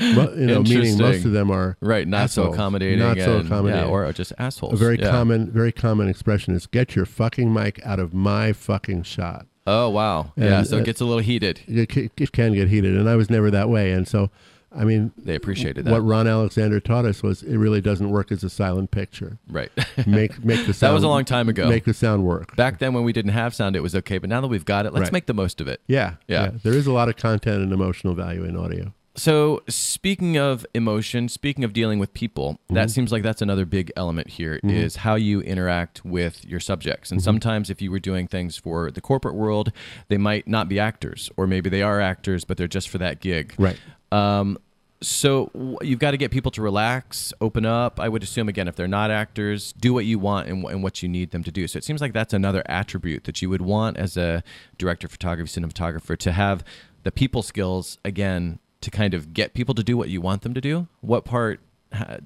Mo- 0.16 0.33
you 0.35 0.46
know, 0.46 0.62
meaning 0.62 0.98
most 0.98 1.24
of 1.24 1.33
them 1.33 1.50
are 1.50 1.76
Right. 1.81 2.07
Not 2.07 2.31
so 2.31 2.53
accommodating. 2.53 2.98
Not 2.98 3.18
so 3.18 3.38
accommodating. 3.38 3.87
Yeah, 3.87 3.90
or 3.90 4.12
just 4.12 4.33
assholes. 4.38 4.72
a 4.74 4.76
very 4.76 4.98
Yeah. 4.98 5.11
common, 5.11 5.50
very 5.50 5.72
common 5.72 6.09
expression 6.09 6.55
is 6.55 6.66
"Get 6.66 6.94
your 6.96 7.07
fucking 7.07 7.53
mic 7.53 7.85
out 7.85 7.98
of 7.98 8.12
my 8.14 8.53
fucking 8.53 9.03
shot." 9.05 9.46
Oh 9.66 9.88
wow. 9.90 10.33
yeah. 10.37 10.62
So 10.62 10.79
it 10.79 10.85
gets 10.85 11.00
a 11.00 11.05
little 11.05 11.22
heated. 11.22 11.61
It, 11.68 11.94
it 12.16 12.33
can 12.33 12.55
get 12.55 12.68
heated, 12.68 12.96
and 12.96 13.09
I 13.09 13.16
was 13.16 13.31
never 13.31 13.50
that 13.50 13.68
way. 13.68 13.92
And 13.92 14.09
so, 14.09 14.31
I 14.72 14.85
mean, 14.85 15.12
They 15.18 15.35
appreciated 15.35 15.85
that. 15.85 15.90
what 15.90 16.00
Ron 16.04 16.26
Alexander 16.28 16.78
taught 16.80 17.04
us 17.04 17.22
was 17.22 17.42
it 17.42 17.56
really 17.56 17.80
doesn't 17.80 18.09
work 18.11 18.30
as 18.30 18.44
a 18.44 18.50
silent 18.50 18.90
picture. 18.92 19.38
right. 19.48 19.70
Make 20.06 20.44
make 20.44 20.66
the 20.66 20.72
sound. 20.74 20.90
that 20.90 20.94
was 20.94 21.02
a 21.02 21.09
long 21.09 21.24
time 21.24 21.48
ago. 21.48 21.68
Make 21.68 21.85
the 21.85 21.94
sound 21.94 22.24
work. 22.24 22.54
Back 22.56 22.78
then, 22.78 22.94
when 22.94 23.02
we 23.04 23.12
didn't 23.12 23.33
have 23.33 23.54
sound, 23.54 23.74
it 23.76 23.80
was 23.80 23.94
okay. 23.96 24.18
But 24.18 24.30
now 24.30 24.40
that 24.40 24.48
we've 24.48 24.64
got 24.64 24.87
it, 24.87 24.92
let's 24.92 25.04
Right. 25.04 25.12
make 25.12 25.26
the 25.26 25.35
most 25.35 25.61
of 25.61 25.66
it. 25.68 25.80
Yeah, 25.88 26.14
Yeah. 26.28 26.52
There 26.62 26.72
is 26.74 26.87
a 26.87 26.92
lot 26.92 27.09
of 27.09 27.16
content 27.16 27.62
and 27.62 27.72
emotional 27.72 28.14
value 28.14 28.44
in 28.44 28.56
audio. 28.56 28.92
So, 29.16 29.62
speaking 29.68 30.38
of 30.38 30.64
emotion, 30.72 31.28
speaking 31.28 31.64
of 31.64 31.72
dealing 31.72 31.98
with 31.98 32.14
people, 32.14 32.52
Mm-hmm. 32.52 32.74
that 32.74 32.90
seems 32.90 33.11
like 33.11 33.24
that's 33.24 33.42
another 33.42 33.64
big 33.66 33.90
element 33.96 34.28
here 34.28 34.61
is 34.62 34.96
how 34.96 35.16
you 35.16 35.40
interact 35.40 36.04
with 36.04 36.44
your 36.46 36.61
subjects. 36.61 37.09
Mm-hmm. 37.09 37.14
And 37.16 37.22
sometimes, 37.22 37.70
if 37.70 37.83
you 37.83 37.90
were 37.90 37.98
doing 37.98 38.28
things 38.28 38.56
for 38.56 38.90
the 38.92 39.00
corporate 39.00 39.35
world, 39.35 39.72
they 40.09 40.16
might 40.16 40.46
not 40.46 40.68
be 40.68 40.78
actors, 40.78 41.28
or 41.37 41.48
maybe 41.48 41.68
they 41.68 41.83
are 41.83 42.00
actors, 42.00 42.44
but 42.44 42.56
they're 42.56 42.68
just 42.68 42.88
for 42.88 42.98
that 42.98 43.20
gig. 43.20 43.52
Right. 43.59 43.78
Um, 44.12 44.59
so 45.03 45.51
you've 45.81 45.99
got 45.99 46.11
to 46.11 46.18
get 46.18 46.31
people 46.31 46.51
to 46.53 46.62
relax, 46.62 47.33
open 47.40 47.64
up. 47.64 47.99
I 47.99 48.09
would 48.09 48.23
assume 48.23 48.49
again, 48.49 48.68
if 48.68 48.77
they're 48.77 48.87
not 48.87 49.11
actors, 49.11 49.73
do 49.73 49.94
what 49.94 50.05
you 50.05 50.18
want 50.18 50.49
and, 50.49 50.62
and 50.64 50.83
what 50.83 51.03
you 51.03 51.09
need 51.09 51.31
them 51.31 51.42
to 51.44 51.51
do. 51.51 51.66
So 51.66 51.79
it 51.79 51.85
seems 51.85 52.03
like 52.03 52.12
that's 52.12 52.35
another 52.35 52.62
attribute 52.66 53.25
that 53.25 53.40
you 53.40 53.49
would 53.49 53.62
want 53.62 53.96
as 53.96 54.16
a 54.16 54.42
director 54.77 55.07
of 55.07 55.12
photography, 55.12 55.61
cinematographer, 55.61 56.18
to 56.18 56.33
have 56.33 56.62
the 57.03 57.11
people 57.11 57.42
skills 57.42 57.99
again 58.05 58.59
to 58.83 58.90
kind 58.90 59.14
of 59.14 59.33
get 59.33 59.55
people 59.55 59.75
to 59.75 59.83
do 59.83 59.96
what 59.96 60.11
you 60.11 60.20
want 60.20 60.42
them 60.42 60.53
to 60.53 60.61
do. 60.61 60.87
What 61.01 61.25
part? 61.25 61.61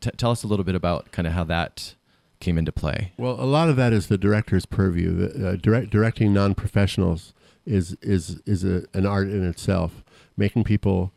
T- 0.01 0.11
tell 0.17 0.31
us 0.31 0.43
a 0.43 0.47
little 0.47 0.65
bit 0.65 0.75
about 0.75 1.13
kind 1.13 1.27
of 1.27 1.33
how 1.33 1.45
that 1.45 1.95
came 2.41 2.59
into 2.59 2.73
play. 2.73 3.13
Well, 3.17 3.41
a 3.41 3.47
lot 3.47 3.71
of 3.71 3.77
that 3.77 3.93
is 3.93 4.09
the 4.09 4.19
director's 4.19 4.67
purview. 4.67 5.31
Uh, 5.31 5.57
direct, 5.57 5.91
directing 5.91 6.35
non-professionals 6.35 7.33
is 7.65 7.97
is 8.03 8.41
is 8.45 8.65
a, 8.65 8.85
an 8.93 9.07
art 9.07 9.29
in 9.29 9.49
itself. 9.49 10.03
Making 10.37 10.65
people 10.65 11.13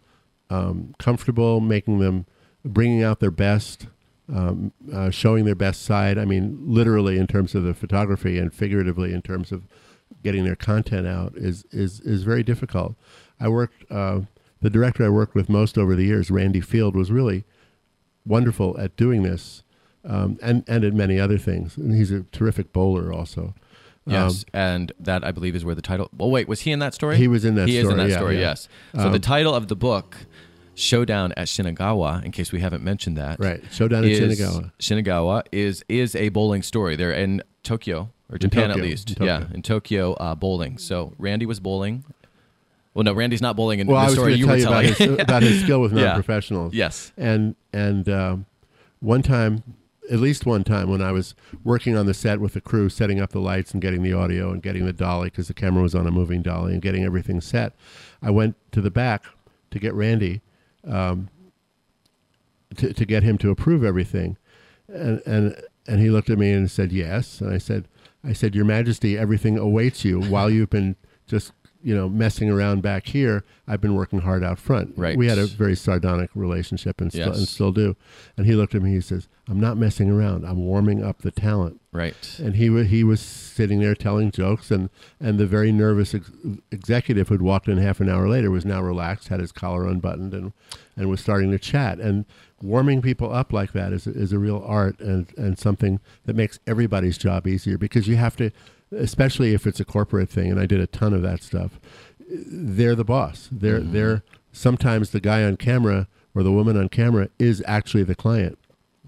um, 0.49 0.93
comfortable, 0.99 1.59
making 1.59 1.99
them 1.99 2.25
bringing 2.65 3.03
out 3.03 3.19
their 3.19 3.31
best, 3.31 3.87
um, 4.33 4.71
uh, 4.93 5.09
showing 5.09 5.45
their 5.45 5.55
best 5.55 5.83
side. 5.83 6.17
I 6.17 6.25
mean, 6.25 6.57
literally 6.65 7.17
in 7.17 7.27
terms 7.27 7.55
of 7.55 7.63
the 7.63 7.73
photography 7.73 8.37
and 8.37 8.53
figuratively 8.53 9.13
in 9.13 9.21
terms 9.21 9.51
of 9.51 9.63
getting 10.23 10.43
their 10.43 10.55
content 10.55 11.07
out 11.07 11.33
is 11.35 11.65
is 11.71 11.99
is 12.01 12.23
very 12.23 12.43
difficult. 12.43 12.95
I 13.39 13.47
worked. 13.49 13.89
Uh, 13.91 14.21
the 14.59 14.69
director 14.71 15.05
I 15.05 15.09
worked 15.09 15.35
with 15.35 15.49
most 15.49 15.77
over 15.77 15.93
the 15.95 16.03
years, 16.05 16.31
Randy 16.31 16.61
Field, 16.61 16.95
was 16.95 17.11
really 17.11 17.43
wonderful 18.25 18.75
at 18.79 18.95
doing 18.95 19.23
this, 19.23 19.63
um, 20.03 20.37
and 20.41 20.63
and 20.67 20.83
at 20.83 20.93
many 20.93 21.19
other 21.19 21.37
things. 21.37 21.77
And 21.77 21.93
he's 21.95 22.11
a 22.11 22.23
terrific 22.31 22.73
bowler 22.73 23.13
also. 23.13 23.53
Yes, 24.09 24.45
and 24.53 24.93
that 24.99 25.25
I 25.25 25.31
believe 25.33 25.53
is 25.53 25.65
where 25.65 25.75
the 25.75 25.81
title. 25.81 26.09
Well, 26.17 26.31
wait, 26.31 26.47
was 26.47 26.61
he 26.61 26.71
in 26.71 26.79
that 26.79 26.93
story? 26.93 27.15
Um, 27.15 27.21
He 27.21 27.27
was 27.27 27.43
in 27.43 27.55
that 27.55 27.67
He 27.67 27.75
is 27.77 27.83
in 27.83 27.89
story, 27.91 28.01
that 28.03 28.09
yeah, 28.09 28.17
story. 28.17 28.35
yeah. 28.35 28.41
Yes. 28.41 28.69
So 28.95 29.09
the 29.09 29.15
Um, 29.15 29.19
title 29.21 29.53
of 29.53 29.67
the 29.67 29.75
book, 29.75 30.15
"Showdown 30.77 31.33
at 31.35 31.47
Shinagawa," 31.47 32.23
in 32.23 32.31
case 32.31 32.51
we 32.51 32.59
haven't 32.61 32.83
mentioned 32.83 33.17
that, 33.17 33.39
Right, 33.39 33.61
Showdown 33.71 34.03
at 34.05 34.11
is- 34.11 34.39
Shinagawa. 34.39 34.71
Shinagawa 34.79 35.43
is 35.51 35.83
is 35.89 36.15
a 36.15 36.29
bowling 36.29 36.61
story. 36.61 36.95
They're 36.95 37.11
in 37.11 37.41
Tokyo 37.63 38.09
or 38.31 38.37
Japan 38.37 38.69
Tokyo, 38.69 38.83
at 38.83 38.89
least. 38.89 39.17
Yeah, 39.19 39.45
in 39.53 39.61
Tokyo, 39.61 40.13
uh, 40.13 40.35
bowling. 40.35 40.77
So 40.77 41.13
Randy 41.17 41.45
was 41.45 41.59
bowling. 41.59 42.03
Well, 42.93 43.03
no, 43.03 43.13
Randy's 43.13 43.41
not 43.41 43.55
bowling 43.55 43.79
in 43.79 43.87
Well, 43.87 44.05
the 44.07 44.11
story 44.13 44.33
you 44.35 44.45
tell 44.45 44.55
were 44.55 44.59
you 44.59 44.67
about 44.67 44.83
telling. 44.97 45.11
his, 45.17 45.19
about 45.21 45.43
his 45.43 45.61
skill 45.63 45.81
with 45.81 45.93
Yeah. 45.95 46.05
non-professionals. 46.05 46.73
yes. 46.73 47.11
and 47.17 47.55
and 47.71 48.07
um, 48.09 48.45
one 49.01 49.21
time, 49.21 49.61
at 50.11 50.19
least 50.19 50.45
one 50.47 50.63
time, 50.63 50.89
when 50.89 51.01
I 51.01 51.11
was 51.11 51.35
working 51.63 51.95
on 51.95 52.05
the 52.07 52.13
set 52.15 52.39
with 52.39 52.53
the 52.53 52.61
crew, 52.61 52.89
setting 52.89 53.19
up 53.19 53.31
the 53.31 53.39
lights 53.41 53.71
and 53.71 53.81
getting 53.81 54.01
the 54.01 54.13
audio 54.13 54.51
and 54.51 54.63
getting 54.63 54.85
the 54.85 54.93
dolly 54.93 55.29
because 55.29 55.47
the 55.47 55.53
camera 55.53 55.83
was 55.83 55.93
on 55.93 56.07
a 56.07 56.11
moving 56.11 56.41
dolly 56.41 56.73
and 56.73 56.81
getting 56.81 57.03
everything 57.03 57.39
set, 57.41 57.73
I 58.21 58.31
went 58.31 58.55
to 58.71 58.81
the 58.81 58.89
back 58.91 59.25
to 59.69 59.77
get 59.79 59.93
Randy, 59.93 60.41
um, 60.85 61.29
to 62.75 62.93
to 62.93 63.05
get 63.05 63.23
him 63.23 63.37
to 63.39 63.49
approve 63.49 63.83
everything, 63.83 64.37
and 64.87 65.21
and 65.25 65.55
and 65.87 66.01
he 66.01 66.09
looked 66.09 66.29
at 66.29 66.37
me 66.37 66.51
and 66.51 66.69
said 66.69 66.91
yes, 66.91 67.41
and 67.41 67.53
I 67.53 67.57
said 67.57 67.87
I 68.23 68.33
said 68.33 68.55
Your 68.55 68.65
Majesty, 68.65 69.17
everything 69.17 69.57
awaits 69.57 70.03
you 70.03 70.21
while 70.21 70.49
you've 70.49 70.69
been 70.69 70.95
just 71.27 71.51
you 71.87 71.95
know 71.95 72.09
messing 72.09 72.49
around 72.49 72.81
back 72.81 73.07
here. 73.07 73.45
I've 73.65 73.79
been 73.79 73.95
working 73.95 74.19
hard 74.19 74.43
out 74.43 74.59
front. 74.59 74.93
Right. 74.97 75.17
We 75.17 75.27
had 75.27 75.37
a 75.37 75.45
very 75.47 75.73
sardonic 75.73 76.29
relationship 76.35 76.99
and 76.99 77.09
still, 77.13 77.31
and 77.31 77.47
still 77.47 77.71
do. 77.71 77.95
And 78.35 78.45
he 78.45 78.55
looked 78.55 78.75
at 78.75 78.81
me. 78.81 78.91
He 78.91 78.99
says, 78.99 79.29
"I'm 79.47 79.61
not 79.61 79.77
messing 79.77 80.11
around. 80.11 80.45
I'm 80.45 80.65
warming 80.65 81.01
up 81.01 81.21
the 81.21 81.31
talent." 81.31 81.79
Right. 81.93 82.39
And 82.39 82.57
he 82.57 82.83
he 82.83 83.05
was 83.05 83.21
sitting 83.21 83.79
there 83.79 83.95
telling 83.95 84.31
jokes, 84.31 84.69
and 84.69 84.89
and 85.21 85.39
the 85.39 85.47
very 85.47 85.71
nervous 85.71 86.13
ex- 86.13 86.29
executive 86.73 87.29
who'd 87.29 87.41
walked 87.41 87.69
in 87.69 87.77
half 87.77 88.01
an 88.01 88.09
hour 88.09 88.27
later 88.27 88.51
was 88.51 88.65
now 88.65 88.81
relaxed, 88.81 89.29
had 89.29 89.39
his 89.39 89.53
collar 89.53 89.87
unbuttoned, 89.87 90.33
and 90.33 90.51
and 90.97 91.09
was 91.09 91.21
starting 91.21 91.51
to 91.51 91.59
chat. 91.59 91.99
And 91.99 92.25
warming 92.61 93.01
people 93.01 93.33
up 93.33 93.53
like 93.53 93.71
that 93.71 93.93
is 93.93 94.07
is 94.07 94.33
a 94.33 94.39
real 94.39 94.61
art 94.67 94.99
and 94.99 95.27
and 95.37 95.57
something 95.57 96.01
that 96.25 96.35
makes 96.35 96.59
everybody's 96.67 97.17
job 97.17 97.47
easier 97.47 97.77
because 97.77 98.09
you 98.09 98.17
have 98.17 98.35
to, 98.35 98.51
especially 98.91 99.53
if 99.53 99.67
it's 99.67 99.79
a 99.79 99.85
corporate 99.85 100.29
thing. 100.29 100.51
And 100.51 100.59
I 100.59 100.65
did 100.65 100.79
a 100.79 100.87
ton 100.87 101.13
of 101.13 101.21
that 101.21 101.43
stuff. 101.43 101.79
They're 102.29 102.95
the 102.95 103.05
boss. 103.05 103.49
They're 103.51 103.79
they're 103.79 104.23
sometimes 104.51 105.11
the 105.11 105.21
guy 105.21 105.43
on 105.43 105.57
camera 105.57 106.07
or 106.35 106.43
the 106.43 106.51
woman 106.51 106.77
on 106.77 106.89
camera 106.89 107.29
is 107.39 107.63
actually 107.65 108.03
the 108.03 108.15
client. 108.15 108.57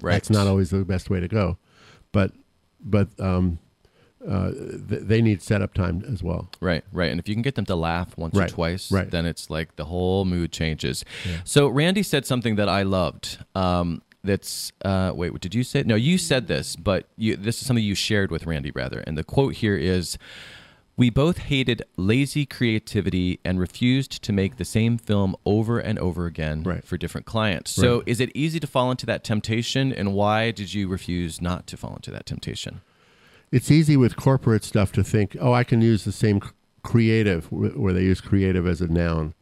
Right. 0.01 0.13
That's 0.13 0.29
not 0.29 0.47
always 0.47 0.69
the 0.69 0.85
best 0.85 1.09
way 1.09 1.19
to 1.19 1.27
go, 1.27 1.57
but 2.11 2.31
but 2.79 3.09
um, 3.19 3.59
uh, 4.27 4.51
th- 4.51 5.01
they 5.03 5.21
need 5.21 5.41
setup 5.41 5.73
time 5.73 6.03
as 6.11 6.23
well. 6.23 6.49
Right, 6.59 6.83
right. 6.91 7.11
And 7.11 7.19
if 7.19 7.27
you 7.27 7.35
can 7.35 7.41
get 7.41 7.55
them 7.55 7.65
to 7.65 7.75
laugh 7.75 8.17
once 8.17 8.37
or 8.37 8.47
twice, 8.47 8.91
right. 8.91 9.09
then 9.09 9.25
it's 9.25 9.49
like 9.49 9.75
the 9.75 9.85
whole 9.85 10.25
mood 10.25 10.51
changes. 10.51 11.05
So 11.43 11.67
Randy 11.67 12.03
said 12.03 12.25
something 12.25 12.55
that 12.55 12.69
I 12.69 12.83
loved. 12.83 13.37
Um, 13.55 14.01
that's 14.23 14.71
uh, 14.83 15.11
wait, 15.15 15.31
what 15.31 15.41
did 15.41 15.55
you 15.55 15.63
say? 15.63 15.83
No, 15.85 15.95
you 15.95 16.17
said 16.17 16.47
this, 16.47 16.75
but 16.75 17.07
you, 17.17 17.35
this 17.35 17.61
is 17.61 17.67
something 17.67 17.83
you 17.83 17.95
shared 17.95 18.31
with 18.31 18.45
Randy 18.45 18.71
rather. 18.71 18.99
And 19.01 19.17
the 19.17 19.23
quote 19.23 19.55
here 19.55 19.75
is, 19.77 20.17
We 20.97 21.09
both 21.09 21.37
hated 21.37 21.81
lazy 21.95 22.45
creativity 22.45 23.39
and 23.45 23.57
refused 23.57 24.21
to 24.23 24.33
make 24.33 24.57
the 24.57 24.65
same 24.65 24.97
film 24.97 25.35
over 25.45 25.79
and 25.79 25.97
over 25.97 26.25
again 26.25 26.63
Right. 26.63 26.83
for 26.83 26.97
different 26.97 27.25
clients. 27.25 27.71
So, 27.71 27.99
Right. 27.99 28.03
is 28.07 28.19
it 28.19 28.29
easy 28.35 28.59
to 28.59 28.67
fall 28.67 28.91
into 28.91 29.05
that 29.05 29.23
temptation, 29.23 29.93
and 29.93 30.13
why 30.13 30.51
did 30.51 30.73
you 30.73 30.89
refuse 30.89 31.41
not 31.41 31.65
to 31.67 31.77
fall 31.77 31.95
into 31.95 32.11
that 32.11 32.25
temptation? 32.25 32.81
It's 33.51 33.71
easy 33.71 33.95
with 33.95 34.17
corporate 34.17 34.63
stuff 34.65 34.91
to 34.91 35.03
think, 35.03 35.37
oh, 35.39 35.53
I 35.53 35.63
can 35.63 35.81
use 35.81 36.03
the 36.03 36.11
same 36.11 36.41
creative, 36.83 37.49
where 37.51 37.93
they 37.93 38.03
use 38.03 38.19
creative 38.21 38.67
as 38.67 38.81
a 38.81 38.87
noun. 38.87 39.33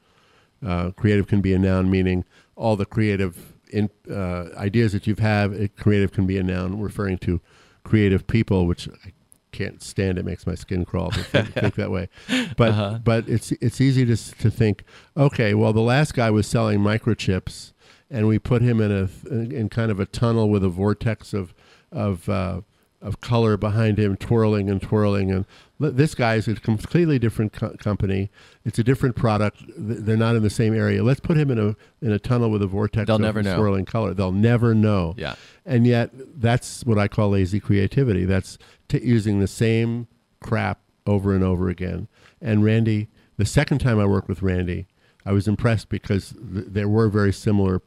Uh, 0.65 0.91
creative 0.91 1.27
can 1.27 1.41
be 1.41 1.53
a 1.53 1.59
noun, 1.59 1.89
meaning 1.89 2.23
all 2.55 2.75
the 2.75 2.85
creative 2.85 3.53
in, 3.69 3.89
uh, 4.09 4.49
ideas 4.55 4.93
that 4.93 5.07
you've 5.07 5.19
have. 5.19 5.53
It, 5.53 5.75
creative 5.75 6.11
can 6.11 6.25
be 6.25 6.37
a 6.37 6.43
noun 6.43 6.79
referring 6.79 7.17
to 7.19 7.41
creative 7.83 8.27
people, 8.27 8.67
which 8.67 8.87
I 9.05 9.13
can't 9.51 9.81
stand. 9.81 10.17
It 10.17 10.25
makes 10.25 10.45
my 10.45 10.55
skin 10.55 10.85
crawl 10.85 11.11
to 11.11 11.23
think, 11.23 11.53
think 11.53 11.75
that 11.75 11.91
way. 11.91 12.09
But 12.57 13.03
but 13.03 13.27
it's 13.27 13.51
it's 13.53 13.81
easy 13.81 14.05
to 14.05 14.15
to 14.15 14.51
think, 14.51 14.83
okay, 15.15 15.53
well, 15.53 15.73
the 15.73 15.81
last 15.81 16.13
guy 16.13 16.29
was 16.29 16.47
selling 16.47 16.79
microchips, 16.79 17.73
and 18.09 18.27
we 18.27 18.39
put 18.39 18.61
him 18.61 18.81
in 18.81 18.91
a 18.91 19.09
in, 19.29 19.51
in 19.51 19.69
kind 19.69 19.91
of 19.91 19.99
a 19.99 20.05
tunnel 20.05 20.49
with 20.49 20.63
a 20.63 20.69
vortex 20.69 21.33
of 21.33 21.53
of 21.91 22.27
uh, 22.29 22.61
of 23.01 23.21
color 23.21 23.57
behind 23.57 23.99
him, 23.99 24.15
twirling 24.15 24.69
and 24.69 24.81
twirling. 24.81 25.31
And 25.31 25.45
this 25.79 26.15
guy 26.15 26.35
is 26.35 26.47
a 26.47 26.55
completely 26.55 27.19
different 27.19 27.53
co- 27.53 27.75
company. 27.77 28.29
It's 28.65 28.79
a 28.79 28.83
different 28.83 29.15
product. 29.15 29.63
They're 29.77 30.17
not 30.17 30.35
in 30.35 30.43
the 30.43 30.49
same 30.49 30.73
area. 30.73 31.03
Let's 31.03 31.19
put 31.19 31.37
him 31.37 31.51
in 31.51 31.59
a 31.59 31.75
in 32.01 32.11
a 32.11 32.19
tunnel 32.19 32.49
with 32.49 32.61
a 32.61 32.67
vortex 32.67 33.07
They'll 33.07 33.17
of 33.17 33.21
never 33.21 33.43
know. 33.43 33.55
swirling 33.55 33.85
color. 33.85 34.13
They'll 34.13 34.31
never 34.31 34.73
know. 34.73 35.13
Yeah. 35.17 35.35
And 35.65 35.85
yet, 35.85 36.11
that's 36.13 36.83
what 36.85 36.97
I 36.97 37.07
call 37.07 37.29
lazy 37.29 37.59
creativity. 37.59 38.25
That's 38.25 38.57
t- 38.89 39.03
using 39.03 39.39
the 39.39 39.47
same 39.47 40.07
crap 40.39 40.79
over 41.05 41.33
and 41.33 41.43
over 41.43 41.69
again. 41.69 42.07
And 42.41 42.63
Randy, 42.63 43.07
the 43.37 43.45
second 43.45 43.79
time 43.79 43.99
I 43.99 44.05
worked 44.05 44.27
with 44.27 44.41
Randy, 44.41 44.87
I 45.25 45.31
was 45.31 45.47
impressed 45.47 45.89
because 45.89 46.29
th- 46.31 46.65
there 46.69 46.89
were 46.89 47.07
very 47.09 47.33
similar 47.33 47.81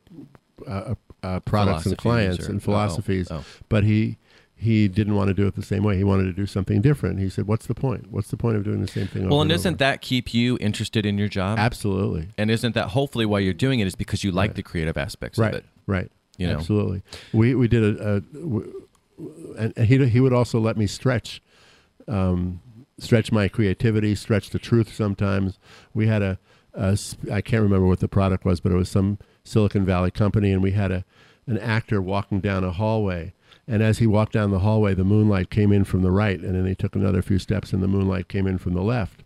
uh, 0.66 0.94
uh, 1.22 1.40
products 1.40 1.86
and 1.86 1.98
clients 1.98 2.46
or- 2.46 2.50
and 2.50 2.60
oh, 2.60 2.64
philosophies, 2.64 3.30
oh. 3.30 3.44
but 3.68 3.84
he 3.84 4.18
he 4.60 4.88
didn't 4.88 5.14
want 5.14 5.28
to 5.28 5.34
do 5.34 5.46
it 5.46 5.54
the 5.54 5.62
same 5.62 5.82
way. 5.82 5.96
He 5.96 6.04
wanted 6.04 6.24
to 6.24 6.32
do 6.34 6.44
something 6.46 6.82
different. 6.82 7.18
He 7.18 7.30
said, 7.30 7.46
"What's 7.46 7.66
the 7.66 7.74
point? 7.74 8.10
What's 8.12 8.28
the 8.28 8.36
point 8.36 8.56
of 8.56 8.64
doing 8.64 8.80
the 8.82 8.86
same 8.88 9.06
thing?" 9.06 9.22
Well, 9.28 9.40
and 9.40 9.50
and 9.50 9.56
doesn't 9.56 9.74
over?" 9.74 9.78
that 9.78 10.02
keep 10.02 10.34
you 10.34 10.58
interested 10.60 11.06
in 11.06 11.16
your 11.18 11.28
job? 11.28 11.58
absolutely 11.58 12.28
And 12.36 12.50
isn't 12.50 12.74
that 12.74 12.88
hopefully 12.88 13.24
why 13.26 13.38
you're 13.38 13.54
doing 13.54 13.80
it 13.80 13.86
is 13.86 13.94
because 13.94 14.22
you 14.22 14.30
like 14.32 14.50
Right. 14.50 14.56
the 14.56 14.62
creative 14.62 14.98
aspects 14.98 15.38
right? 15.38 15.54
of 15.54 15.60
it? 15.60 15.64
Right. 15.86 16.10
You 16.36 16.46
know? 16.48 16.54
absolutely. 16.58 17.02
We 17.32 17.54
we 17.54 17.68
did 17.68 17.82
a, 17.82 18.16
a 18.16 18.20
w- 18.20 18.86
and 19.58 19.76
he 19.78 20.06
he 20.06 20.20
would 20.20 20.32
also 20.32 20.60
let 20.60 20.76
me 20.76 20.86
stretch, 20.86 21.42
um, 22.08 22.60
stretch 22.98 23.32
my 23.32 23.48
creativity, 23.48 24.14
stretch 24.14 24.50
the 24.50 24.58
truth. 24.58 24.94
Sometimes 24.94 25.58
we 25.94 26.06
had 26.06 26.22
a, 26.22 26.38
a 26.74 26.98
I 27.32 27.40
can't 27.40 27.62
remember 27.62 27.86
what 27.86 28.00
the 28.00 28.08
product 28.08 28.44
was, 28.44 28.60
but 28.60 28.72
it 28.72 28.76
was 28.76 28.88
some 28.88 29.18
Silicon 29.44 29.84
Valley 29.84 30.10
company, 30.10 30.52
and 30.52 30.62
we 30.62 30.72
had 30.72 30.90
a 30.92 31.04
an 31.46 31.58
actor 31.58 32.00
walking 32.00 32.40
down 32.40 32.62
a 32.64 32.70
hallway. 32.72 33.32
And 33.66 33.82
as 33.82 33.98
he 33.98 34.06
walked 34.06 34.32
down 34.32 34.50
the 34.50 34.60
hallway, 34.60 34.94
the 34.94 35.04
moonlight 35.04 35.50
came 35.50 35.72
in 35.72 35.84
from 35.84 36.02
the 36.02 36.10
right, 36.10 36.40
and 36.40 36.54
then 36.54 36.66
he 36.66 36.74
took 36.74 36.96
another 36.96 37.22
few 37.22 37.38
steps, 37.38 37.72
and 37.72 37.82
the 37.82 37.88
moonlight 37.88 38.28
came 38.28 38.46
in 38.46 38.58
from 38.58 38.74
the 38.74 38.82
left. 38.82 39.22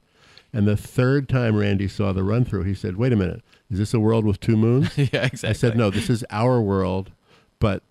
And 0.52 0.68
the 0.68 0.76
third 0.76 1.28
time 1.28 1.56
Randy 1.56 1.88
saw 1.88 2.12
the 2.12 2.22
run 2.22 2.44
through, 2.44 2.62
he 2.64 2.74
said, 2.74 2.96
"Wait 2.96 3.12
a 3.12 3.16
minute, 3.16 3.42
is 3.70 3.78
this 3.78 3.92
a 3.94 3.98
world 4.00 4.24
with 4.24 4.38
two 4.40 4.56
moons?" 4.56 4.90
yeah, 4.96 5.24
exactly. 5.24 5.48
I 5.48 5.52
said, 5.52 5.76
no, 5.76 5.90
this 5.90 6.08
is 6.08 6.24
our 6.30 6.60
world, 6.60 7.10
but 7.58 7.82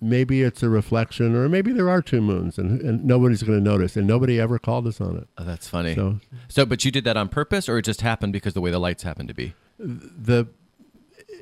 maybe 0.00 0.42
it's 0.42 0.62
a 0.62 0.68
reflection, 0.68 1.36
or 1.36 1.48
maybe 1.48 1.72
there 1.72 1.88
are 1.88 2.02
two 2.02 2.20
moons, 2.20 2.58
and, 2.58 2.80
and 2.80 3.04
nobody's 3.04 3.42
going 3.42 3.58
to 3.58 3.64
notice. 3.64 3.96
And 3.96 4.06
nobody 4.06 4.40
ever 4.40 4.58
called 4.58 4.86
us 4.86 5.00
on 5.00 5.16
it. 5.16 5.28
Oh, 5.38 5.44
that's 5.44 5.68
funny. 5.68 5.94
So, 5.94 6.18
So 6.48 6.66
but 6.66 6.84
you 6.84 6.90
did 6.90 7.04
that 7.04 7.16
on 7.16 7.28
purpose, 7.28 7.68
or 7.68 7.78
it 7.78 7.82
just 7.82 8.00
happened 8.00 8.32
because 8.32 8.54
the 8.54 8.60
way 8.60 8.70
the 8.70 8.80
lights 8.80 9.02
happened 9.04 9.28
to 9.28 9.34
be? 9.34 9.54
the 9.78 10.48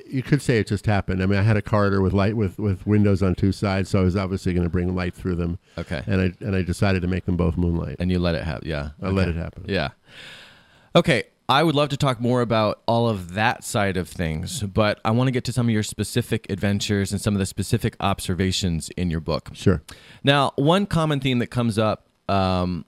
you 0.09 0.23
could 0.23 0.41
say 0.41 0.59
it 0.59 0.67
just 0.67 0.85
happened. 0.85 1.21
I 1.21 1.25
mean, 1.25 1.39
I 1.39 1.43
had 1.43 1.57
a 1.57 1.61
corridor 1.61 2.01
with 2.01 2.13
light 2.13 2.35
with, 2.35 2.57
with 2.59 2.85
windows 2.87 3.21
on 3.23 3.35
two 3.35 3.51
sides, 3.51 3.89
so 3.89 3.99
I 3.99 4.03
was 4.03 4.15
obviously 4.15 4.53
going 4.53 4.63
to 4.65 4.69
bring 4.69 4.95
light 4.95 5.13
through 5.13 5.35
them, 5.35 5.59
Okay. 5.77 6.01
and 6.07 6.21
I 6.21 6.33
and 6.45 6.55
I 6.55 6.61
decided 6.61 7.01
to 7.01 7.07
make 7.07 7.25
them 7.25 7.37
both 7.37 7.57
moonlight. 7.57 7.97
And 7.99 8.11
you 8.11 8.19
let 8.19 8.35
it 8.35 8.43
happen. 8.43 8.67
Yeah. 8.67 8.89
I 9.01 9.09
let 9.09 9.27
it 9.27 9.35
happen. 9.35 9.65
Yeah. 9.67 9.89
Okay. 10.95 11.23
I 11.49 11.63
would 11.63 11.75
love 11.75 11.87
to 11.89 11.97
talk 11.97 12.19
more 12.19 12.41
about 12.41 12.81
all 12.89 13.07
of 13.07 13.33
that 13.35 13.63
side 13.63 13.95
of 13.95 14.09
things, 14.09 14.61
but 14.63 14.99
I 15.05 15.11
want 15.11 15.29
to 15.29 15.31
get 15.31 15.45
to 15.45 15.53
some 15.53 15.67
of 15.67 15.71
your 15.71 15.81
specific 15.83 16.45
adventures 16.49 17.13
and 17.13 17.21
some 17.21 17.35
of 17.35 17.39
the 17.39 17.45
specific 17.45 17.95
observations 18.01 18.89
in 18.97 19.09
your 19.09 19.21
book. 19.21 19.51
Sure. 19.53 19.81
Now, 20.25 20.51
one 20.57 20.85
common 20.85 21.21
theme 21.21 21.39
that 21.39 21.47
comes 21.47 21.77
up, 21.79 22.07
um, 22.27 22.83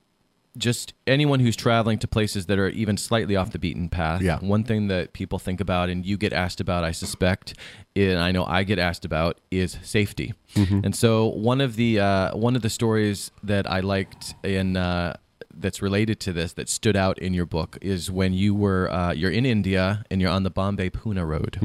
just 0.60 0.94
anyone 1.08 1.40
who's 1.40 1.56
traveling 1.56 1.98
to 2.00 2.08
places 2.08 2.46
that 2.46 2.60
are 2.60 2.70
even 2.70 2.98
slightly 2.98 3.36
off 3.36 3.52
the 3.52 3.60
beaten 3.60 3.90
path. 3.90 4.22
Yeah. 4.22 4.40
One 4.40 4.64
thing 4.64 4.88
that 4.90 5.14
people 5.14 5.40
think 5.40 5.60
about, 5.62 5.90
and 5.90 6.06
you 6.06 6.18
get 6.18 6.34
asked 6.34 6.62
about, 6.62 6.84
I 6.84 6.92
suspect, 6.92 7.56
and 7.96 8.20
I 8.20 8.32
know 8.32 8.46
I 8.46 8.64
get 8.64 8.78
asked 8.78 9.06
about, 9.06 9.40
is 9.50 9.78
safety. 9.82 10.34
Mm-hmm. 10.56 10.82
And 10.84 10.96
so 10.96 11.28
one 11.28 11.62
of 11.62 11.76
the 11.76 12.00
uh, 12.00 12.38
one 12.38 12.56
of 12.56 12.62
the 12.62 12.70
stories 12.70 13.32
that 13.44 13.70
I 13.70 13.80
liked 13.80 14.36
in. 14.44 14.78
Uh, 14.78 15.16
that's 15.52 15.82
related 15.82 16.22
to 16.22 16.32
this 16.32 16.54
that 16.54 16.70
stood 16.70 16.96
out 16.96 17.20
in 17.20 17.34
your 17.34 17.46
book 17.46 17.78
is 17.82 18.10
when 18.10 18.34
you 18.34 18.56
were 18.56 18.90
uh, 18.90 19.12
you're 19.12 19.32
in 19.32 19.46
India 19.46 20.06
and 20.10 20.22
you're 20.22 20.32
on 20.32 20.44
the 20.44 20.50
Bombay 20.50 20.90
Pune 20.90 21.28
road. 21.28 21.60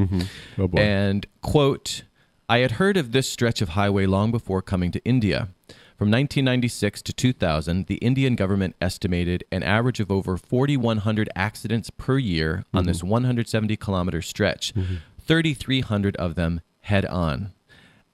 Oh 0.59 0.67
boy. 0.67 0.81
And 0.81 1.27
quote, 1.43 2.03
I 2.49 2.59
had 2.59 2.73
heard 2.73 2.97
of 2.97 3.13
this 3.13 3.31
stretch 3.31 3.63
of 3.63 3.71
highway 3.71 4.07
long 4.07 4.31
before 4.31 4.63
coming 4.63 4.91
to 4.93 5.05
India. 5.05 5.49
From 5.97 6.09
1996 6.11 7.03
to 7.03 7.13
2000, 7.13 7.87
the 7.87 7.97
Indian 7.97 8.35
government 8.35 8.75
estimated 8.81 9.45
an 9.53 9.63
average 9.63 10.01
of 10.01 10.11
over 10.11 10.37
4,100 10.37 11.29
accidents 11.37 11.91
per 11.91 12.19
year 12.19 12.65
on 12.75 12.83
mm-hmm. 12.83 12.89
this 12.89 13.05
170 13.05 13.77
kilometer 13.77 14.21
stretch, 14.21 14.75
mm-hmm. 14.75 14.97
3,300 15.25 16.17
of 16.17 16.35
them 16.35 16.63
head 16.81 17.07
on. 17.07 17.53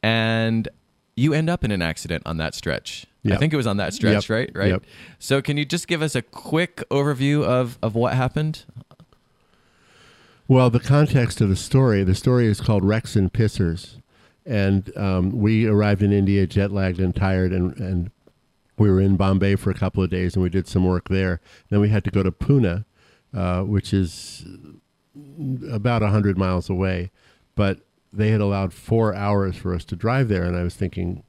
And 0.03 0.69
you 1.17 1.33
end 1.33 1.49
up 1.49 1.65
in 1.65 1.71
an 1.71 1.81
accident 1.81 2.23
on 2.27 2.37
that 2.37 2.55
stretch. 2.55 3.07
I 3.29 3.37
think 3.37 3.53
it 3.53 3.57
was 3.57 3.67
on 3.67 3.77
that 3.77 3.93
stretch, 3.93 4.29
Yep. 4.29 4.31
right? 4.31 4.51
Right. 4.55 4.71
Yep. 4.71 4.85
So, 5.19 5.43
can 5.43 5.59
you 5.59 5.67
just 5.67 5.87
give 5.89 6.01
us 6.01 6.15
a 6.15 6.23
quick 6.23 6.83
overview 6.91 7.45
of, 7.45 7.79
of 7.83 7.95
what 7.95 8.15
happened? 8.15 8.65
Well, 10.49 10.71
the 10.71 10.81
context 10.81 11.41
of 11.41 11.49
the 11.49 11.57
story, 11.57 12.03
the 12.03 12.15
story 12.15 12.47
is 12.47 12.61
called 12.61 12.85
Rex 12.85 13.17
and 13.17 13.33
Pissers. 13.33 14.00
And 14.51 14.91
um, 14.97 15.31
we 15.31 15.67
arrived 15.67 16.03
in 16.03 16.13
India 16.13 16.45
jet 16.45 16.73
lagged 16.73 16.99
and 16.99 17.15
tired, 17.15 17.53
and, 17.53 17.77
and 17.77 18.11
we 18.81 18.91
were 18.91 19.01
in 19.01 19.17
Bombay 19.17 19.57
for 19.57 19.71
a 19.71 19.75
couple 19.75 20.03
of 20.03 20.09
days 20.09 20.35
and 20.35 20.43
we 20.43 20.49
did 20.49 20.67
some 20.67 20.87
work 20.87 21.09
there. 21.09 21.41
Then 21.69 21.81
we 21.81 21.91
had 21.91 22.03
to 22.05 22.11
go 22.11 22.23
to 22.23 22.33
Pune, 22.33 22.87
uh, 23.35 23.63
which 23.63 23.93
is 23.93 24.47
about 25.71 26.01
100 26.01 26.39
miles 26.39 26.71
away. 26.71 27.11
But 27.55 27.81
they 28.11 28.31
had 28.31 28.41
allowed 28.41 28.73
four 28.73 29.15
hours 29.15 29.57
for 29.57 29.75
us 29.75 29.85
to 29.85 29.97
drive 29.97 30.29
there. 30.29 30.45
And 30.45 30.57
I 30.57 30.63
was 30.63 30.75
thinking, 30.75 31.23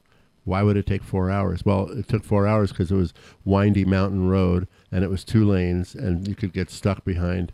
why 0.44 0.62
would 0.62 0.78
it 0.78 0.86
take 0.86 1.04
four 1.04 1.30
hours? 1.30 1.64
Well, 1.64 1.90
it 1.90 2.08
took 2.08 2.24
four 2.24 2.46
hours 2.46 2.72
because 2.72 2.90
it 2.90 2.96
was 2.96 3.12
windy 3.44 3.84
mountain 3.84 4.28
road 4.28 4.66
and 4.90 5.04
it 5.04 5.10
was 5.10 5.22
two 5.22 5.46
lanes, 5.46 5.94
and 5.94 6.26
you 6.26 6.34
could 6.34 6.52
get 6.52 6.70
stuck 6.70 7.04
behind 7.04 7.52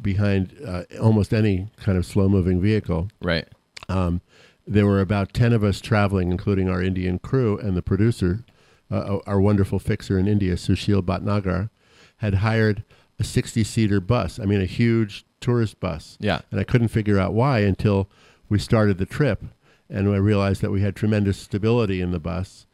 behind 0.00 0.56
uh, 0.66 0.84
almost 1.00 1.34
any 1.34 1.68
kind 1.76 1.98
of 1.98 2.06
slow 2.06 2.28
moving 2.28 2.60
vehicle. 2.60 3.08
Right. 3.20 3.46
Um, 3.88 4.20
there 4.66 4.86
were 4.86 5.00
about 5.00 5.32
10 5.32 5.52
of 5.52 5.64
us 5.64 5.80
traveling, 5.80 6.30
including 6.30 6.68
our 6.68 6.82
Indian 6.82 7.18
crew, 7.18 7.58
and 7.58 7.76
the 7.76 7.82
producer, 7.82 8.44
uh, 8.90 9.18
our 9.26 9.40
wonderful 9.40 9.78
fixer 9.78 10.18
in 10.18 10.28
India, 10.28 10.54
Sushil 10.54 11.02
Bhatnagar, 11.02 11.70
had 12.18 12.34
hired 12.34 12.84
a 13.18 13.24
60 13.24 13.64
seater 13.64 14.00
bus. 14.00 14.38
I 14.38 14.44
mean, 14.44 14.60
a 14.60 14.66
huge 14.66 15.24
tourist 15.40 15.80
bus. 15.80 16.16
Yeah. 16.20 16.40
And 16.50 16.60
I 16.60 16.64
couldn't 16.64 16.88
figure 16.88 17.18
out 17.18 17.34
why 17.34 17.60
until 17.60 18.08
we 18.48 18.58
started 18.58 18.98
the 18.98 19.06
trip. 19.06 19.44
And 19.88 20.08
I 20.08 20.16
realized 20.16 20.62
that 20.62 20.70
we 20.70 20.82
had 20.82 20.96
tremendous 20.96 21.38
stability 21.38 22.00
in 22.00 22.12
the 22.12 22.20
bus. 22.20 22.66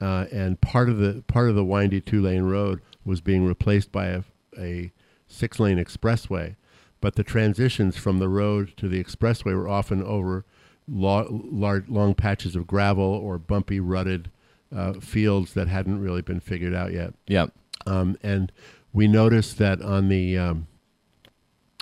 Uh, 0.00 0.26
and 0.30 0.60
part 0.60 0.90
of 0.90 0.98
the 0.98 1.24
part 1.26 1.48
of 1.48 1.54
the 1.54 1.64
windy 1.64 2.02
two 2.02 2.20
lane 2.20 2.42
road 2.42 2.82
was 3.04 3.22
being 3.22 3.46
replaced 3.46 3.90
by 3.90 4.06
a, 4.08 4.22
a 4.58 4.92
six 5.26 5.58
lane 5.58 5.78
expressway. 5.78 6.56
But 7.00 7.14
the 7.14 7.24
transitions 7.24 7.96
from 7.96 8.18
the 8.18 8.28
road 8.28 8.74
to 8.76 8.88
the 8.88 9.02
expressway 9.02 9.54
were 9.54 9.68
often 9.68 10.02
over 10.02 10.44
lo- 10.88 11.42
large, 11.50 11.88
long 11.88 12.14
patches 12.14 12.56
of 12.56 12.66
gravel 12.66 13.04
or 13.04 13.38
bumpy, 13.38 13.80
rutted 13.80 14.30
uh, 14.74 14.94
fields 14.94 15.54
that 15.54 15.68
hadn't 15.68 16.00
really 16.00 16.22
been 16.22 16.40
figured 16.40 16.74
out 16.74 16.92
yet. 16.92 17.14
Yeah. 17.26 17.46
Um, 17.86 18.16
and 18.22 18.50
we 18.92 19.06
noticed 19.06 19.58
that 19.58 19.80
on 19.82 20.08
the 20.08 20.36
um, 20.38 20.66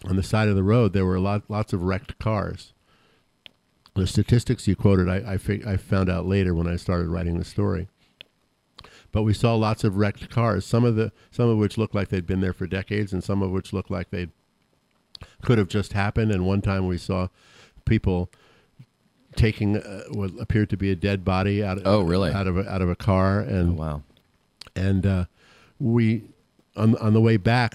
on 0.05 0.17
the 0.17 0.23
side 0.23 0.49
of 0.49 0.57
the 0.57 0.63
road 0.63 0.93
there 0.93 1.07
were 1.07 1.19
lot, 1.19 1.45
lots 1.49 1.73
of 1.73 1.83
wrecked 1.83 2.19
cars. 2.19 2.73
The 3.95 4.07
statistics 4.07 4.67
you 4.67 4.77
quoted, 4.77 5.09
I 5.09 5.35
I, 5.35 5.39
fig- 5.39 5.67
I 5.67 5.77
found 5.77 6.11
out 6.11 6.27
later 6.27 6.55
when 6.55 6.67
I 6.67 6.77
started 6.77 7.09
writing 7.09 7.39
the 7.39 7.45
story. 7.45 7.89
But 9.13 9.23
we 9.23 9.33
saw 9.33 9.55
lots 9.55 9.85
of 9.85 9.97
wrecked 9.97 10.29
cars. 10.29 10.67
Some 10.67 10.85
of 10.85 10.97
the 10.97 11.13
some 11.31 11.49
of 11.49 11.57
which 11.57 11.79
looked 11.79 11.95
like 11.95 12.09
they'd 12.09 12.27
been 12.27 12.41
there 12.41 12.53
for 12.53 12.67
decades, 12.67 13.13
and 13.13 13.23
some 13.23 13.43
of 13.43 13.51
which 13.51 13.73
looked 13.73 13.91
like 13.91 14.11
they 14.11 14.29
could 15.43 15.59
have 15.59 15.69
just 15.69 15.93
happened. 15.93 16.33
And 16.33 16.45
one 16.45 16.61
time 16.61 16.89
we 16.89 16.99
saw 16.99 17.29
people 17.85 18.31
taking 19.37 19.76
uh, 19.78 20.05
what 20.11 20.30
appeared 20.41 20.70
to 20.70 20.76
be 20.76 20.91
a 20.91 20.97
dead 20.97 21.24
body 21.24 21.62
out 21.64 21.78
of 21.78 21.87
Oh, 21.87 22.01
really? 22.03 22.30
out 22.32 22.47
of 22.47 22.57
a, 22.59 22.68
out 22.70 22.82
of 22.82 22.89
a 22.89 22.97
car, 22.97 23.41
Oh, 23.47 23.49
and 23.49 23.76
wow. 23.78 24.03
and 24.76 25.07
uh, 25.07 25.24
we 25.78 26.22
on 26.76 26.97
on 26.99 27.12
the 27.12 27.20
way 27.20 27.37
back 27.37 27.74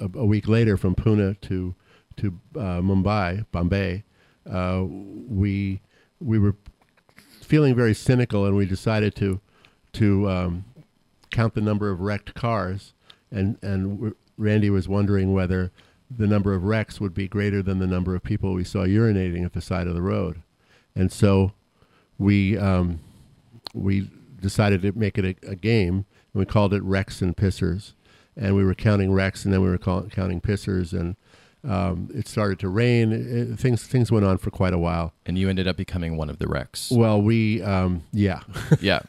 a, 0.00 0.04
a 0.14 0.24
week 0.24 0.48
later 0.48 0.76
from 0.76 0.94
Pune 0.94 1.40
to 1.42 1.74
to 2.16 2.38
uh, 2.56 2.80
Mumbai, 2.80 3.46
Bombay, 3.52 4.04
uh, 4.50 4.84
we 4.86 5.80
we 6.20 6.38
were 6.38 6.54
feeling 7.40 7.74
very 7.74 7.94
cynical, 7.94 8.44
and 8.46 8.56
we 8.56 8.66
decided 8.66 9.14
to 9.16 9.40
to 9.94 10.28
um, 10.28 10.64
count 11.30 11.54
the 11.54 11.60
number 11.60 11.90
of 11.90 12.00
wrecked 12.00 12.34
cars, 12.34 12.92
and 13.30 13.56
and 13.62 14.14
Randy 14.36 14.70
was 14.70 14.88
wondering 14.88 15.32
whether 15.32 15.70
the 16.14 16.26
number 16.26 16.54
of 16.54 16.64
wrecks 16.64 17.00
would 17.00 17.14
be 17.14 17.28
greater 17.28 17.62
than 17.62 17.78
the 17.78 17.86
number 17.86 18.14
of 18.16 18.22
people 18.24 18.52
we 18.52 18.64
saw 18.64 18.80
urinating 18.84 19.44
at 19.44 19.52
the 19.52 19.60
side 19.60 19.86
of 19.86 19.94
the 19.94 20.02
road, 20.02 20.42
and 20.94 21.10
so 21.10 21.52
we 22.18 22.58
um, 22.58 23.00
we 23.74 24.10
decided 24.40 24.82
to 24.82 24.92
make 24.92 25.18
it 25.18 25.24
a, 25.24 25.50
a 25.50 25.54
game, 25.56 26.06
and 26.32 26.40
we 26.40 26.44
called 26.44 26.74
it 26.74 26.82
Rex 26.82 27.22
and 27.22 27.36
pissers, 27.36 27.92
and 28.36 28.54
we 28.54 28.64
were 28.64 28.74
counting 28.74 29.12
Rex, 29.12 29.44
and 29.44 29.52
then 29.52 29.62
we 29.62 29.68
were 29.68 29.78
call, 29.78 30.02
counting 30.04 30.40
pissers, 30.40 30.92
and 30.92 31.16
um, 31.62 32.08
it 32.14 32.26
started 32.26 32.58
to 32.60 32.68
rain. 32.68 33.12
It, 33.12 33.58
things 33.58 33.82
things 33.86 34.10
went 34.10 34.24
on 34.24 34.38
for 34.38 34.50
quite 34.50 34.72
a 34.72 34.78
while. 34.78 35.12
And 35.26 35.36
you 35.38 35.48
ended 35.48 35.68
up 35.68 35.76
becoming 35.76 36.16
one 36.16 36.30
of 36.30 36.38
the 36.38 36.48
wrecks. 36.48 36.90
Well, 36.90 37.20
we 37.20 37.62
um, 37.62 38.02
yeah. 38.12 38.40
yeah. 38.80 39.00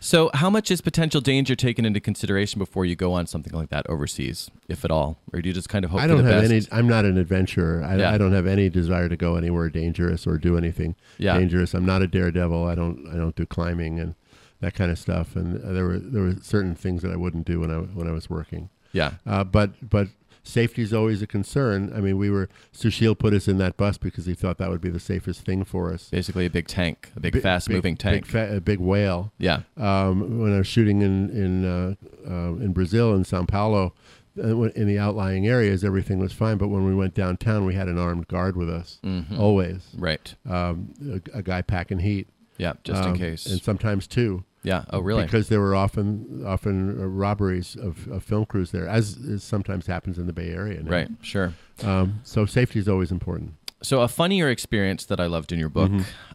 So, 0.00 0.30
how 0.34 0.48
much 0.48 0.70
is 0.70 0.80
potential 0.80 1.20
danger 1.20 1.54
taken 1.56 1.84
into 1.84 2.00
consideration 2.00 2.58
before 2.58 2.84
you 2.86 2.94
go 2.96 3.12
on 3.12 3.26
something 3.26 3.52
like 3.52 3.68
that 3.70 3.86
overseas, 3.90 4.50
if 4.68 4.84
at 4.84 4.90
all, 4.90 5.18
or 5.32 5.40
do 5.42 5.48
you 5.48 5.52
just 5.54 5.68
kind 5.68 5.84
of 5.84 5.90
hope 5.90 6.00
I 6.00 6.06
don't 6.06 6.24
have 6.24 6.42
best? 6.42 6.50
any. 6.52 6.78
I'm 6.80 6.86
not 6.88 7.04
an 7.04 7.18
adventurer. 7.18 7.82
I, 7.84 7.96
Yeah. 7.96 8.12
I 8.12 8.18
don't 8.18 8.32
have 8.32 8.46
any 8.46 8.68
desire 8.70 9.08
to 9.08 9.16
go 9.16 9.36
anywhere 9.36 9.68
dangerous 9.68 10.26
or 10.26 10.38
do 10.38 10.56
anything 10.56 10.94
Yeah. 11.18 11.36
dangerous. 11.38 11.74
I'm 11.74 11.84
not 11.86 12.02
a 12.02 12.06
daredevil. 12.06 12.64
I 12.66 12.74
don't. 12.74 13.06
I 13.12 13.16
don't 13.16 13.34
do 13.36 13.44
climbing 13.46 13.98
and 14.00 14.14
that 14.60 14.74
kind 14.74 14.90
of 14.90 14.98
stuff. 14.98 15.36
And 15.36 15.56
there 15.76 15.84
were 15.84 15.98
there 15.98 16.22
were 16.22 16.36
certain 16.40 16.74
things 16.74 17.02
that 17.02 17.10
I 17.12 17.16
wouldn't 17.16 17.46
do 17.46 17.60
when 17.60 17.70
I 17.70 17.78
when 17.78 18.06
I 18.08 18.12
was 18.12 18.30
working. 18.30 18.70
Yeah. 18.92 19.14
Uh, 19.26 19.44
but 19.44 19.72
but 19.90 20.08
safety 20.46 20.82
is 20.82 20.92
always 20.92 21.20
a 21.22 21.26
concern. 21.26 21.92
I 21.94 22.00
mean, 22.00 22.16
we 22.18 22.30
were 22.30 22.48
Sushil 22.74 23.18
put 23.18 23.34
us 23.34 23.48
in 23.48 23.58
that 23.58 23.76
bus 23.76 23.98
because 23.98 24.26
he 24.26 24.34
thought 24.34 24.58
that 24.58 24.70
would 24.70 24.80
be 24.80 24.90
the 24.90 25.00
safest 25.00 25.44
thing 25.44 25.64
for 25.64 25.92
us. 25.92 26.08
Basically, 26.10 26.46
a 26.46 26.50
big 26.50 26.68
tank, 26.68 27.10
a 27.16 27.20
big, 27.20 27.32
Bi- 27.34 27.40
fast-moving 27.40 27.96
tank. 27.96 28.22
big, 28.24 28.26
fa- 28.30 28.56
a 28.56 28.60
big 28.60 28.78
whale. 28.78 29.32
yeah. 29.38 29.62
Um, 29.76 30.40
when 30.40 30.54
I 30.54 30.58
was 30.58 30.66
shooting 30.66 31.02
in 31.02 31.30
in 31.30 31.64
uh, 31.64 31.94
uh, 32.26 32.54
in 32.56 32.72
Brazil 32.72 33.14
in 33.14 33.24
Sao 33.24 33.44
Paulo, 33.44 33.92
uh, 34.38 34.62
in 34.62 34.86
the 34.86 34.98
outlying 34.98 35.46
areas, 35.46 35.82
everything 35.84 36.18
was 36.18 36.32
fine. 36.32 36.56
But 36.58 36.68
when 36.68 36.84
we 36.86 36.94
went 36.94 37.14
downtown, 37.14 37.64
we 37.64 37.74
had 37.74 37.88
an 37.88 37.98
armed 37.98 38.28
guard 38.28 38.56
with 38.56 38.68
us 38.70 39.00
Mhm. 39.04 39.38
always. 39.38 39.88
Right. 39.96 40.34
Um, 40.48 40.90
a, 41.34 41.38
a 41.38 41.42
guy 41.42 41.62
packing 41.62 42.00
heat, 42.00 42.28
Yeah. 42.58 42.74
Just 42.84 43.02
Um, 43.02 43.14
in 43.14 43.18
case. 43.18 43.46
and 43.46 43.60
sometimes 43.60 44.06
two. 44.06 44.44
Yeah. 44.66 44.84
Oh, 44.90 44.98
really? 44.98 45.22
Because 45.22 45.48
there 45.48 45.60
were 45.60 45.76
often 45.76 46.44
often 46.44 47.00
uh, 47.00 47.06
robberies 47.06 47.76
of, 47.76 48.08
of 48.08 48.24
film 48.24 48.44
crews 48.46 48.72
there, 48.72 48.88
as, 48.88 49.16
as 49.32 49.44
sometimes 49.44 49.86
happens 49.86 50.18
in 50.18 50.26
the 50.26 50.32
Bay 50.32 50.50
Area. 50.50 50.82
now. 50.82 50.90
right. 50.90 51.08
Sure. 51.22 51.54
Um, 51.84 52.20
so 52.24 52.46
safety 52.46 52.80
is 52.80 52.88
always 52.88 53.12
important. 53.12 53.54
So, 53.82 54.00
a 54.00 54.08
funnier 54.08 54.48
experience 54.48 55.04
that 55.06 55.20
I 55.20 55.26
loved 55.26 55.52
in 55.52 55.60
your 55.60 55.68
book 55.68 55.92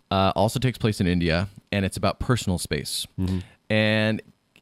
uh, 0.10 0.32
also 0.36 0.60
takes 0.60 0.78
place 0.78 1.02
in 1.02 1.08
India, 1.08 1.50
and 1.72 1.84
it's 1.84 1.98
about 1.98 2.20
personal 2.20 2.58
space. 2.58 3.06
And 3.70 4.22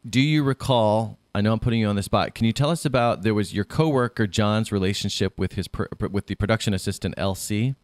do 0.09 0.19
you 0.19 0.43
recall? 0.43 1.19
I 1.35 1.41
know 1.41 1.53
I'm 1.53 1.59
putting 1.59 1.79
you 1.79 1.87
on 1.87 1.95
the 1.95 2.01
spot. 2.03 2.33
Can 2.33 2.47
you 2.47 2.53
tell 2.53 2.71
us 2.71 2.85
about 2.85 3.21
there 3.21 3.35
was 3.35 3.53
your 3.53 3.65
coworker 3.65 4.25
John's 4.25 4.71
relationship 4.71 5.37
with 5.37 5.53
his 5.53 5.67
with 6.09 6.25
the 6.25 6.33
production 6.35 6.73
assistant 6.73 7.15
LC? 7.17 7.75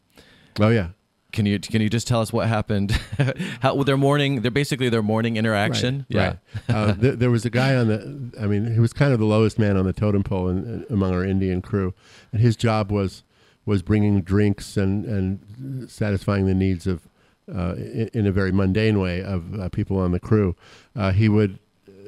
Oh 0.59 0.69
yeah. 0.69 0.89
Can 1.35 1.45
you 1.45 1.59
can 1.59 1.81
you 1.81 1.89
just 1.89 2.07
tell 2.07 2.21
us 2.21 2.31
what 2.31 2.47
happened? 2.47 2.91
How 3.59 3.83
their 3.83 3.97
morning? 3.97 4.41
They're 4.41 4.49
basically 4.49 4.87
their 4.87 5.03
morning 5.03 5.35
interaction. 5.35 6.05
Right. 6.09 6.37
right. 6.69 6.75
uh, 6.75 6.93
th- 7.01 7.19
there 7.19 7.29
was 7.29 7.43
a 7.43 7.49
guy 7.49 7.75
on 7.75 7.89
the. 7.89 8.41
I 8.41 8.47
mean, 8.47 8.73
he 8.73 8.79
was 8.79 8.93
kind 8.93 9.11
of 9.11 9.19
the 9.19 9.25
lowest 9.25 9.59
man 9.59 9.75
on 9.75 9.85
the 9.85 9.91
totem 9.91 10.23
pole 10.23 10.47
in, 10.47 10.59
in, 10.59 10.85
among 10.89 11.13
our 11.13 11.25
Indian 11.25 11.61
crew, 11.61 11.93
and 12.31 12.39
his 12.39 12.55
job 12.55 12.89
was 12.89 13.23
was 13.65 13.81
bringing 13.81 14.21
drinks 14.21 14.77
and 14.77 15.03
and 15.03 15.91
satisfying 15.91 16.45
the 16.45 16.53
needs 16.53 16.87
of, 16.87 17.05
uh, 17.53 17.75
in, 17.75 18.09
in 18.13 18.27
a 18.27 18.31
very 18.31 18.53
mundane 18.53 18.97
way, 18.97 19.21
of 19.21 19.59
uh, 19.59 19.67
people 19.67 19.97
on 19.97 20.13
the 20.13 20.21
crew. 20.21 20.55
Uh, 20.95 21.11
he 21.11 21.27
would. 21.27 21.59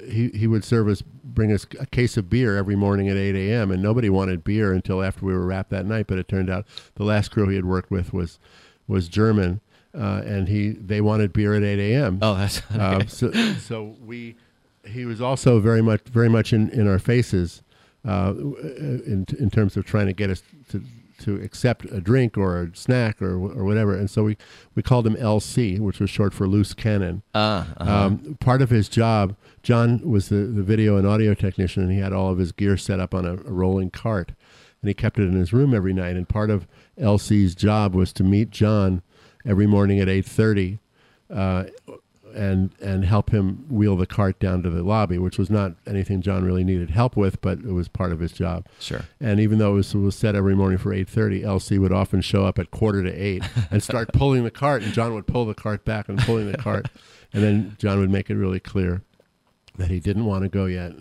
He, 0.10 0.30
he 0.30 0.48
would 0.48 0.64
serve 0.64 0.88
us, 0.88 1.02
bring 1.02 1.52
us 1.52 1.66
a 1.78 1.86
case 1.86 2.16
of 2.16 2.30
beer 2.30 2.56
every 2.56 2.78
morning 2.78 3.10
at 3.10 3.18
8 3.18 3.36
a.m. 3.36 3.72
And 3.72 3.84
nobody 3.84 4.10
wanted 4.10 4.42
beer 4.42 4.72
until 4.72 5.04
after 5.04 5.26
we 5.26 5.34
were 5.34 5.46
wrapped 5.46 5.70
that 5.72 5.86
night. 5.86 6.08
But 6.08 6.18
it 6.18 6.30
turned 6.30 6.50
out 6.50 6.66
the 6.96 7.04
last 7.04 7.30
crew 7.30 7.50
he 7.50 7.58
had 7.58 7.66
worked 7.66 7.92
with 7.92 8.14
was 8.14 8.40
was 8.88 9.08
German, 9.08 9.62
uh, 9.98 10.22
and 10.26 10.48
he 10.48 10.70
they 10.70 11.02
wanted 11.02 11.34
beer 11.34 11.54
at 11.54 11.64
8 11.64 11.94
a.m. 11.94 12.20
Oh, 12.22 12.36
that's 12.36 12.62
Um, 12.78 13.08
so, 13.08 13.32
so 13.32 13.96
we, 14.06 14.36
he 14.86 15.06
was 15.06 15.22
also 15.22 15.60
very 15.60 15.82
much, 15.82 16.02
very 16.04 16.30
much 16.30 16.54
in, 16.54 16.70
in 16.70 16.88
our 16.88 17.00
faces, 17.00 17.64
uh, 18.08 18.34
in 18.38 19.26
in 19.40 19.50
terms 19.50 19.78
of 19.78 19.86
trying 19.86 20.08
to 20.08 20.14
get 20.14 20.30
us 20.30 20.44
to 20.70 20.84
to 21.20 21.36
accept 21.42 21.86
a 21.86 22.00
drink 22.00 22.38
or 22.38 22.62
a 22.62 22.76
snack 22.76 23.22
or 23.22 23.34
or 23.36 23.64
whatever. 23.64 23.96
And 23.96 24.10
so 24.10 24.24
we 24.24 24.38
we 24.76 24.84
called 24.84 25.06
him 25.06 25.16
LC, 25.16 25.80
which 25.80 26.00
was 26.00 26.10
short 26.10 26.34
for 26.34 26.48
loose 26.48 26.74
cannon. 26.74 27.24
uh, 27.34 27.66
uh 27.80 27.84
Um, 27.84 28.38
part 28.40 28.62
of 28.62 28.70
his 28.70 28.88
job, 28.88 29.36
John 29.64 30.00
was 30.10 30.30
the, 30.30 30.36
the 30.36 30.64
video 30.64 30.98
and 30.98 31.08
audio 31.08 31.34
technician, 31.34 31.84
and 31.84 31.92
he 31.92 32.00
had 32.00 32.14
all 32.14 32.32
of 32.32 32.38
his 32.38 32.52
gear 32.52 32.78
set 32.78 33.00
up 33.00 33.14
on 33.14 33.26
a, 33.26 33.34
a 33.34 33.52
rolling 33.52 33.90
cart, 33.90 34.32
and 34.82 34.88
he 34.88 34.94
kept 34.94 35.20
it 35.20 35.24
in 35.24 35.34
his 35.34 35.54
room 35.54 35.74
every 35.74 35.94
night. 35.94 36.16
And 36.16 36.28
part 36.28 36.50
of 36.50 36.68
LC's 37.00 37.56
job 37.56 37.96
was 37.96 38.14
to 38.14 38.24
meet 38.24 38.50
John 38.50 39.02
every 39.46 39.68
morning 39.68 40.00
at 40.00 40.10
eight 40.10 40.26
thirty, 40.26 40.80
uh, 41.34 41.66
and 42.36 42.72
and 42.82 43.06
help 43.06 43.32
him 43.32 43.66
wheel 43.70 43.96
the 43.96 44.06
cart 44.06 44.40
down 44.40 44.62
to 44.64 44.70
the 44.70 44.84
lobby, 44.84 45.18
which 45.18 45.38
was 45.38 45.50
not 45.50 45.74
anything 45.88 46.22
John 46.22 46.44
really 46.44 46.64
needed 46.64 46.92
help 46.92 47.16
with, 47.18 47.42
but 47.42 47.60
it 47.60 47.72
was 47.72 47.88
part 47.88 48.12
of 48.12 48.20
his 48.20 48.32
job. 48.32 48.68
sure. 48.80 49.06
And 49.20 49.40
even 49.40 49.58
though 49.58 49.74
it 49.74 49.76
was, 49.76 49.96
was 49.96 50.16
set 50.16 50.36
every 50.36 50.56
morning 50.56 50.78
for 50.78 50.94
eight 50.94 51.10
thirty, 51.10 51.42
LC 51.42 51.80
would 51.80 51.94
often 51.94 52.22
show 52.22 52.46
up 52.46 52.60
at 52.60 52.72
quarter 52.72 53.04
to 53.04 53.12
eight 53.12 53.44
and 53.72 53.82
start 53.82 54.14
pulling 54.14 54.44
the 54.44 54.52
cart, 54.52 54.84
and 54.84 54.94
John 54.94 55.14
would 55.14 55.28
pull 55.28 55.46
the 55.46 55.56
cart 55.56 55.86
back 55.86 56.10
and 56.10 56.20
pulling 56.20 56.52
the 56.52 56.58
cart, 56.58 56.88
and 57.34 57.42
then 57.44 57.76
John 57.80 58.00
would 58.00 58.12
make 58.12 58.30
it 58.30 58.36
really 58.36 58.60
clear 58.60 59.02
that 59.78 59.90
he 59.90 60.00
didn't 60.00 60.26
want 60.26 60.44
to 60.44 60.50
go 60.50 60.66
yet, 60.66 60.92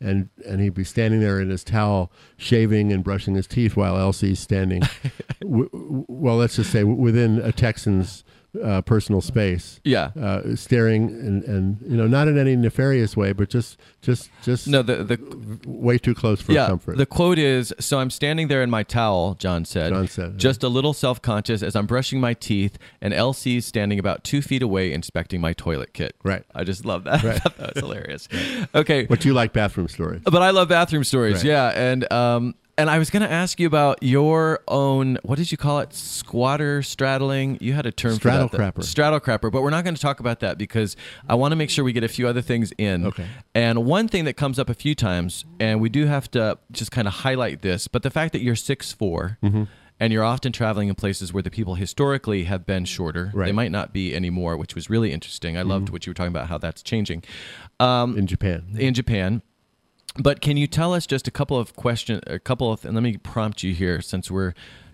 and 0.00 0.28
and 0.46 0.60
he'd 0.60 0.74
be 0.74 0.84
standing 0.84 1.20
there 1.20 1.40
in 1.40 1.50
his 1.50 1.64
towel, 1.64 2.12
shaving 2.36 2.92
and 2.92 3.02
brushing 3.02 3.34
his 3.34 3.46
teeth 3.46 3.76
while 3.76 3.96
LC's 3.96 4.38
standing, 4.40 4.82
w- 5.40 5.68
w- 5.70 6.04
well, 6.08 6.36
let's 6.36 6.56
just 6.56 6.70
say 6.70 6.84
within 6.84 7.38
a 7.40 7.52
Texan's 7.52 8.24
uh, 8.64 8.80
personal 8.82 9.20
space, 9.20 9.78
Yeah. 9.84 10.10
uh, 10.18 10.56
staring 10.56 11.08
and 11.10 11.44
and 11.44 11.76
you 11.82 11.96
know 11.96 12.06
not 12.06 12.28
in 12.28 12.38
any 12.38 12.56
nefarious 12.56 13.16
way, 13.16 13.32
but 13.32 13.50
just 13.50 13.78
just 14.00 14.30
just 14.42 14.66
No, 14.66 14.82
the 14.82 15.04
the 15.04 15.18
way 15.66 15.98
too 15.98 16.14
close 16.14 16.40
for 16.40 16.52
yeah, 16.52 16.66
comfort. 16.66 16.96
the 16.96 17.06
quote 17.06 17.38
is 17.38 17.74
So 17.78 17.98
I'm 17.98 18.10
standing 18.10 18.48
there 18.48 18.62
in 18.62 18.70
my 18.70 18.82
towel, 18.82 19.34
John 19.34 19.64
said. 19.66 19.92
John 19.92 20.08
said, 20.08 20.38
Just 20.38 20.62
a 20.64 20.68
little 20.68 20.94
self 20.94 21.20
conscious 21.20 21.62
as 21.62 21.76
I'm 21.76 21.86
brushing 21.86 22.20
my 22.20 22.32
teeth, 22.34 22.78
and 23.02 23.12
LC's 23.12 23.66
standing 23.66 23.98
about 23.98 24.24
two 24.24 24.40
feet 24.40 24.62
away 24.62 24.92
inspecting 24.92 25.40
my 25.40 25.52
toilet 25.52 25.92
kit. 25.92 26.16
Right. 26.24 26.44
I 26.54 26.64
just 26.64 26.84
love 26.86 27.04
that. 27.04 27.22
Right. 27.22 27.42
that 27.58 27.74
was 27.74 27.82
hilarious. 27.82 28.28
Okay. 28.74 29.04
But 29.04 29.24
you 29.26 29.34
like 29.34 29.52
bathroom 29.52 29.88
stories. 29.88 30.22
But 30.24 30.42
I 30.42 30.50
love 30.50 30.68
bathroom 30.70 31.04
stories, 31.04 31.36
Right. 31.36 31.44
yeah. 31.44 31.68
And 31.78 32.10
um 32.12 32.54
and 32.78 32.88
I 32.88 32.98
was 32.98 33.10
going 33.10 33.22
to 33.22 33.30
ask 33.30 33.60
you 33.60 33.66
about 33.66 34.02
your 34.02 34.60
own 34.68 35.18
what 35.22 35.36
did 35.36 35.52
you 35.52 35.58
call 35.58 35.80
it? 35.80 35.92
Squatter 35.92 36.82
straddling. 36.82 37.58
You 37.60 37.74
had 37.74 37.84
a 37.84 37.92
term 37.92 38.14
Straddle 38.14 38.48
for 38.48 38.56
that. 38.56 38.74
crapper. 38.76 38.84
Straddle 38.84 39.20
crapper, 39.20 39.52
but 39.52 39.62
we're 39.62 39.70
not 39.70 39.84
going 39.84 39.94
to 39.94 40.00
talk 40.00 40.20
about 40.20 40.40
that 40.40 40.56
because 40.56 40.96
I 41.28 41.34
want 41.34 41.52
to 41.52 41.56
make 41.56 41.68
sure 41.70 41.84
we 41.84 41.92
get 41.92 42.04
a 42.04 42.08
few 42.08 42.26
other 42.26 42.40
things 42.40 42.72
in. 42.78 43.04
Okay. 43.06 43.26
And 43.54 43.84
one 43.84 44.08
thing 44.08 44.24
that 44.24 44.34
comes 44.34 44.58
up 44.58 44.70
a 44.70 44.74
few 44.74 44.94
times 44.94 45.44
and 45.60 45.80
we 45.80 45.88
do 45.90 46.06
have 46.06 46.30
to 46.30 46.58
just 46.72 46.90
kind 46.90 47.06
of 47.08 47.14
highlight 47.14 47.62
this, 47.62 47.88
but 47.88 48.02
the 48.02 48.10
fact 48.10 48.32
that 48.32 48.40
you're 48.42 48.54
6'4 48.54 49.36
Mm-hmm. 49.42 49.64
and 50.00 50.12
you're 50.12 50.22
often 50.24 50.52
traveling 50.52 50.88
in 50.88 50.94
places 50.94 51.32
where 51.32 51.42
the 51.42 51.50
people 51.50 51.74
historically 51.74 52.44
have 52.44 52.64
been 52.64 52.84
shorter. 52.84 53.24
Right. 53.24 53.32
Mm-hmm. 53.32 53.44
They 53.46 53.52
might 53.52 53.72
not 53.72 53.92
be 53.92 54.14
anymore, 54.14 54.56
which 54.56 54.74
was 54.76 54.88
really 54.88 55.12
interesting. 55.12 55.56
I 55.58 55.62
loved 55.62 55.90
what 55.90 56.06
you 56.06 56.10
were 56.10 56.14
talking 56.14 56.32
about 56.32 56.48
how 56.48 56.58
that's 56.58 56.82
changing. 56.82 57.24
Um, 57.80 58.16
in 58.16 58.26
Japan. 58.26 58.76
in 58.78 58.94
Japan. 58.94 59.42
But 60.18 60.40
can 60.40 60.56
you 60.56 60.66
tell 60.66 60.92
us 60.94 61.06
just 61.06 61.28
a 61.28 61.30
couple 61.30 61.56
of 61.56 61.76
question, 61.76 62.20
a 62.26 62.38
couple 62.38 62.72
of, 62.72 62.84
and 62.84 62.94
let 62.94 63.02
me 63.02 63.16
prompt 63.16 63.62
you 63.62 63.72
here 63.72 64.00
since 64.00 64.30
we're 64.30 64.52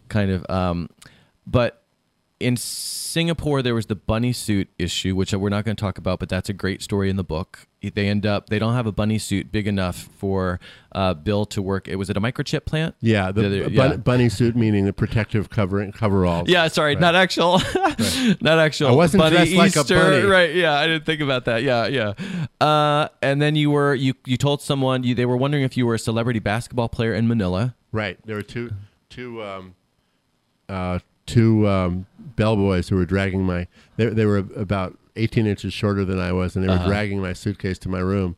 kind 0.09 0.31
of, 0.31 0.49
um, 0.51 0.91
but 1.47 1.84
in 2.45 2.57
Singapore 2.57 3.63
there 3.63 3.75
was 3.75 3.87
the 3.87 3.95
bunny 3.95 4.33
suit 4.33 4.69
issue, 4.79 5.15
which 5.15 5.33
we're 5.33 5.49
not 5.49 5.65
going 5.65 5.77
to 5.77 5.81
talk 5.81 5.99
about, 5.99 6.19
but 6.19 6.29
that's 6.29 6.49
a 6.49 6.53
great 6.53 6.83
story 6.83 7.09
in 7.09 7.17
the 7.17 7.23
book. 7.25 7.67
They 7.81 8.09
end 8.09 8.25
up, 8.27 8.49
they 8.49 8.59
don't 8.59 8.75
have 8.75 8.87
a 8.87 8.93
bunny 8.93 9.19
suit 9.19 9.53
big 9.53 9.69
enough 9.69 10.09
for 10.19 10.59
uh, 10.93 11.15
Bill 11.15 11.45
to 11.47 11.63
work. 11.63 11.87
It 11.87 11.97
was 11.97 12.09
at 12.11 12.17
a 12.17 12.21
microchip 12.21 12.65
plant. 12.65 12.95
Yeah, 13.01 13.31
the 13.31 13.43
The- 13.49 13.61
bun- 13.71 13.91
yeah. 13.91 13.97
bunny 13.99 14.29
suit 14.31 14.57
meaning 14.57 14.85
the 14.85 14.93
protective 14.93 15.49
covering 15.51 15.93
coveralls. 15.93 16.49
Yeah, 16.49 16.67
sorry, 16.69 16.97
not 16.97 17.15
actual, 17.15 17.59
not 18.41 18.59
actual. 18.59 18.89
I 18.89 18.93
wasn't 18.93 19.21
bunny 19.23 19.37
dressed 19.37 19.55
like 19.55 19.77
a 19.77 19.85
bunny. 19.85 20.23
right? 20.25 20.55
Yeah, 20.55 20.73
I 20.75 20.87
didn't 20.87 21.05
think 21.07 21.21
about 21.21 21.45
that. 21.45 21.63
Yeah, 21.63 21.87
yeah. 21.87 22.15
Uh, 22.61 23.09
and 23.23 23.41
then 23.41 23.55
you 23.55 23.71
were 23.71 23.95
you 23.95 24.15
you 24.25 24.37
told 24.37 24.61
someone 24.63 25.05
you 25.05 25.15
they 25.15 25.27
were 25.27 25.37
wondering 25.37 25.63
if 25.63 25.77
you 25.77 25.87
were 25.87 25.95
a 25.95 25.99
celebrity 25.99 26.41
basketball 26.41 26.89
player 26.89 27.15
in 27.15 27.29
Manila. 27.29 27.75
right. 27.93 28.19
There 28.25 28.37
were 28.37 28.43
two, 28.43 28.71
two, 29.11 29.43
um, 29.43 29.75
uh, 30.69 30.99
two 31.27 31.67
um, 31.69 32.07
bellboys 32.37 32.89
who 32.89 32.97
were 32.97 33.07
dragging 33.07 33.43
my. 33.45 33.67
They, 33.97 34.07
they 34.07 34.27
were 34.27 34.39
about 34.57 34.99
eighteen 35.17 35.47
inches 35.47 35.73
shorter 35.73 36.05
than 36.05 36.19
I 36.19 36.33
was, 36.33 36.55
and 36.57 36.65
they 36.65 36.69
were 36.69 36.75
Uh-huh. 36.75 36.87
dragging 36.89 37.21
my 37.21 37.33
suitcase 37.33 37.79
to 37.81 37.89
my 37.89 38.01
room. 38.01 38.37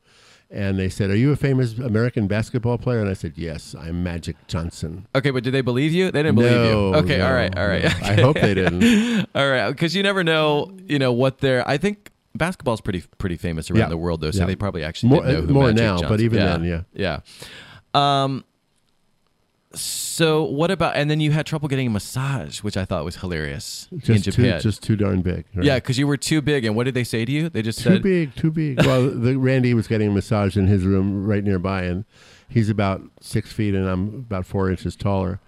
and 0.48 0.78
they 0.78 0.88
said, 0.88 1.10
"Are 1.10 1.16
you 1.16 1.32
a 1.32 1.36
famous 1.36 1.76
American 1.76 2.28
basketball 2.28 2.78
player?" 2.78 3.00
And 3.00 3.08
I 3.08 3.14
said, 3.14 3.32
"Yes, 3.36 3.74
I'm 3.76 4.04
Magic 4.04 4.36
Johnson." 4.46 5.06
Okay, 5.14 5.30
but 5.30 5.42
did 5.42 5.50
they 5.52 5.60
believe 5.60 5.92
you? 5.92 6.12
They 6.12 6.22
didn't 6.22 6.36
believe 6.36 6.52
No, 6.52 6.90
you. 6.92 6.94
Okay, 6.98 7.18
no, 7.18 7.26
all 7.26 7.32
right, 7.34 7.58
all 7.58 7.66
right. 7.66 7.82
no. 7.82 7.90
I 8.06 8.14
hope 8.20 8.36
they 8.36 8.54
didn't. 8.54 9.28
all 9.34 9.50
right, 9.50 9.68
because 9.70 9.96
you 9.96 10.04
never 10.04 10.22
know, 10.22 10.70
you 10.86 11.00
know, 11.00 11.12
what 11.12 11.38
they're. 11.38 11.68
I 11.68 11.78
think 11.78 12.10
basketball's 12.36 12.80
pretty 12.80 13.02
pretty 13.18 13.36
famous 13.36 13.70
around 13.72 13.80
Yeah. 13.80 13.88
the 13.88 13.96
world, 13.96 14.20
though, 14.20 14.30
so 14.30 14.40
Yeah. 14.40 14.46
they 14.46 14.54
probably 14.54 14.84
actually 14.84 15.08
More- 15.08 15.24
know 15.26 15.40
who 15.40 15.52
more 15.52 15.62
Magic 15.64 15.76
now, 15.78 15.90
Johnson. 15.96 16.08
but 16.10 16.20
even 16.20 16.38
yeah. 16.38 16.46
then, 16.58 16.64
yeah. 16.94 17.20
yeah. 17.94 18.22
Um. 18.24 18.44
So 19.80 20.44
what 20.44 20.70
about? 20.70 20.96
And 20.96 21.10
then 21.10 21.20
you 21.20 21.30
had 21.32 21.46
trouble 21.46 21.68
getting 21.68 21.86
a 21.86 21.90
massage, 21.90 22.60
which 22.62 22.76
I 22.76 22.84
thought 22.84 23.04
was 23.04 23.16
hilarious 23.16 23.88
in 23.92 24.00
Just 24.00 24.24
too, 24.24 24.30
Japan. 24.32 24.60
just 24.60 24.82
too 24.82 24.96
darn 24.96 25.22
big. 25.22 25.44
right? 25.54 25.64
yeah, 25.64 25.74
because 25.76 25.98
you 25.98 26.06
were 26.06 26.16
too 26.16 26.40
big. 26.42 26.64
And 26.64 26.74
what 26.76 26.84
did 26.84 26.94
they 26.94 27.04
say 27.04 27.24
to 27.24 27.32
you? 27.32 27.48
They 27.48 27.62
just 27.62 27.78
too 27.80 27.90
said, 27.94 28.02
big, 28.02 28.34
too 28.34 28.50
big. 28.50 28.78
Well, 28.84 29.08
the 29.14 29.36
Randy 29.36 29.74
was 29.74 29.86
getting 29.86 30.08
a 30.08 30.12
massage 30.12 30.56
in 30.56 30.66
his 30.66 30.84
room 30.84 31.26
right 31.26 31.44
nearby, 31.44 31.82
and 31.82 32.04
he's 32.48 32.68
about 32.68 33.02
six 33.20 33.52
feet, 33.52 33.74
and 33.74 33.86
I'm 33.88 34.08
about 34.14 34.46
four 34.46 34.70
inches 34.70 34.96
taller. 34.96 35.40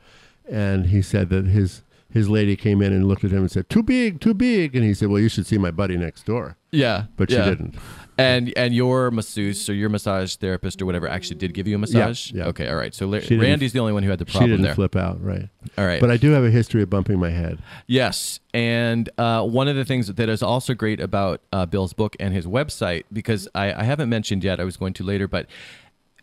And 0.51 0.87
he 0.87 1.03
said 1.03 1.29
that 1.31 1.47
his 1.47 1.83
his 2.11 2.29
lady 2.29 2.57
came 2.57 2.81
in 2.81 2.93
and 2.93 3.07
looked 3.07 3.25
at 3.25 3.31
him 3.31 3.41
and 3.41 3.51
said, 3.51 3.69
"Too 3.69 3.83
big, 3.83 4.21
too 4.21 4.35
big." 4.35 4.75
And 4.75 4.85
he 4.85 4.95
said, 4.95 5.09
"Well, 5.09 5.21
you 5.21 5.29
should 5.29 5.47
see 5.47 5.59
my 5.59 5.71
buddy 5.71 5.97
next 5.97 6.25
door," 6.25 6.57
"Yeah," 6.71 7.05
but 7.17 7.31
yeah. 7.31 7.45
she 7.45 7.51
didn't. 7.51 7.75
And 8.17 8.53
and 8.57 8.75
your 8.75 9.11
masseuse 9.11 9.69
or 9.69 9.75
your 9.75 9.89
massage 9.89 10.35
therapist 10.37 10.83
or 10.83 10.87
whatever 10.87 11.07
actually 11.07 11.37
did 11.37 11.55
give 11.55 11.69
you 11.69 11.77
a 11.77 11.79
massage. 11.79 12.33
yeah. 12.33 12.47
Okay, 12.47 12.69
all 12.69 12.77
right. 12.77 12.93
So 12.93 13.07
La- 13.07 13.21
Randy's 13.31 13.73
the 13.73 13.79
only 13.79 13.93
one 13.93 14.03
who 14.03 14.11
had 14.11 14.19
the 14.19 14.25
problem. 14.25 14.45
She 14.45 14.51
didn't 14.51 14.65
there. 14.65 14.75
flip 14.75 14.97
out, 14.97 15.23
right? 15.23 15.49
All 15.77 15.87
right. 15.87 16.01
But 16.01 16.11
I 16.11 16.17
do 16.17 16.31
have 16.33 16.43
a 16.43 16.51
history 16.51 16.83
of 16.83 16.91
bumping 16.91 17.21
my 17.21 17.31
head. 17.31 17.59
Yes, 17.87 18.41
and 18.53 19.09
uh, 19.19 19.45
one 19.45 19.69
of 19.69 19.77
the 19.77 19.85
things 19.85 20.13
that 20.13 20.29
is 20.29 20.43
also 20.43 20.75
great 20.75 20.99
about 20.99 21.43
uh, 21.53 21.67
Bill's 21.67 21.93
book 21.93 22.17
and 22.19 22.35
his 22.35 22.47
website, 22.47 23.05
because 23.13 23.47
I, 23.55 23.73
I 23.73 23.85
haven't 23.85 24.09
mentioned 24.09 24.43
yet, 24.43 24.59
I 24.59 24.65
was 24.65 24.77
going 24.77 24.95
to 24.95 25.05
later, 25.05 25.29
but 25.29 25.47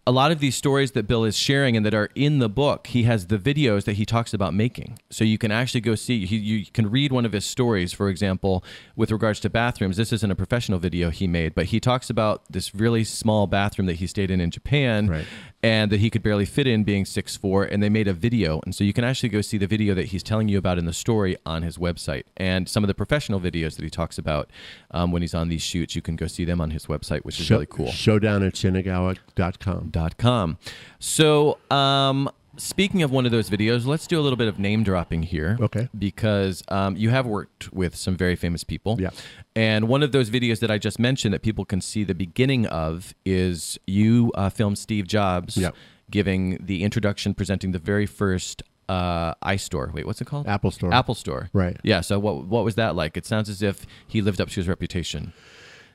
a 0.08 0.12
lot 0.12 0.32
of 0.32 0.40
these 0.40 0.56
stories 0.56 0.92
that 0.92 1.08
Bill 1.08 1.24
is 1.24 1.36
sharing 1.36 1.76
and 1.76 1.84
that 1.86 1.94
are 1.96 2.10
in 2.14 2.38
the 2.38 2.50
book, 2.50 2.88
he 2.88 3.04
has 3.04 3.28
the 3.28 3.40
videos 3.40 3.86
that 3.86 3.94
he 3.94 4.06
talks 4.06 4.36
about 4.36 4.54
making. 4.54 5.00
So 5.10 5.24
you 5.24 5.40
can 5.40 5.52
actually 5.52 5.82
go 5.82 5.96
see, 5.96 6.28
he, 6.28 6.38
you 6.38 6.66
can 6.72 6.92
read 6.92 7.12
one 7.12 7.26
of 7.26 7.32
his 7.32 7.44
stories, 7.44 7.92
for 7.92 8.08
example, 8.10 8.64
with 8.96 9.10
regards 9.10 9.40
to 9.42 9.50
bathrooms. 9.50 9.98
This 9.98 10.14
isn't 10.14 10.30
a 10.30 10.36
professional 10.36 10.78
video 10.78 11.10
he 11.10 11.26
made, 11.26 11.56
but 11.56 11.66
he 11.68 11.80
talks 11.80 12.12
about 12.12 12.44
this 12.52 12.76
really 12.76 13.04
small 13.04 13.48
bathroom 13.48 13.88
that 13.88 13.96
he 13.96 14.06
stayed 14.06 14.30
in 14.30 14.40
in 14.40 14.52
Japan 14.52 15.08
Right. 15.08 15.26
And 15.66 15.92
that 15.92 16.00
he 16.00 16.12
could 16.12 16.22
barely 16.22 16.46
fit 16.46 16.68
in 16.68 16.84
being 16.84 17.06
6'4 17.06 17.68
and 17.72 17.82
they 17.82 17.90
made 17.90 18.08
a 18.08 18.14
video. 18.14 18.62
And 18.66 18.76
so 18.76 18.84
you 18.84 18.94
can 18.94 19.04
actually 19.04 19.30
go 19.30 19.42
see 19.42 19.58
the 19.58 19.66
video 19.66 19.96
that 19.96 20.08
he's 20.08 20.22
telling 20.22 20.48
you 20.48 20.60
about 20.60 20.78
in 20.78 20.86
the 20.86 20.94
story 20.94 21.38
on 21.44 21.64
his 21.64 21.80
website. 21.80 22.26
And 22.38 22.70
some 22.70 22.84
of 22.84 22.88
the 22.88 22.94
professional 22.94 23.40
videos 23.40 23.76
that 23.76 23.84
he 23.84 23.90
talks 23.90 24.20
about 24.20 24.48
um, 24.92 25.12
when 25.12 25.24
he's 25.24 25.34
on 25.34 25.50
these 25.50 25.64
shoots 25.64 25.96
you 25.96 26.04
can 26.04 26.16
go 26.16 26.28
see 26.28 26.46
them 26.46 26.62
on 26.62 26.70
his 26.70 26.86
website 26.86 27.22
which 27.26 27.40
is 27.40 27.48
Show- 27.48 27.56
really 27.56 27.66
cool. 27.66 27.92
Showdown 27.92 28.44
at 28.44 28.54
Shinagawa.com. 28.54 29.90
dot 29.90 30.18
com. 30.18 30.58
So 31.00 31.58
um, 31.72 32.30
speaking 32.58 33.04
of 33.04 33.12
one 33.12 33.26
of 33.26 33.32
those 33.32 33.50
videos 33.50 33.86
let's 33.86 34.08
do 34.08 34.20
a 34.20 34.22
little 34.22 34.38
bit 34.38 34.48
of 34.48 34.58
name 34.60 34.84
dropping 34.84 35.24
here 35.24 35.58
Okay. 35.60 35.90
because 35.98 36.64
um, 36.70 36.96
you 36.96 37.10
have 37.10 37.26
worked 37.26 37.74
with 37.74 37.96
some 37.96 38.16
very 38.16 38.36
famous 38.36 38.64
people 38.64 38.98
Yeah. 39.00 39.10
and 39.56 39.88
one 39.88 40.04
of 40.04 40.12
those 40.12 40.30
videos 40.30 40.60
that 40.62 40.72
I 40.72 40.78
just 40.78 41.00
mentioned 41.00 41.34
that 41.34 41.42
people 41.42 41.66
can 41.66 41.82
see 41.82 42.04
the 42.04 42.16
beginning 42.16 42.66
of 42.68 43.14
is 43.26 43.78
you 43.88 44.32
uh, 44.36 44.50
filmed 44.50 44.78
Steve 44.78 45.08
Jobs 45.08 45.58
Yeah. 45.58 45.72
giving 46.10 46.58
the 46.64 46.84
introduction, 46.84 47.34
presenting 47.34 47.72
the 47.72 47.80
very 47.80 48.06
first 48.06 48.64
uh, 48.88 49.34
iStore. 49.44 49.92
Wait, 49.92 50.06
what's 50.06 50.22
it 50.22 50.26
called? 50.26 50.48
Apple 50.48 50.70
Store. 50.70 50.94
Apple 50.94 51.16
Store. 51.16 51.50
Right. 51.54 51.76
Yeah. 51.84 52.02
So 52.02 52.20
what 52.20 52.46
what 52.46 52.64
was 52.64 52.76
that 52.76 52.96
like? 52.96 53.18
It 53.18 53.26
sounds 53.26 53.50
as 53.50 53.64
if 53.64 53.88
he 54.08 54.22
lived 54.22 54.40
up 54.40 54.50
to 54.50 54.56
his 54.56 54.68
reputation. 54.68 55.34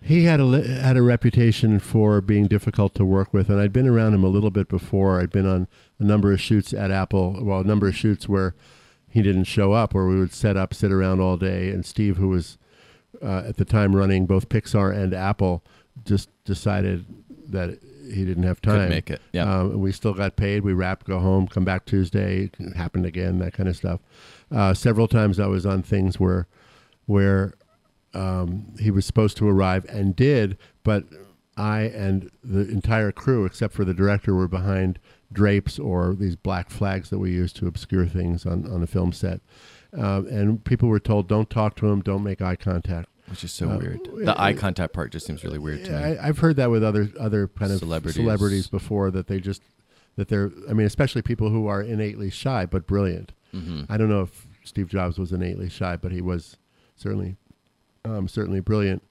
He 0.02 0.24
had 0.24 0.40
a 0.40 0.66
had 0.80 0.96
a 0.96 1.02
reputation 1.02 1.78
for 1.78 2.20
being 2.20 2.46
difficult 2.46 2.94
to 2.94 3.04
work 3.04 3.34
with, 3.34 3.50
and 3.50 3.60
I'd 3.60 3.72
been 3.72 3.86
around 3.86 4.14
him 4.14 4.24
a 4.24 4.28
little 4.28 4.50
bit 4.50 4.68
before. 4.68 5.20
I'd 5.20 5.30
been 5.30 5.46
on 5.46 5.68
a 5.98 6.04
number 6.04 6.32
of 6.32 6.40
shoots 6.40 6.72
at 6.72 6.90
Apple, 6.90 7.38
well, 7.42 7.60
a 7.60 7.64
number 7.64 7.86
of 7.86 7.94
shoots 7.94 8.28
where 8.28 8.54
he 9.08 9.22
didn't 9.22 9.44
show 9.44 9.72
up, 9.72 9.92
where 9.92 10.06
we 10.06 10.18
would 10.18 10.32
set 10.32 10.56
up, 10.56 10.72
sit 10.72 10.90
around 10.90 11.20
all 11.20 11.36
day, 11.36 11.70
and 11.70 11.84
Steve, 11.84 12.16
who 12.16 12.28
was 12.28 12.56
uh, 13.22 13.42
at 13.46 13.56
the 13.56 13.64
time 13.64 13.94
running 13.94 14.24
both 14.24 14.48
Pixar 14.48 14.94
and 14.94 15.12
Apple, 15.12 15.62
just 16.04 16.30
decided 16.44 17.04
that 17.48 17.78
he 18.12 18.24
didn't 18.24 18.44
have 18.44 18.60
time. 18.60 18.76
Couldn't 18.76 18.90
make 18.90 19.10
it, 19.10 19.20
yeah. 19.32 19.60
Um, 19.60 19.80
we 19.80 19.92
still 19.92 20.14
got 20.14 20.36
paid. 20.36 20.62
We 20.62 20.72
wrapped, 20.72 21.06
go 21.06 21.18
home, 21.18 21.46
come 21.46 21.64
back 21.64 21.84
Tuesday. 21.84 22.50
It 22.58 22.76
happened 22.76 23.04
again, 23.04 23.38
that 23.40 23.52
kind 23.52 23.68
of 23.68 23.76
stuff. 23.76 24.00
Uh, 24.50 24.74
several 24.74 25.08
times 25.08 25.38
I 25.38 25.46
was 25.46 25.66
on 25.66 25.82
things 25.82 26.18
where, 26.18 26.46
where 27.06 27.54
um, 28.14 28.74
he 28.80 28.90
was 28.90 29.04
supposed 29.06 29.36
to 29.38 29.48
arrive 29.48 29.84
and 29.88 30.14
did, 30.16 30.58
but 30.82 31.04
I 31.56 31.82
and 31.82 32.30
the 32.42 32.68
entire 32.68 33.12
crew, 33.12 33.44
except 33.44 33.74
for 33.74 33.84
the 33.84 33.94
director, 33.94 34.34
were 34.34 34.48
behind 34.48 34.98
drapes 35.32 35.78
or 35.78 36.14
these 36.14 36.34
black 36.36 36.70
flags 36.70 37.10
that 37.10 37.18
we 37.18 37.30
use 37.30 37.52
to 37.54 37.66
obscure 37.66 38.06
things 38.06 38.44
on, 38.46 38.66
on 38.70 38.82
a 38.82 38.86
film 38.86 39.12
set. 39.12 39.40
Um, 39.92 40.26
and 40.26 40.64
people 40.64 40.88
were 40.88 41.00
told, 41.00 41.28
don't 41.28 41.50
talk 41.50 41.76
to 41.76 41.88
him, 41.88 42.00
don't 42.00 42.22
make 42.22 42.40
eye 42.40 42.56
contact. 42.56 43.08
Which 43.28 43.44
is 43.44 43.52
so 43.52 43.70
Uh, 43.70 43.78
weird. 43.78 44.00
The 44.24 44.40
eye 44.40 44.54
contact 44.54 44.92
part 44.92 45.12
just 45.12 45.26
seems 45.26 45.44
really 45.44 45.58
weird 45.58 45.84
to 45.84 45.90
me. 45.92 45.96
I, 45.96 46.28
I've 46.28 46.38
heard 46.38 46.56
that 46.56 46.70
with 46.70 46.82
other 46.82 47.08
other 47.18 47.46
kind 47.46 47.70
of 47.70 47.78
Celebrities. 47.78 48.16
celebrities. 48.16 48.66
before 48.66 49.10
that 49.12 49.28
they 49.28 49.38
just 49.38 49.62
that 50.16 50.26
they're 50.28 50.50
I 50.68 50.72
mean 50.72 50.86
especially 50.86 51.22
people 51.22 51.48
who 51.50 51.68
are 51.68 51.80
innately 51.80 52.28
shy 52.30 52.66
but 52.66 52.88
brilliant. 52.88 53.32
Mm-hmm. 53.54 53.82
I 53.88 53.96
don't 53.98 54.08
know 54.08 54.22
if 54.22 54.46
Steve 54.64 54.88
Jobs 54.88 55.16
was 55.16 55.32
innately 55.32 55.68
shy, 55.68 55.96
but 55.96 56.10
he 56.10 56.20
was 56.20 56.56
certainly 56.96 57.36
um, 58.04 58.28
certainly 58.28 58.60
brilliant. 58.60 59.02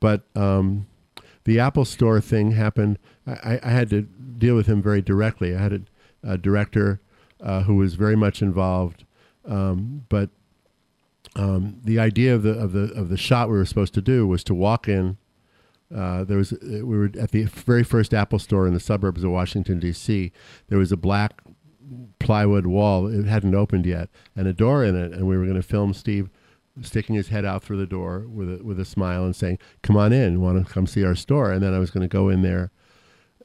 But 0.00 0.22
um, 0.34 0.86
the 1.44 1.58
Apple 1.60 1.84
Store 1.84 2.20
thing 2.20 2.52
happened. 2.52 2.98
I, 3.26 3.58
I- 3.62 3.70
had 3.70 3.90
to 3.90 4.02
deal 4.02 4.54
with 4.54 4.66
him 4.66 4.82
very 4.82 5.02
directly. 5.02 5.54
I 5.54 5.60
had 5.60 5.72
a, 6.24 6.32
a 6.32 6.38
director 6.38 7.00
uh, 7.40 7.62
who 7.62 7.76
was 7.76 7.94
very 7.94 8.16
much 8.16 8.42
involved, 8.42 9.04
um, 9.46 10.04
but 10.08 10.30
um, 11.34 11.80
the 11.84 11.98
idea 11.98 12.34
of 12.34 12.42
the 12.42 12.52
of 12.52 12.72
the 12.72 12.92
of 12.92 13.08
the 13.08 13.16
shot 13.16 13.48
we 13.48 13.56
were 13.56 13.64
supposed 13.66 13.94
to 13.94 14.00
do 14.02 14.26
was 14.26 14.42
to 14.44 14.54
walk 14.54 14.88
in. 14.88 15.18
Uh, 15.94 16.24
there 16.24 16.38
was 16.38 16.52
we 16.62 16.82
were 16.82 17.10
at 17.18 17.30
the 17.30 17.44
very 17.44 17.84
first 17.84 18.12
Apple 18.14 18.38
store 18.38 18.66
in 18.66 18.74
the 18.74 18.80
suburbs 18.80 19.22
of 19.22 19.30
Washington 19.30 19.78
D.C. 19.78 20.32
There 20.68 20.78
was 20.78 20.92
a 20.92 20.96
black 20.96 21.40
plywood 22.18 22.66
wall; 22.66 23.06
it 23.06 23.26
hadn't 23.26 23.54
opened 23.54 23.86
yet, 23.86 24.08
and 24.34 24.48
a 24.48 24.52
door 24.52 24.82
in 24.84 24.96
it. 24.96 25.12
And 25.12 25.26
we 25.26 25.36
were 25.36 25.44
going 25.44 25.56
to 25.56 25.62
film 25.62 25.92
Steve 25.94 26.28
sticking 26.82 27.14
his 27.14 27.28
head 27.28 27.44
out 27.44 27.62
through 27.62 27.78
the 27.78 27.86
door 27.86 28.26
with 28.28 28.60
a, 28.60 28.64
with 28.64 28.78
a 28.80 28.84
smile 28.84 29.24
and 29.24 29.34
saying, 29.34 29.58
"Come 29.82 29.96
on 29.96 30.12
in, 30.12 30.40
want 30.40 30.64
to 30.66 30.72
come 30.72 30.86
see 30.86 31.04
our 31.04 31.14
store?" 31.14 31.52
And 31.52 31.62
then 31.62 31.74
I 31.74 31.78
was 31.78 31.90
going 31.90 32.02
to 32.02 32.12
go 32.12 32.28
in 32.28 32.42
there 32.42 32.70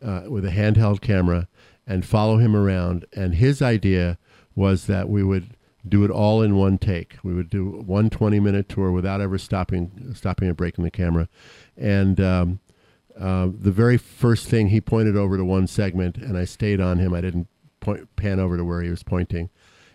uh, 0.01 0.23
with 0.27 0.45
a 0.45 0.51
handheld 0.51 1.01
camera 1.01 1.47
and 1.87 2.05
follow 2.05 2.37
him 2.37 2.55
around. 2.55 3.05
And 3.13 3.35
his 3.35 3.61
idea 3.61 4.17
was 4.55 4.87
that 4.87 5.09
we 5.09 5.23
would 5.23 5.55
do 5.87 6.03
it 6.03 6.11
all 6.11 6.41
in 6.41 6.55
one 6.55 6.77
take. 6.77 7.17
We 7.23 7.33
would 7.33 7.49
do 7.49 7.83
one 7.85 8.09
20 8.09 8.39
minute 8.39 8.69
tour 8.69 8.91
without 8.91 9.21
ever 9.21 9.37
stopping, 9.37 10.13
stopping 10.13 10.49
or 10.49 10.53
breaking 10.53 10.83
the 10.83 10.91
camera. 10.91 11.27
And 11.75 12.19
um, 12.19 12.59
uh, 13.19 13.49
the 13.53 13.71
very 13.71 13.97
first 13.97 14.47
thing 14.47 14.67
he 14.67 14.81
pointed 14.81 15.15
over 15.15 15.37
to 15.37 15.43
one 15.43 15.67
segment, 15.67 16.17
and 16.17 16.37
I 16.37 16.45
stayed 16.45 16.79
on 16.79 16.99
him. 16.99 17.13
I 17.13 17.21
didn't 17.21 17.47
point, 17.79 18.15
pan 18.15 18.39
over 18.39 18.57
to 18.57 18.63
where 18.63 18.81
he 18.81 18.89
was 18.89 19.03
pointing. 19.03 19.49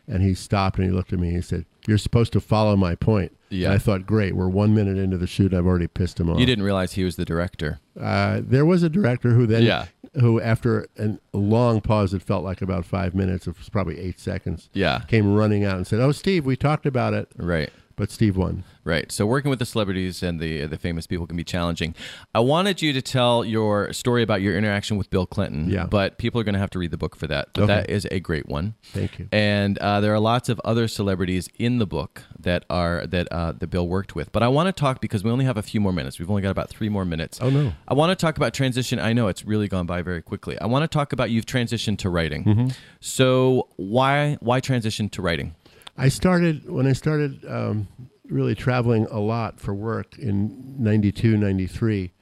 And 0.08 0.22
he 0.22 0.34
stopped 0.34 0.78
and 0.78 0.86
he 0.86 0.92
looked 0.92 1.12
at 1.12 1.18
me. 1.18 1.28
and 1.28 1.36
He 1.36 1.42
said, 1.42 1.64
"You're 1.88 1.98
supposed 1.98 2.32
to 2.34 2.40
follow 2.40 2.76
my 2.76 2.94
point." 2.94 3.32
Yeah. 3.50 3.66
And 3.68 3.74
I 3.74 3.78
thought, 3.78 4.06
"Great, 4.06 4.36
we're 4.36 4.48
one 4.48 4.74
minute 4.74 4.98
into 4.98 5.18
the 5.18 5.26
shoot, 5.26 5.52
I've 5.52 5.66
already 5.66 5.88
pissed 5.88 6.20
him 6.20 6.30
off." 6.30 6.38
You 6.38 6.46
didn't 6.46 6.64
realize 6.64 6.92
he 6.92 7.04
was 7.04 7.16
the 7.16 7.24
director. 7.24 7.80
Uh, 8.00 8.40
there 8.44 8.64
was 8.64 8.82
a 8.82 8.88
director 8.88 9.30
who 9.30 9.46
then, 9.46 9.62
Yeah. 9.64 9.86
who 10.20 10.40
after 10.40 10.86
an, 10.96 11.18
a 11.34 11.38
long 11.38 11.80
pause 11.80 12.14
it 12.14 12.22
felt 12.22 12.44
like 12.44 12.62
about 12.62 12.84
five 12.84 13.14
minutes, 13.14 13.46
it 13.48 13.56
was 13.58 13.68
probably 13.68 13.98
eight 13.98 14.18
seconds, 14.20 14.68
Yeah. 14.72 15.00
came 15.08 15.34
running 15.34 15.64
out 15.64 15.76
and 15.76 15.86
said, 15.86 16.00
"Oh, 16.00 16.12
Steve, 16.12 16.44
we 16.46 16.56
talked 16.56 16.86
about 16.86 17.12
it." 17.14 17.28
Right. 17.36 17.70
But 17.96 18.10
Steve 18.10 18.36
won. 18.36 18.62
Right. 18.86 19.10
So 19.10 19.26
working 19.26 19.50
with 19.50 19.58
the 19.58 19.66
celebrities 19.66 20.22
and 20.22 20.38
the 20.38 20.66
the 20.66 20.78
famous 20.78 21.06
people 21.08 21.26
can 21.26 21.36
be 21.36 21.42
challenging. 21.44 21.94
I 22.34 22.40
wanted 22.40 22.80
you 22.80 22.92
to 22.92 23.02
tell 23.02 23.44
your 23.44 23.92
story 23.92 24.22
about 24.22 24.40
your 24.42 24.56
interaction 24.56 24.96
with 24.96 25.10
Bill 25.10 25.26
Clinton. 25.26 25.68
Yeah. 25.68 25.86
But 25.86 26.18
people 26.18 26.40
are 26.40 26.44
going 26.44 26.52
to 26.54 26.60
have 26.60 26.70
to 26.70 26.78
read 26.78 26.92
the 26.92 26.96
book 26.96 27.16
for 27.16 27.26
that. 27.26 27.48
But 27.52 27.64
Okay. 27.64 27.74
that 27.74 27.90
is 27.90 28.06
a 28.12 28.20
great 28.20 28.48
one. 28.48 28.74
Thank 28.92 29.18
you. 29.18 29.28
And 29.32 29.76
uh, 29.78 30.00
there 30.00 30.14
are 30.14 30.20
lots 30.20 30.48
of 30.48 30.60
other 30.64 30.86
celebrities 30.86 31.48
in 31.58 31.78
the 31.78 31.86
book 31.86 32.22
that 32.38 32.64
are 32.70 33.06
that 33.08 33.26
uh, 33.32 33.52
that 33.58 33.66
Bill 33.66 33.88
worked 33.88 34.14
with. 34.14 34.30
But 34.30 34.44
I 34.44 34.48
want 34.48 34.68
to 34.68 34.72
talk 34.72 35.00
because 35.00 35.24
we 35.24 35.30
only 35.32 35.44
have 35.46 35.56
a 35.56 35.62
few 35.62 35.80
more 35.80 35.92
minutes. 35.92 36.20
We've 36.20 36.30
only 36.30 36.42
got 36.42 36.50
about 36.52 36.68
three 36.70 36.88
more 36.88 37.04
minutes. 37.04 37.38
Oh 37.42 37.50
no. 37.50 37.72
I 37.88 37.94
want 37.94 38.16
to 38.16 38.16
talk 38.24 38.36
about 38.36 38.54
transition. 38.54 39.00
I 39.00 39.12
know 39.12 39.26
it's 39.26 39.44
really 39.44 39.66
gone 39.66 39.86
by 39.86 40.02
very 40.02 40.22
quickly. 40.22 40.56
I 40.60 40.66
want 40.66 40.84
to 40.84 40.88
talk 40.88 41.12
about 41.12 41.30
you've 41.30 41.46
transitioned 41.46 41.98
to 41.98 42.08
writing. 42.08 42.44
Mm-hmm. 42.44 42.68
So 43.00 43.68
why 43.76 44.36
why 44.40 44.60
transition 44.60 45.08
to 45.10 45.22
writing? 45.22 45.54
I 45.98 46.08
started 46.08 46.68
when 46.70 46.86
I 46.86 46.92
started 46.92 47.42
um, 47.48 47.88
really 48.28 48.54
traveling 48.54 49.06
a 49.10 49.18
lot 49.18 49.60
for 49.60 49.74
work 49.74 50.18
in 50.18 50.74
92, 50.78 51.36
93. 51.36 52.12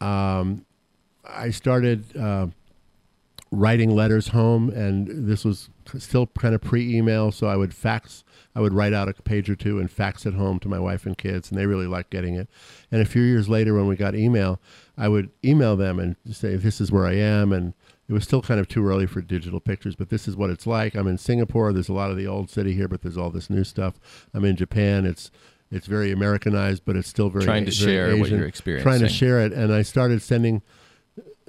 Um, 0.00 0.66
I 1.24 1.50
started 1.50 2.16
uh, 2.16 2.48
writing 3.50 3.94
letters 3.94 4.28
home, 4.28 4.70
and 4.70 5.08
this 5.28 5.44
was 5.44 5.70
still 5.98 6.26
kind 6.38 6.54
of 6.54 6.60
pre-email, 6.60 7.32
so 7.32 7.46
I 7.46 7.56
would 7.56 7.74
fax. 7.74 8.24
I 8.54 8.60
would 8.60 8.72
write 8.72 8.92
out 8.92 9.08
a 9.08 9.14
page 9.14 9.50
or 9.50 9.56
two 9.56 9.80
and 9.80 9.90
fax 9.90 10.26
it 10.26 10.34
home 10.34 10.58
to 10.60 10.68
my 10.68 10.78
wife 10.78 11.06
and 11.06 11.16
kids, 11.16 11.50
and 11.50 11.58
they 11.58 11.66
really 11.66 11.86
liked 11.86 12.10
getting 12.10 12.34
it. 12.34 12.48
And 12.92 13.00
a 13.00 13.06
few 13.06 13.22
years 13.22 13.48
later, 13.48 13.74
when 13.74 13.86
we 13.86 13.96
got 13.96 14.14
email, 14.14 14.60
I 14.96 15.08
would 15.08 15.30
email 15.44 15.76
them 15.76 15.98
and 15.98 16.16
say, 16.30 16.56
"This 16.56 16.80
is 16.80 16.92
where 16.92 17.06
I 17.06 17.14
am," 17.14 17.52
and 17.52 17.74
it 18.08 18.12
was 18.12 18.24
still 18.24 18.42
kind 18.42 18.60
of 18.60 18.68
too 18.68 18.86
early 18.86 19.06
for 19.06 19.20
digital 19.22 19.60
pictures, 19.60 19.96
but 19.96 20.10
this 20.10 20.28
is 20.28 20.36
what 20.36 20.50
it's 20.50 20.66
like. 20.66 20.94
I'm 20.94 21.06
in 21.06 21.18
Singapore. 21.18 21.72
There's 21.72 21.88
a 21.88 21.94
lot 21.94 22.10
of 22.10 22.16
the 22.16 22.26
old 22.26 22.50
city 22.50 22.74
here, 22.74 22.88
but 22.88 23.02
there's 23.02 23.16
all 23.16 23.30
this 23.30 23.48
new 23.48 23.64
stuff. 23.64 23.94
I'm 24.34 24.44
in 24.44 24.56
Japan. 24.56 25.06
It's 25.06 25.30
it's 25.70 25.86
very 25.86 26.12
Americanized, 26.12 26.84
but 26.84 26.96
it's 26.96 27.08
still 27.08 27.30
very 27.30 27.44
Trying 27.44 27.64
to 27.64 27.70
very 27.70 27.92
share 27.92 28.16
what 28.16 28.30
you're 28.30 28.46
experiencing. 28.46 28.84
Trying 28.84 29.00
to 29.00 29.08
share 29.08 29.40
it, 29.40 29.52
and 29.52 29.72
I 29.72 29.82
started 29.82 30.22
sending 30.22 30.62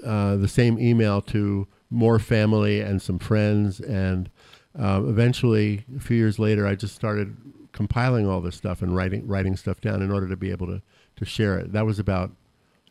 uh, 0.03 0.37
the 0.37 0.47
same 0.47 0.79
email 0.79 1.21
to 1.23 1.67
more 1.89 2.19
family 2.19 2.81
and 2.81 3.01
some 3.01 3.19
friends, 3.19 3.79
and 3.79 4.29
uh, 4.77 5.01
eventually, 5.05 5.85
a 5.95 5.99
few 5.99 6.17
years 6.17 6.39
later, 6.39 6.65
I 6.65 6.75
just 6.75 6.95
started 6.95 7.35
compiling 7.71 8.25
all 8.25 8.39
this 8.39 8.55
stuff 8.55 8.81
and 8.81 8.95
writing 8.95 9.27
writing 9.27 9.57
stuff 9.57 9.81
down 9.81 10.01
in 10.01 10.09
order 10.09 10.29
to 10.29 10.37
be 10.37 10.51
able 10.51 10.67
to 10.67 10.81
to 11.17 11.25
share 11.25 11.59
it. 11.59 11.73
That 11.73 11.85
was 11.85 11.99
about 11.99 12.31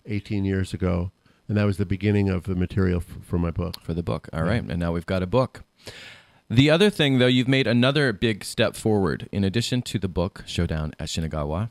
18 0.07 0.45
years 0.45 0.75
ago, 0.75 1.11
and 1.49 1.57
that 1.57 1.65
was 1.65 1.77
the 1.77 1.87
beginning 1.87 2.29
of 2.29 2.45
the 2.45 2.55
material 2.55 3.03
f- 3.07 3.19
for 3.25 3.39
my 3.39 3.51
book. 3.51 3.81
for 3.83 3.95
the 3.95 4.03
book. 4.03 4.29
All 4.33 4.43
right, 4.43 4.63
and 4.63 4.79
now 4.79 4.93
we've 4.93 5.07
got 5.07 5.23
a 5.23 5.27
book. 5.27 5.63
The 6.51 6.69
other 6.69 6.91
thing, 6.91 7.19
though, 7.19 7.27
you've 7.27 7.49
made 7.49 7.67
another 7.67 8.13
big 8.13 8.45
step 8.45 8.77
forward. 8.77 9.29
In 9.33 9.45
addition 9.45 9.81
to 9.83 9.99
the 9.99 10.09
book 10.09 10.43
Showdown 10.47 10.93
at 10.99 11.09
Shinagawa, 11.09 11.71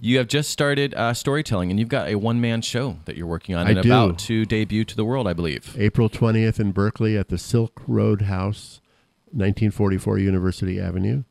you 0.00 0.16
have 0.16 0.28
just 0.28 0.48
started 0.50 0.94
uh, 0.94 1.12
storytelling, 1.12 1.70
and 1.70 1.78
you've 1.78 1.90
got 1.90 2.08
a 2.08 2.14
one-man 2.14 2.62
show 2.62 2.96
that 3.04 3.16
you're 3.16 3.26
working 3.26 3.54
on 3.54 3.66
I 3.66 3.72
and 3.72 3.82
do. 3.82 3.88
about 3.90 4.18
to 4.20 4.46
debut 4.46 4.84
to 4.86 4.96
the 4.96 5.04
world, 5.04 5.28
I 5.28 5.34
believe. 5.34 5.76
April 5.78 6.08
20th 6.08 6.58
in 6.58 6.72
Berkeley 6.72 7.18
at 7.18 7.28
the 7.28 7.36
Silk 7.36 7.82
Road 7.86 8.22
House, 8.22 8.80
1944 9.26 10.18
University 10.18 10.80
Avenue. 10.80 11.24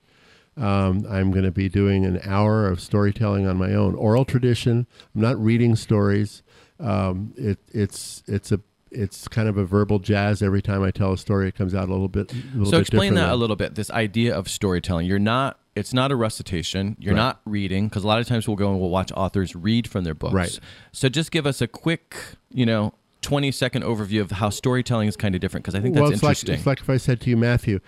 Um, 0.55 1.03
I'm 1.09 1.31
going 1.31 1.45
to 1.45 1.51
be 1.51 1.69
doing 1.69 2.05
an 2.05 2.19
hour 2.23 2.67
of 2.67 2.79
storytelling 2.79 3.47
on 3.47 3.57
my 3.57 3.73
own, 3.73 3.95
oral 3.95 4.23
tradition. 4.23 4.85
I'm 5.15 5.21
not 5.21 5.43
reading 5.43 5.75
stories. 5.75 6.43
Um, 6.83 7.33
it, 7.37 7.59
it's 7.71 8.23
it's 8.27 8.51
a 8.51 8.59
it's 8.91 9.27
kind 9.27 9.47
of 9.49 9.57
a 9.57 9.65
verbal 9.65 9.99
jazz. 9.99 10.41
Every 10.43 10.61
time 10.61 10.83
I 10.83 10.91
tell 10.91 11.13
a 11.13 11.17
story, 11.17 11.47
it 11.47 11.55
comes 11.55 11.73
out 11.73 11.87
a 11.89 11.91
little 11.91 12.07
bit. 12.09 12.31
A 12.31 12.35
little 12.57 12.65
So 12.65 12.71
bit 12.73 12.81
explain 12.81 13.15
that 13.15 13.29
a 13.29 13.35
little 13.35 13.55
bit. 13.55 13.75
This 13.75 13.89
idea 13.91 14.35
of 14.35 14.47
storytelling. 14.49 15.07
You're 15.07 15.19
not. 15.19 15.59
It's 15.75 15.91
not 15.93 16.11
a 16.11 16.15
recitation. 16.15 16.95
You're 16.99 17.15
Right. 17.15 17.19
not 17.19 17.41
reading 17.45 17.87
because 17.87 18.03
a 18.03 18.07
lot 18.07 18.19
of 18.19 18.27
times 18.27 18.47
we'll 18.47 18.57
go 18.57 18.69
and 18.69 18.79
we'll 18.79 18.91
watch 18.91 19.11
authors 19.15 19.55
read 19.55 19.87
from 19.87 20.03
their 20.03 20.13
books. 20.13 20.33
Right. 20.35 20.59
So 20.91 21.09
just 21.09 21.31
give 21.31 21.47
us 21.47 21.61
a 21.61 21.67
quick, 21.67 22.15
you 22.51 22.65
know, 22.67 22.93
20 23.23 23.51
second 23.51 23.83
overview 23.83 24.21
of 24.21 24.29
how 24.31 24.51
storytelling 24.51 25.07
is 25.07 25.15
kind 25.17 25.33
of 25.33 25.41
different 25.41 25.63
because 25.63 25.73
I 25.73 25.79
think 25.79 25.95
that's 25.95 26.01
well, 26.03 26.11
it's 26.11 26.21
interesting. 26.21 26.49
like 26.51 26.57
it's 26.59 26.67
like 26.67 26.79
if 26.81 26.89
I 26.91 26.97
said 26.97 27.21
to 27.21 27.29
you, 27.31 27.37
Matthew, 27.37 27.79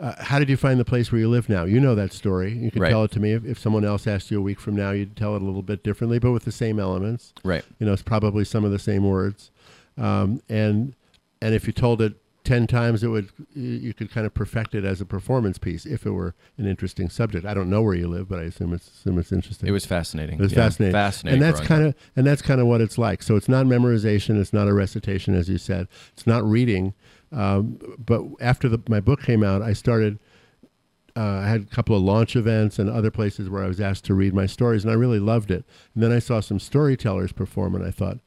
uh, 0.00 0.14
how 0.22 0.38
did 0.38 0.48
you 0.48 0.56
find 0.56 0.78
the 0.78 0.84
place 0.84 1.10
where 1.10 1.18
you 1.20 1.28
live 1.28 1.48
now? 1.48 1.64
You 1.64 1.80
know 1.80 1.94
that 1.94 2.12
story. 2.12 2.52
You 2.52 2.70
can 2.70 2.82
Right. 2.82 2.90
tell 2.90 3.04
it 3.04 3.10
to 3.12 3.20
me. 3.20 3.32
If, 3.32 3.44
if 3.44 3.58
someone 3.58 3.84
else 3.84 4.06
asked 4.06 4.30
you 4.30 4.38
a 4.38 4.42
week 4.42 4.60
from 4.60 4.76
now, 4.76 4.90
you'd 4.90 5.16
tell 5.16 5.34
it 5.36 5.42
a 5.42 5.44
little 5.44 5.62
bit 5.62 5.82
differently, 5.82 6.18
but 6.18 6.32
with 6.32 6.44
the 6.44 6.52
same 6.52 6.78
elements. 6.78 7.32
right. 7.44 7.64
You 7.78 7.86
know, 7.86 7.92
it's 7.92 8.02
probably 8.02 8.44
some 8.44 8.64
of 8.64 8.70
the 8.70 8.78
same 8.78 9.04
words, 9.08 9.50
um, 9.98 10.40
and 10.48 10.94
and 11.42 11.54
if 11.54 11.66
you 11.66 11.72
told 11.72 12.00
it 12.02 12.14
ten 12.44 12.66
times, 12.66 13.02
it 13.02 13.08
would 13.08 13.28
you- 13.54 13.62
you 13.86 13.92
could 13.94 14.10
kind 14.10 14.24
of 14.26 14.32
perfect 14.32 14.74
it 14.74 14.84
as 14.84 15.00
a 15.00 15.04
performance 15.04 15.58
piece 15.58 15.84
if 15.84 16.06
it 16.06 16.10
were 16.10 16.32
an 16.58 16.66
interesting 16.66 17.08
subject. 17.10 17.44
I 17.44 17.54
don't 17.54 17.68
know 17.68 17.82
where 17.82 17.94
you 17.94 18.06
live, 18.06 18.28
but 18.28 18.38
I 18.38 18.42
assume 18.44 18.72
it's 18.72 18.86
assume 18.88 19.18
it's 19.18 19.32
interesting. 19.32 19.68
It 19.68 19.72
was 19.72 19.84
fascinating. 19.84 20.38
It 20.38 20.42
was 20.42 20.52
Yeah, 20.52 20.58
fascinating. 20.58 20.92
Fascinating. 20.92 21.42
And 21.42 21.54
that's 21.54 21.66
kind 21.66 21.84
of 21.84 21.94
and 22.14 22.26
that's 22.26 22.42
kind 22.42 22.60
of 22.60 22.66
what 22.68 22.80
it's 22.80 22.98
like. 22.98 23.22
So 23.22 23.34
it's 23.36 23.48
not 23.48 23.66
memorization. 23.66 24.40
It's 24.40 24.52
not 24.52 24.68
a 24.68 24.72
recitation, 24.74 25.34
as 25.34 25.48
you 25.48 25.58
said. 25.58 25.88
It's 26.12 26.26
not 26.26 26.44
reading. 26.48 26.94
Um, 27.36 27.78
but 27.98 28.22
after 28.40 28.68
the, 28.68 28.80
my 28.88 29.00
book 29.00 29.22
came 29.22 29.44
out, 29.44 29.62
I 29.62 29.72
started. 29.74 30.18
Uh, 31.14 31.40
I 31.44 31.48
had 31.48 31.62
a 31.62 31.66
couple 31.66 31.96
of 31.96 32.02
launch 32.02 32.36
events 32.36 32.78
and 32.78 32.90
other 32.90 33.10
places 33.10 33.48
where 33.48 33.64
I 33.64 33.68
was 33.68 33.80
asked 33.80 34.04
to 34.06 34.14
read 34.14 34.34
my 34.34 34.44
stories, 34.44 34.84
and 34.84 34.90
I 34.90 34.96
really 34.96 35.18
loved 35.20 35.50
it. 35.50 35.64
And 35.94 36.02
then 36.02 36.12
I 36.12 36.18
saw 36.18 36.40
some 36.40 36.58
storytellers 36.58 37.32
perform, 37.32 37.74
and 37.74 37.84
I 37.84 37.90
thought, 37.90 38.18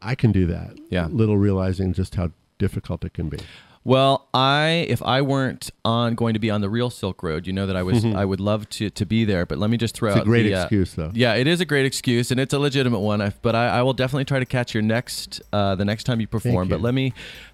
I 0.00 0.14
can 0.14 0.30
do 0.30 0.46
that. 0.46 0.76
Yeah. 0.88 1.08
Little 1.10 1.38
realizing 1.38 1.92
just 1.92 2.14
how 2.14 2.30
difficult 2.58 3.04
it 3.04 3.14
can 3.14 3.28
be. 3.28 3.38
Well, 3.86 4.26
I 4.34 4.84
if 4.88 5.00
I 5.00 5.22
weren't 5.22 5.70
on 5.84 6.16
going 6.16 6.34
to 6.34 6.40
be 6.40 6.50
on 6.50 6.60
the 6.60 6.68
real 6.68 6.90
Silk 6.90 7.22
Road, 7.22 7.46
you 7.46 7.52
know 7.52 7.68
that 7.68 7.76
I 7.76 7.84
was 7.84 8.04
I 8.04 8.24
would 8.24 8.40
love 8.40 8.68
to 8.70 8.90
to 8.90 9.06
be 9.06 9.24
there. 9.24 9.46
But 9.46 9.58
let 9.58 9.70
me 9.70 9.76
just 9.76 9.94
throw 9.94 10.10
Mm-hmm. 10.10 10.18
It's 10.18 10.26
a 10.26 10.28
out 10.28 10.32
great 10.32 10.42
the, 10.42 10.54
uh, 10.54 10.62
excuse, 10.62 10.94
though. 10.94 11.12
Yeah, 11.14 11.34
it 11.34 11.46
is 11.46 11.60
a 11.60 11.64
great 11.64 11.86
excuse, 11.86 12.32
and 12.32 12.40
it's 12.40 12.52
a 12.52 12.58
legitimate 12.58 12.98
one. 12.98 13.20
I, 13.20 13.32
but 13.42 13.54
I, 13.54 13.68
I 13.68 13.82
will 13.82 13.92
definitely 13.92 14.24
try 14.24 14.40
to 14.40 14.44
catch 14.44 14.74
your 14.74 14.82
next 14.82 15.40
uh, 15.52 15.76
the 15.76 15.84
next 15.84 16.02
time 16.02 16.20
you 16.20 16.26
perform. 16.26 16.66
you. 16.66 16.70
But 16.70 16.80
let 16.80 16.94
me 16.94 17.12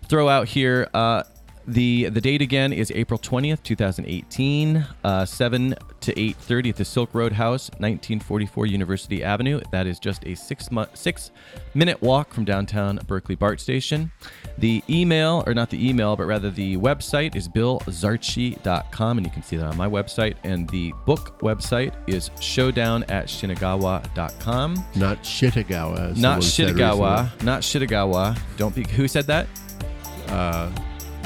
throw 0.08 0.28
out 0.28 0.48
here. 0.48 0.88
Uh, 0.94 1.22
the 1.66 2.08
the 2.08 2.20
date 2.20 2.42
again 2.42 2.72
is 2.72 2.90
April 2.92 3.18
20th, 3.18 3.62
2018, 3.62 4.84
uh, 5.04 5.24
7 5.24 5.74
to 6.00 6.12
8:30 6.18 6.70
at 6.70 6.76
the 6.76 6.84
Silk 6.84 7.10
Road 7.14 7.32
House, 7.32 7.70
1944 7.78 8.66
University 8.66 9.22
Avenue. 9.22 9.60
That 9.70 9.86
is 9.86 10.00
just 10.00 10.26
a 10.26 10.34
6 10.34 10.70
month 10.72 10.96
6 10.96 11.30
minute 11.74 12.02
walk 12.02 12.34
from 12.34 12.44
downtown 12.44 12.98
Berkeley 13.06 13.36
BART 13.36 13.60
station. 13.60 14.10
The 14.58 14.82
email 14.90 15.44
or 15.46 15.54
not 15.54 15.70
the 15.70 15.88
email, 15.88 16.16
but 16.16 16.26
rather 16.26 16.50
the 16.50 16.76
website 16.78 17.36
is 17.36 17.48
billzarchy.com 17.48 19.18
and 19.18 19.26
you 19.26 19.32
can 19.32 19.42
see 19.42 19.56
that 19.56 19.66
on 19.66 19.76
my 19.76 19.88
website 19.88 20.34
and 20.42 20.68
the 20.70 20.92
book 21.06 21.38
website 21.40 21.92
is 22.08 22.30
showdown 22.40 23.04
at 23.04 23.26
shinagawa.com. 23.26 24.84
Not 24.96 25.22
Shitagawa. 25.22 26.16
Not 26.16 26.40
Shitagawa. 26.40 27.42
Not 27.44 27.62
Shitagawa. 27.62 28.36
Don't 28.56 28.74
be. 28.74 28.84
Who 28.96 29.06
said 29.06 29.26
that? 29.28 29.46
Uh, 30.32 30.70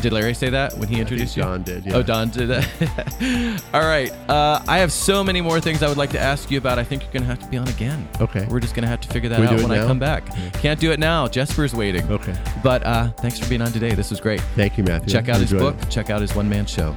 Did 0.02 0.12
Larry 0.12 0.34
say 0.34 0.50
that 0.50 0.74
when 0.78 0.88
he 0.88 1.00
introduced 1.00 1.36
you? 1.36 1.42
Don 1.42 1.62
did. 1.62 1.86
Yeah. 1.86 1.94
Oh, 1.96 2.02
Don 2.02 2.28
did 2.28 2.48
that. 2.48 3.62
All 3.74 3.80
right. 3.80 4.10
Uh, 4.28 4.62
I 4.68 4.78
have 4.78 4.92
so 4.92 5.24
many 5.24 5.40
more 5.40 5.58
things 5.60 5.82
I 5.82 5.88
would 5.88 5.96
like 5.96 6.10
to 6.10 6.20
ask 6.20 6.50
you 6.50 6.58
about. 6.58 6.78
I 6.78 6.84
think 6.84 7.02
you're 7.02 7.12
going 7.12 7.22
to 7.22 7.28
have 7.28 7.38
to 7.38 7.46
be 7.48 7.56
on 7.56 7.66
again. 7.68 8.06
Okay. 8.20 8.46
We're 8.50 8.60
just 8.60 8.74
going 8.74 8.82
to 8.82 8.88
have 8.88 9.00
to 9.00 9.08
figure 9.08 9.30
that 9.30 9.36
Can 9.36 9.46
out 9.46 9.62
when 9.62 9.70
I 9.70 9.86
come 9.86 9.98
back. 9.98 10.26
Can't 10.54 10.78
do 10.78 10.92
it 10.92 10.98
now. 11.00 11.26
Jesper's 11.28 11.74
waiting. 11.74 12.10
Okay. 12.10 12.34
But 12.62 12.84
uh, 12.84 13.08
thanks 13.12 13.38
for 13.38 13.48
being 13.48 13.62
on 13.62 13.72
today. 13.72 13.94
This 13.94 14.10
was 14.10 14.20
great. 14.20 14.40
Thank 14.54 14.76
you, 14.76 14.84
Matthew. 14.84 15.08
Check 15.08 15.28
out 15.30 15.40
his 15.40 15.52
book. 15.52 15.76
it. 15.80 15.88
Check 15.90 16.10
out 16.10 16.20
his 16.20 16.34
one 16.34 16.48
man 16.48 16.66
show. 16.66 16.94